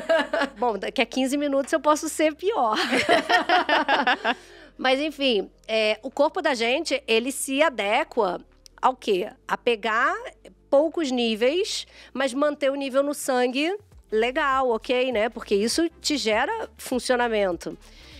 [0.56, 2.76] Bom, daqui a 15 minutos eu posso ser pior.
[4.78, 8.40] Mas enfim, é, o corpo da gente, ele se adequa
[8.84, 9.30] ao quê?
[9.48, 10.14] A pegar
[10.68, 13.74] poucos níveis, mas manter o nível no sangue
[14.12, 15.30] legal, ok, né?
[15.30, 17.78] Porque isso te gera funcionamento.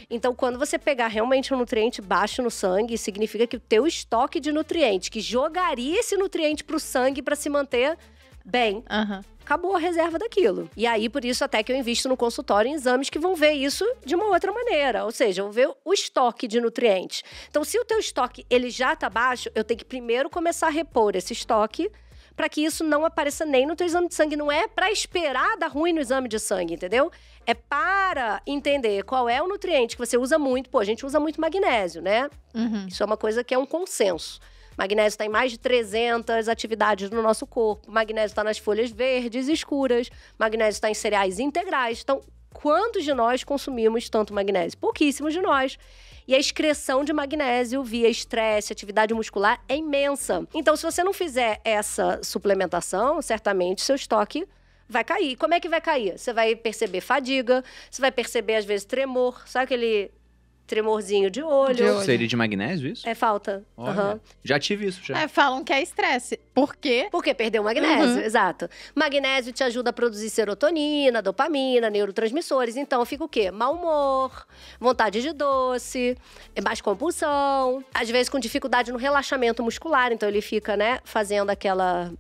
[0.09, 4.41] Então, quando você pegar realmente um nutriente baixo no sangue, significa que o teu estoque
[4.41, 7.99] de nutriente, que jogaria esse nutriente para o sangue para se manter
[8.43, 9.23] bem, Aham.
[9.45, 10.71] Acabou a reserva daquilo.
[10.77, 13.53] E aí, por isso, até que eu invisto no consultório em exames que vão ver
[13.53, 15.05] isso de uma outra maneira.
[15.05, 17.23] Ou seja, vão ver o estoque de nutrientes.
[17.49, 20.71] Então, se o teu estoque ele já tá baixo, eu tenho que primeiro começar a
[20.71, 21.91] repor esse estoque
[22.35, 24.35] para que isso não apareça nem no teu exame de sangue.
[24.37, 27.13] Não é para esperar dar ruim no exame de sangue, entendeu?
[27.47, 30.71] É para entender qual é o nutriente que você usa muito.
[30.71, 32.29] Pô, a gente usa muito magnésio, né?
[32.55, 32.87] Uhum.
[32.89, 34.41] Isso é uma coisa que é um consenso.
[34.77, 37.91] Magnésio está em mais de 300 atividades no nosso corpo.
[37.91, 40.11] Magnésio está nas folhas verdes escuras.
[40.39, 42.01] Magnésio está em cereais integrais.
[42.03, 42.21] Então,
[42.53, 44.79] quantos de nós consumimos tanto magnésio?
[44.79, 45.77] Pouquíssimos de nós.
[46.27, 50.47] E a excreção de magnésio via estresse, atividade muscular é imensa.
[50.55, 54.49] Então, se você não fizer essa suplementação, certamente seu estoque
[54.89, 55.37] vai cair.
[55.37, 56.19] Como é que vai cair?
[56.19, 59.47] Você vai perceber fadiga, você vai perceber, às vezes, tremor.
[59.47, 60.11] Sabe aquele
[60.67, 61.75] tremorzinho de olho?
[61.75, 62.05] De olho.
[62.05, 63.09] Seria de magnésio isso?
[63.09, 63.65] É falta.
[63.79, 64.19] Aham.
[64.43, 65.19] Já tive isso já.
[65.19, 66.39] É, falam que é estresse.
[66.55, 67.09] Por quê?
[67.11, 68.21] Porque perdeu magnésio, Uhum.
[68.21, 68.69] exato.
[68.95, 72.77] Magnésio te ajuda a produzir serotonina, dopamina, neurotransmissores.
[72.77, 73.51] Então fica o quê?
[73.51, 74.47] Mau humor,
[74.81, 76.17] vontade de doce,
[76.55, 80.13] é mais compulsão, às vezes com dificuldade no relaxamento muscular.
[80.13, 82.13] Então ele fica, né, fazendo aquela,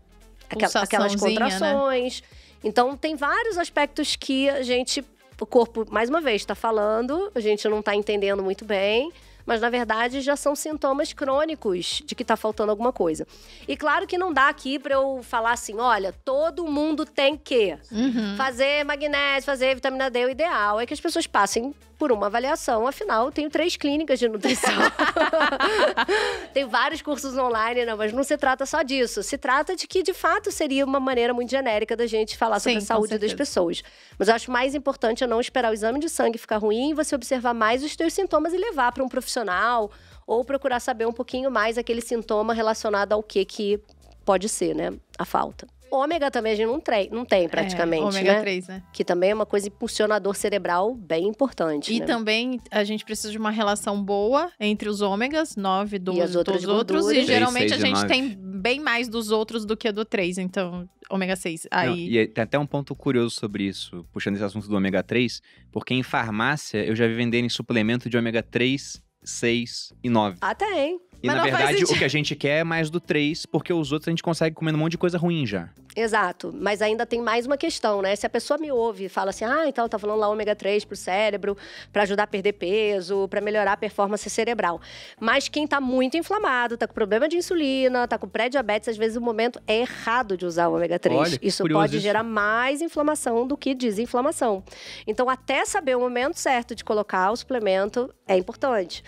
[0.50, 1.18] aquela aquelas né?
[1.20, 2.22] contrações.
[2.62, 5.04] Então tem vários aspectos que a gente,
[5.40, 9.12] o corpo, mais uma vez, está falando, a gente não está entendendo muito bem.
[9.46, 13.26] Mas, na verdade, já são sintomas crônicos de que está faltando alguma coisa.
[13.68, 17.76] E claro que não dá aqui para eu falar assim: olha, todo mundo tem que
[17.92, 18.36] Uhum.
[18.38, 20.24] fazer magnésio, fazer vitamina D.
[20.24, 22.86] O ideal é que as pessoas passem por uma avaliação.
[22.86, 24.72] Afinal, eu tenho três clínicas de nutrição.
[26.52, 29.22] Tem vários cursos online, não, mas não se trata só disso.
[29.22, 32.72] Se trata de que, de fato, seria uma maneira muito genérica da gente falar sobre
[32.72, 33.82] Sim, a com saúde das pessoas.
[34.18, 36.94] Mas eu acho mais importante é não esperar o exame de sangue ficar ruim e
[36.94, 39.90] você observar mais os teus sintomas e levar para um profissional
[40.26, 43.80] ou procurar saber um pouquinho mais aquele sintoma relacionado ao que que
[44.24, 44.92] pode ser, né?
[45.18, 45.66] A falta.
[45.94, 48.40] Ômega também a gente não, tre- não tem praticamente, é, ômega né?
[48.40, 48.82] 3, né?
[48.92, 51.92] Que também é uma coisa impulsionador cerebral bem importante.
[51.92, 52.06] E né?
[52.06, 56.62] também a gente precisa de uma relação boa entre os ômegas, 9, 12 as outras
[56.62, 57.10] dos outros.
[57.10, 60.38] E geralmente Seis, a gente e tem bem mais dos outros do que do 3.
[60.38, 61.66] Então, ômega 6.
[61.70, 61.88] Aí.
[61.88, 65.40] Não, e tem até um ponto curioso sobre isso, puxando esse assunto do ômega 3,
[65.70, 70.38] porque em farmácia eu já vi vendendo suplemento de ômega 3, 6 e 9.
[70.40, 70.98] Ah, tem.
[71.24, 73.92] E Mas na verdade, o que a gente quer é mais do 3, porque os
[73.92, 75.70] outros a gente consegue comendo um monte de coisa ruim já.
[75.96, 76.54] Exato.
[76.54, 78.14] Mas ainda tem mais uma questão, né?
[78.14, 80.84] Se a pessoa me ouve e fala assim, ah, então tá falando lá ômega 3
[80.84, 81.56] pro cérebro,
[81.90, 84.82] pra ajudar a perder peso, pra melhorar a performance cerebral.
[85.18, 89.16] Mas quem tá muito inflamado, tá com problema de insulina, tá com pré-diabetes, às vezes
[89.16, 91.18] o momento é errado de usar o ômega 3.
[91.18, 92.02] Olha, isso pode isso.
[92.02, 94.62] gerar mais inflamação do que desinflamação.
[95.06, 99.02] Então, até saber o momento certo de colocar o suplemento é importante.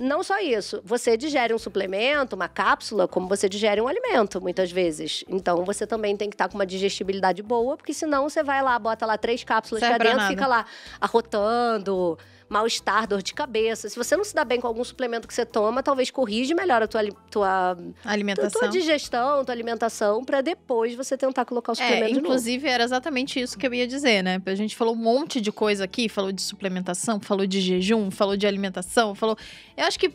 [0.00, 4.72] Não só isso, você digere um suplemento, uma cápsula, como você digere um alimento, muitas
[4.72, 5.22] vezes.
[5.28, 8.78] Então, você também tem que estar com uma digestibilidade boa, porque senão você vai lá,
[8.78, 10.30] bota lá três cápsulas Serve pra dentro, nada.
[10.30, 10.64] fica lá
[10.98, 12.18] arrotando,
[12.50, 13.88] mal-estar, dor de cabeça.
[13.88, 16.82] Se você não se dá bem com algum suplemento que você toma, talvez corrige melhor
[16.82, 17.00] a tua,
[17.30, 18.60] tua, Alimentação.
[18.60, 22.26] tua digestão, tua alimentação, para depois você tentar colocar o suplemento É, de novo.
[22.26, 24.42] inclusive era exatamente isso que eu ia dizer, né?
[24.44, 28.36] A gente falou um monte de coisa aqui, falou de suplementação, falou de jejum, falou
[28.36, 29.36] de alimentação, falou.
[29.76, 30.12] Eu acho que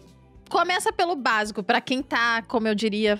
[0.50, 3.18] começa pelo básico, pra quem tá, como eu diria,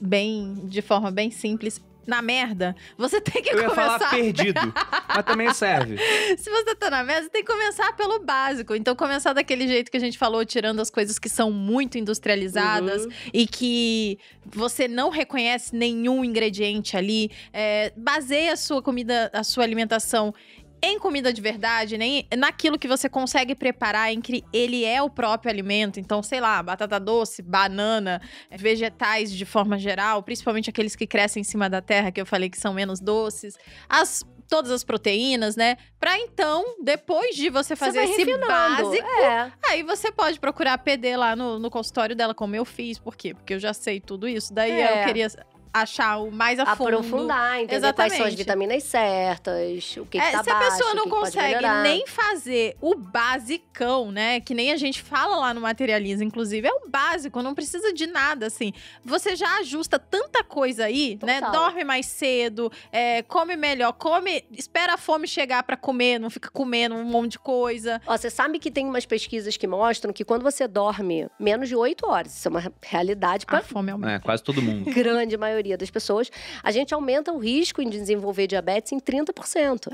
[0.00, 3.98] bem, de forma bem simples, na merda, você tem que Eu ia começar.
[3.98, 4.60] falar perdido,
[5.08, 5.98] mas também serve.
[6.38, 8.74] Se você tá na merda, você tem que começar pelo básico.
[8.74, 13.04] Então, começar daquele jeito que a gente falou, tirando as coisas que são muito industrializadas
[13.04, 13.10] Uhum.
[13.34, 17.30] e que você não reconhece nenhum ingrediente ali.
[17.52, 20.34] É, baseia a sua comida, a sua alimentação
[20.82, 25.10] em comida de verdade, nem naquilo que você consegue preparar, em que ele é o
[25.10, 25.98] próprio alimento.
[25.98, 31.44] Então, sei lá, batata doce, banana, vegetais de forma geral, principalmente aqueles que crescem em
[31.44, 33.56] cima da terra, que eu falei que são menos doces.
[33.88, 35.76] As todas as proteínas, né?
[36.00, 38.46] Pra então, depois de você fazer você esse refinando.
[38.46, 39.52] básico, É.
[39.68, 42.98] Aí você pode procurar a PD lá no, no consultório dela, como eu fiz.
[42.98, 43.34] Por quê?
[43.34, 44.54] Porque eu já sei tudo isso.
[44.54, 45.02] Daí É.
[45.02, 45.28] eu queria
[45.72, 46.88] achar o mais a fundo.
[46.98, 48.36] Aprofundar, entender quais são as Exatamente.
[48.36, 51.46] vitaminas certas, o que, que É, tá se a pessoa não que que pode consegue
[51.56, 51.82] melhorar.
[51.82, 54.40] nem fazer o basicão, né?
[54.40, 58.06] Que nem a gente fala lá no Materializa, inclusive, é o básico, não precisa de
[58.06, 58.72] nada, assim.
[59.04, 61.40] Você já ajusta tanta coisa aí, né?
[61.40, 61.52] Total.
[61.52, 66.50] Dorme mais cedo, é, come melhor, come, espera a fome chegar pra comer, não fica
[66.50, 68.00] comendo um monte de coisa.
[68.06, 71.76] Ó, você sabe que tem umas pesquisas que mostram que quando você dorme menos de
[71.76, 74.12] 8 horas, isso é uma realidade A para fome aumenta.
[74.14, 74.90] É, quase todo mundo.
[74.92, 76.30] grande maioria das pessoas,
[76.62, 79.92] a gente aumenta o risco em desenvolver diabetes em 30%.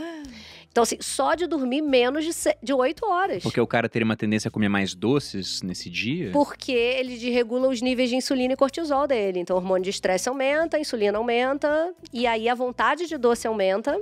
[0.71, 3.43] Então, assim, só de dormir menos de, de 8 horas.
[3.45, 6.33] Porque o cara teria uma tendência a comer mais doces nesse dia.
[6.33, 9.39] Porque ele desregula os níveis de insulina e cortisol dele.
[9.39, 13.47] Então, o hormônio de estresse aumenta, a insulina aumenta, e aí a vontade de doce
[13.47, 14.01] aumenta.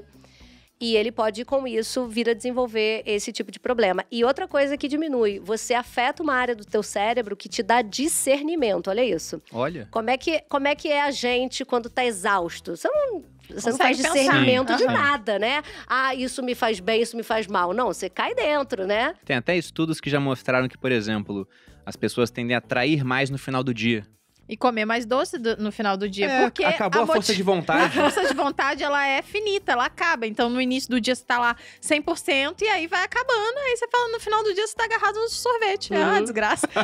[0.83, 4.05] E ele pode, com isso, vir a desenvolver esse tipo de problema.
[4.11, 7.83] E outra coisa que diminui, você afeta uma área do teu cérebro que te dá
[7.83, 8.89] discernimento.
[8.89, 9.41] Olha isso.
[9.53, 9.87] Olha.
[9.93, 12.77] Como é que, como é, que é a gente quando tá exausto?
[12.77, 13.23] Você não.
[13.49, 14.13] Você não faz pensar.
[14.13, 15.63] discernimento de nada, né?
[15.87, 17.73] Ah, isso me faz bem, isso me faz mal.
[17.73, 19.15] Não, você cai dentro, né?
[19.25, 21.47] Tem até estudos que já mostraram que, por exemplo,
[21.87, 24.05] as pessoas tendem a trair mais no final do dia.
[24.53, 26.27] E comer mais doce do- no final do dia.
[26.27, 27.95] É, porque acabou a, moti- força de A vontade.
[27.95, 30.27] força de vontade, ela é finita, ela acaba.
[30.27, 33.59] Então, no início do dia, você tá lá 100% e aí vai acabando.
[33.65, 35.95] Aí você fala, no final do dia, você tá agarrado no sorvete.
[35.95, 36.23] É uma Uhum.
[36.23, 36.69] desgraça.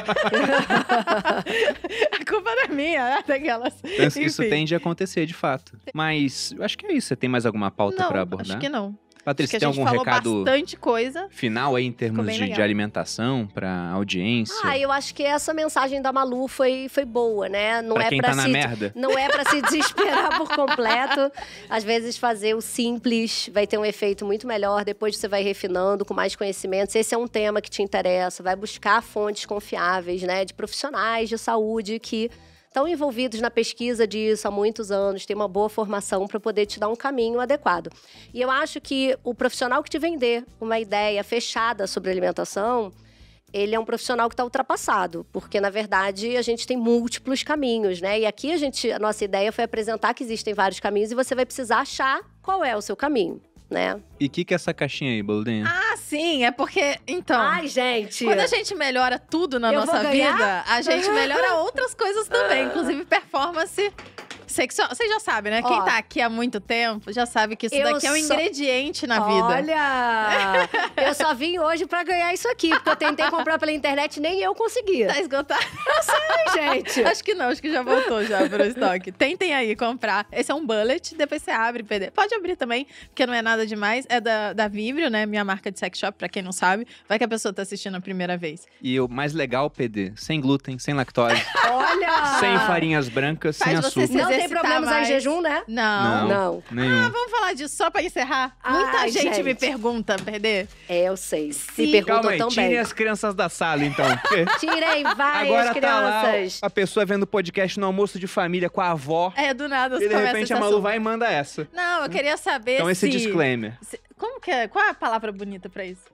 [2.12, 3.24] a culpa não é minha, né?
[3.26, 3.74] Daquelas.
[3.82, 5.78] Penso que isso tende a acontecer de fato.
[5.94, 7.08] Mas eu acho que é isso.
[7.08, 8.56] Você tem mais alguma pauta Não, pra abordar?
[8.56, 8.96] acho que não.
[9.28, 11.26] Patrícia, tem a gente algum falou recado bastante coisa.
[11.30, 14.54] final aí em termos de, de alimentação pra audiência?
[14.64, 17.82] Ah, eu acho que essa mensagem da Malu foi, foi boa, né?
[17.82, 18.92] Não pra é quem pra tá na se merda?
[18.94, 21.30] Não é pra se desesperar por completo.
[21.68, 24.84] Às vezes fazer o simples vai ter um efeito muito melhor.
[24.84, 26.94] Depois você vai refinando com mais conhecimentos.
[26.94, 28.42] Esse é um tema que te interessa.
[28.42, 30.44] Vai buscar fontes confiáveis, né?
[30.44, 32.30] De profissionais de saúde que
[32.68, 36.78] estão envolvidos na pesquisa disso há muitos anos, têm uma boa formação para poder te
[36.78, 37.90] dar um caminho adequado.
[38.32, 42.92] E eu acho que o profissional que te vender uma ideia fechada sobre alimentação,
[43.52, 48.00] ele é um profissional que está ultrapassado, porque na verdade a gente tem múltiplos caminhos,
[48.00, 48.20] né?
[48.20, 51.34] E aqui a gente, a nossa ideia foi apresentar que existem vários caminhos e você
[51.34, 53.40] vai precisar achar qual é o seu caminho,
[53.70, 54.00] né?
[54.20, 55.64] E o que, que é essa caixinha aí, Boludinha?
[55.66, 56.98] Ah, sim, é porque.
[57.06, 57.40] Então.
[57.40, 58.24] Ai, gente.
[58.24, 62.66] Quando a gente melhora tudo na Eu nossa vida, a gente melhora outras coisas também,
[62.66, 63.92] inclusive performance
[64.48, 64.88] sexual.
[64.88, 65.62] Vocês já sabem, né?
[65.62, 65.82] Quem Ó.
[65.82, 69.06] tá aqui há muito tempo já sabe que isso Eu daqui é um só- ingrediente
[69.06, 69.44] na vida.
[69.44, 70.68] Olha!
[71.06, 74.20] eu só vim hoje para ganhar isso aqui, porque eu tentei comprar pela internet e
[74.20, 75.06] nem eu consegui.
[75.06, 75.64] Tá esgotado?
[76.54, 77.02] gente.
[77.04, 79.12] acho que não, acho que já voltou já pro estoque.
[79.12, 80.26] Tentem aí comprar.
[80.32, 82.10] Esse é um bullet, depois você abre, PD.
[82.10, 84.06] Pode abrir também, porque não é nada demais.
[84.08, 85.26] É da, da Vibrio, né?
[85.26, 86.86] Minha marca de sex shop, pra quem não sabe.
[87.08, 88.66] Vai que a pessoa tá assistindo a primeira vez.
[88.82, 92.38] E o mais legal, PD, sem glúten, sem lactose, Olha!
[92.40, 94.06] sem farinhas brancas, sem Faz você açúcar.
[94.06, 95.08] se Não tem exercitar problemas em mais.
[95.08, 95.62] jejum, né?
[95.68, 96.28] Não.
[96.28, 96.62] Não.
[96.70, 97.06] Nenhum.
[97.06, 98.56] Ah, vamos falar disso só pra encerrar?
[98.68, 99.58] Muita Ai, gente, me gente.
[99.60, 100.66] pergunta, PD.
[100.88, 101.52] É, eu sei.
[101.52, 101.86] Sim.
[101.86, 102.48] Me perguntam Calma também.
[102.66, 104.06] tirem as crianças da sala, então.
[104.18, 106.58] porque Tirem várias Agora tá lá crianças.
[106.62, 109.32] a pessoa vendo podcast no almoço de família com a avó.
[109.36, 110.82] É, do nada E você de começa repente esse a Malu assunto.
[110.82, 111.68] vai e manda essa.
[111.72, 113.08] Não, eu queria saber Então esse se...
[113.10, 113.76] disclaimer.
[113.82, 114.68] se- Como que é?
[114.68, 116.04] Qual é a palavra bonita pra isso?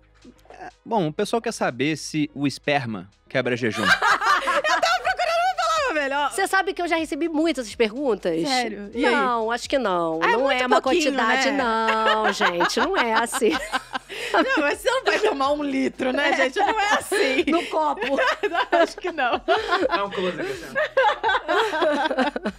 [0.84, 3.84] Bom, o pessoal quer saber se o esperma quebra jejum.
[6.04, 6.30] Melhor.
[6.30, 8.46] Você sabe que eu já recebi muitas perguntas?
[8.46, 8.90] Sério?
[8.94, 9.12] E aí?
[9.14, 10.20] não, acho que não.
[10.22, 11.62] Ah, é não muito é uma quantidade, né?
[11.64, 12.78] não, gente.
[12.80, 13.50] Não é assim.
[13.50, 16.58] Não, mas você não vai tomar um litro, né, gente?
[16.58, 17.44] Não é assim.
[17.54, 18.06] No copo.
[18.50, 19.40] Não, acho que não.
[19.88, 20.74] Dá um close aqui, assim.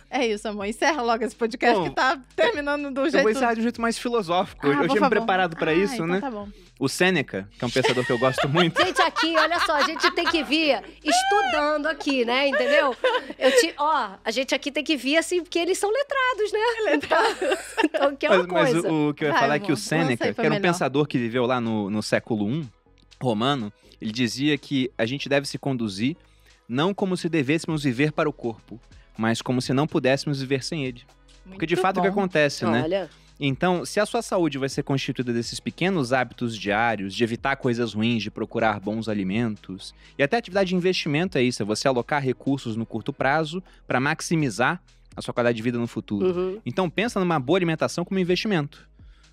[0.09, 0.65] É isso, amor.
[0.65, 3.23] Encerra logo esse podcast Bom, que tá terminando do Eu jeito...
[3.23, 4.67] vou encerrar de um jeito mais filosófico.
[4.67, 6.19] Ah, eu tinha me preparado pra Ah, isso, então né?
[6.21, 6.47] tá bom.
[6.77, 8.79] O Sêneca, que é um pensador que eu gosto muito.
[8.83, 12.49] Gente, aqui, olha só, a gente tem que vir estudando aqui, né?
[12.49, 12.93] Entendeu?
[13.39, 16.59] Eu te, ó, a gente aqui tem que vir assim, porque eles são letrados, né?
[16.91, 17.59] Letrados.
[17.83, 18.91] Então, que é uma Mas, mas coisa.
[18.91, 20.61] o, o que eu ia Vai, falar é que o aí que era um melhor.
[20.61, 22.67] pensador que viveu lá no, no século I
[23.21, 23.71] romano,
[24.01, 26.17] ele dizia que a gente deve se conduzir
[26.67, 28.79] não como se devêssemos viver para o corpo,
[29.17, 31.03] mas como se não pudéssemos viver sem ele.
[31.47, 32.19] Porque de Muito fato é o que bom.
[32.19, 33.07] acontece, né?
[33.39, 37.93] Então, se a sua saúde vai ser constituída desses pequenos hábitos diários, de evitar coisas
[37.93, 42.21] ruins, de procurar bons alimentos, e até atividade de investimento é isso, é você alocar
[42.23, 44.81] recursos no curto prazo para maximizar
[45.15, 46.27] a sua qualidade de vida no futuro.
[46.27, 46.61] uhum.
[46.65, 48.87] Então pensa numa boa alimentação como investimento.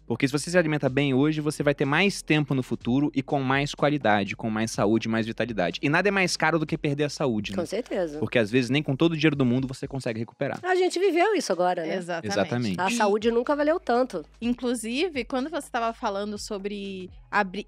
[0.06, 3.22] Porque se você se alimenta bem hoje, você vai ter mais tempo no futuro e
[3.22, 5.78] com mais qualidade, com mais saúde, mais vitalidade.
[5.82, 7.56] E nada é mais caro do que perder a saúde, né?
[7.56, 8.18] com certeza.
[8.18, 10.58] Porque às vezes nem com todo o dinheiro do mundo você consegue recuperar.
[10.62, 11.96] A gente viveu isso agora, né?
[11.96, 12.32] Exatamente.
[12.32, 12.80] Exatamente.
[12.80, 14.24] A saúde nunca valeu tanto.
[14.40, 17.10] Inclusive, quando você estava falando sobre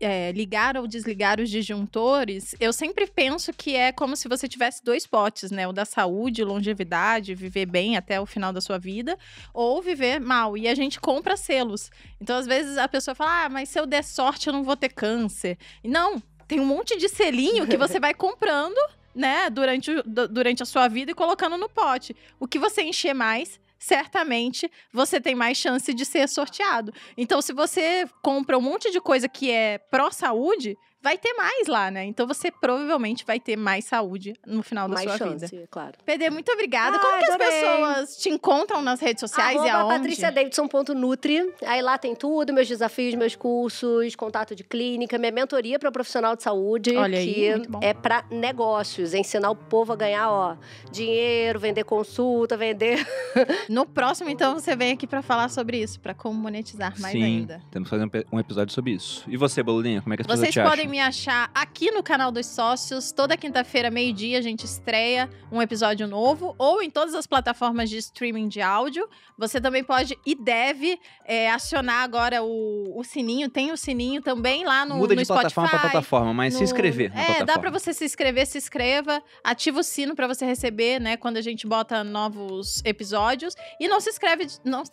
[0.00, 4.84] é, ligar ou desligar os disjuntores, eu sempre penso que é como se você tivesse
[4.84, 5.66] dois potes, né?
[5.66, 9.18] O da saúde, longevidade, viver bem até o final da sua vida,
[9.54, 10.56] ou viver mal.
[10.56, 11.90] E a gente compra selos.
[12.20, 14.76] Então, às vezes, a pessoa fala: ah, mas se eu der sorte, eu não vou
[14.76, 15.56] ter câncer.
[15.82, 18.78] Não, tem um monte de selinho que você vai comprando.
[19.16, 22.16] Né, durante, durante a sua vida e colocando no pote.
[22.40, 26.92] O que você encher mais, certamente você tem mais chance de ser sorteado.
[27.18, 30.74] Então, se você compra um monte de coisa que é pró-saúde,
[31.04, 32.04] vai ter mais lá, né?
[32.06, 35.68] Então, você provavelmente vai ter mais saúde no final da Mais sua chance, vida.
[35.70, 35.92] claro.
[36.04, 36.96] PD, muito obrigada.
[36.96, 39.98] Ah, Como que as pessoas te encontram nas redes sociais e Arroba aonde?
[40.08, 41.52] patriciadavidson.nutri.
[41.66, 46.34] Aí lá tem tudo, meus desafios, meus cursos, contato de clínica, minha mentoria para profissional
[46.34, 47.80] de saúde, Olha aí, que muito bom.
[47.82, 50.56] é para negócios, ensinar o povo a ganhar, ó,
[50.90, 53.04] dinheiro, vender consulta, vender.
[53.68, 57.22] No próximo, então, você vem aqui pra falar sobre isso, pra como monetizar mais Sim,
[57.22, 57.62] ainda.
[57.70, 59.24] temos que fazer um episódio sobre isso.
[59.28, 60.93] E você, Bolulinha, como é que as pessoas Vocês te podem acham?
[60.94, 63.10] Me achar aqui no canal dos sócios.
[63.10, 67.96] Toda quinta-feira, meio-dia, a gente estreia um episódio novo, ou em todas as plataformas de
[67.98, 69.08] streaming de áudio.
[69.36, 73.50] Você também pode e deve é, acionar agora o, o sininho.
[73.50, 75.80] Tem o sininho também lá no, Muda no de plataforma Spotify.
[75.82, 77.46] para plataforma, mas se no- inscrever na É, plataforma.
[77.52, 81.38] dá pra você se inscrever, se inscreva, ativa o sino pra você receber, né, quando
[81.38, 84.84] a gente bota novos episódios e não se inscreve, não,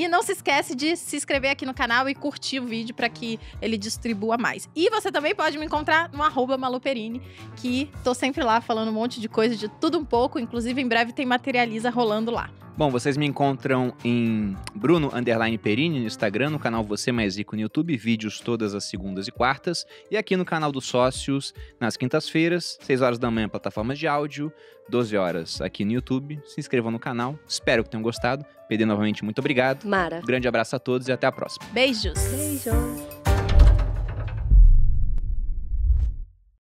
[0.00, 3.08] e não se esquece de se inscrever aqui no canal e curtir o vídeo pra
[3.10, 4.66] que ele distribua mais.
[4.74, 7.20] E você também pode me encontrar no arroba Maluperini,
[7.56, 10.88] que tô sempre lá falando um monte de coisa, de tudo um pouco, inclusive em
[10.88, 12.50] breve tem materializa rolando lá.
[12.78, 17.54] Bom, vocês me encontram em Bruno Underline Perini no Instagram, no canal Você Mais Rico
[17.54, 21.98] no YouTube, vídeos todas as segundas e quartas, e aqui no canal dos sócios nas
[21.98, 24.50] quintas-feiras, 6 horas da manhã, plataformas de áudio,
[24.88, 26.40] 12 horas aqui no YouTube.
[26.46, 28.46] Se inscrevam no canal, espero que tenham gostado.
[28.70, 29.84] PD, novamente, muito obrigado.
[29.84, 30.20] Mara.
[30.22, 31.66] Um grande abraço a todos e até a próxima.
[31.72, 32.18] Beijos!
[32.28, 33.29] Beijo.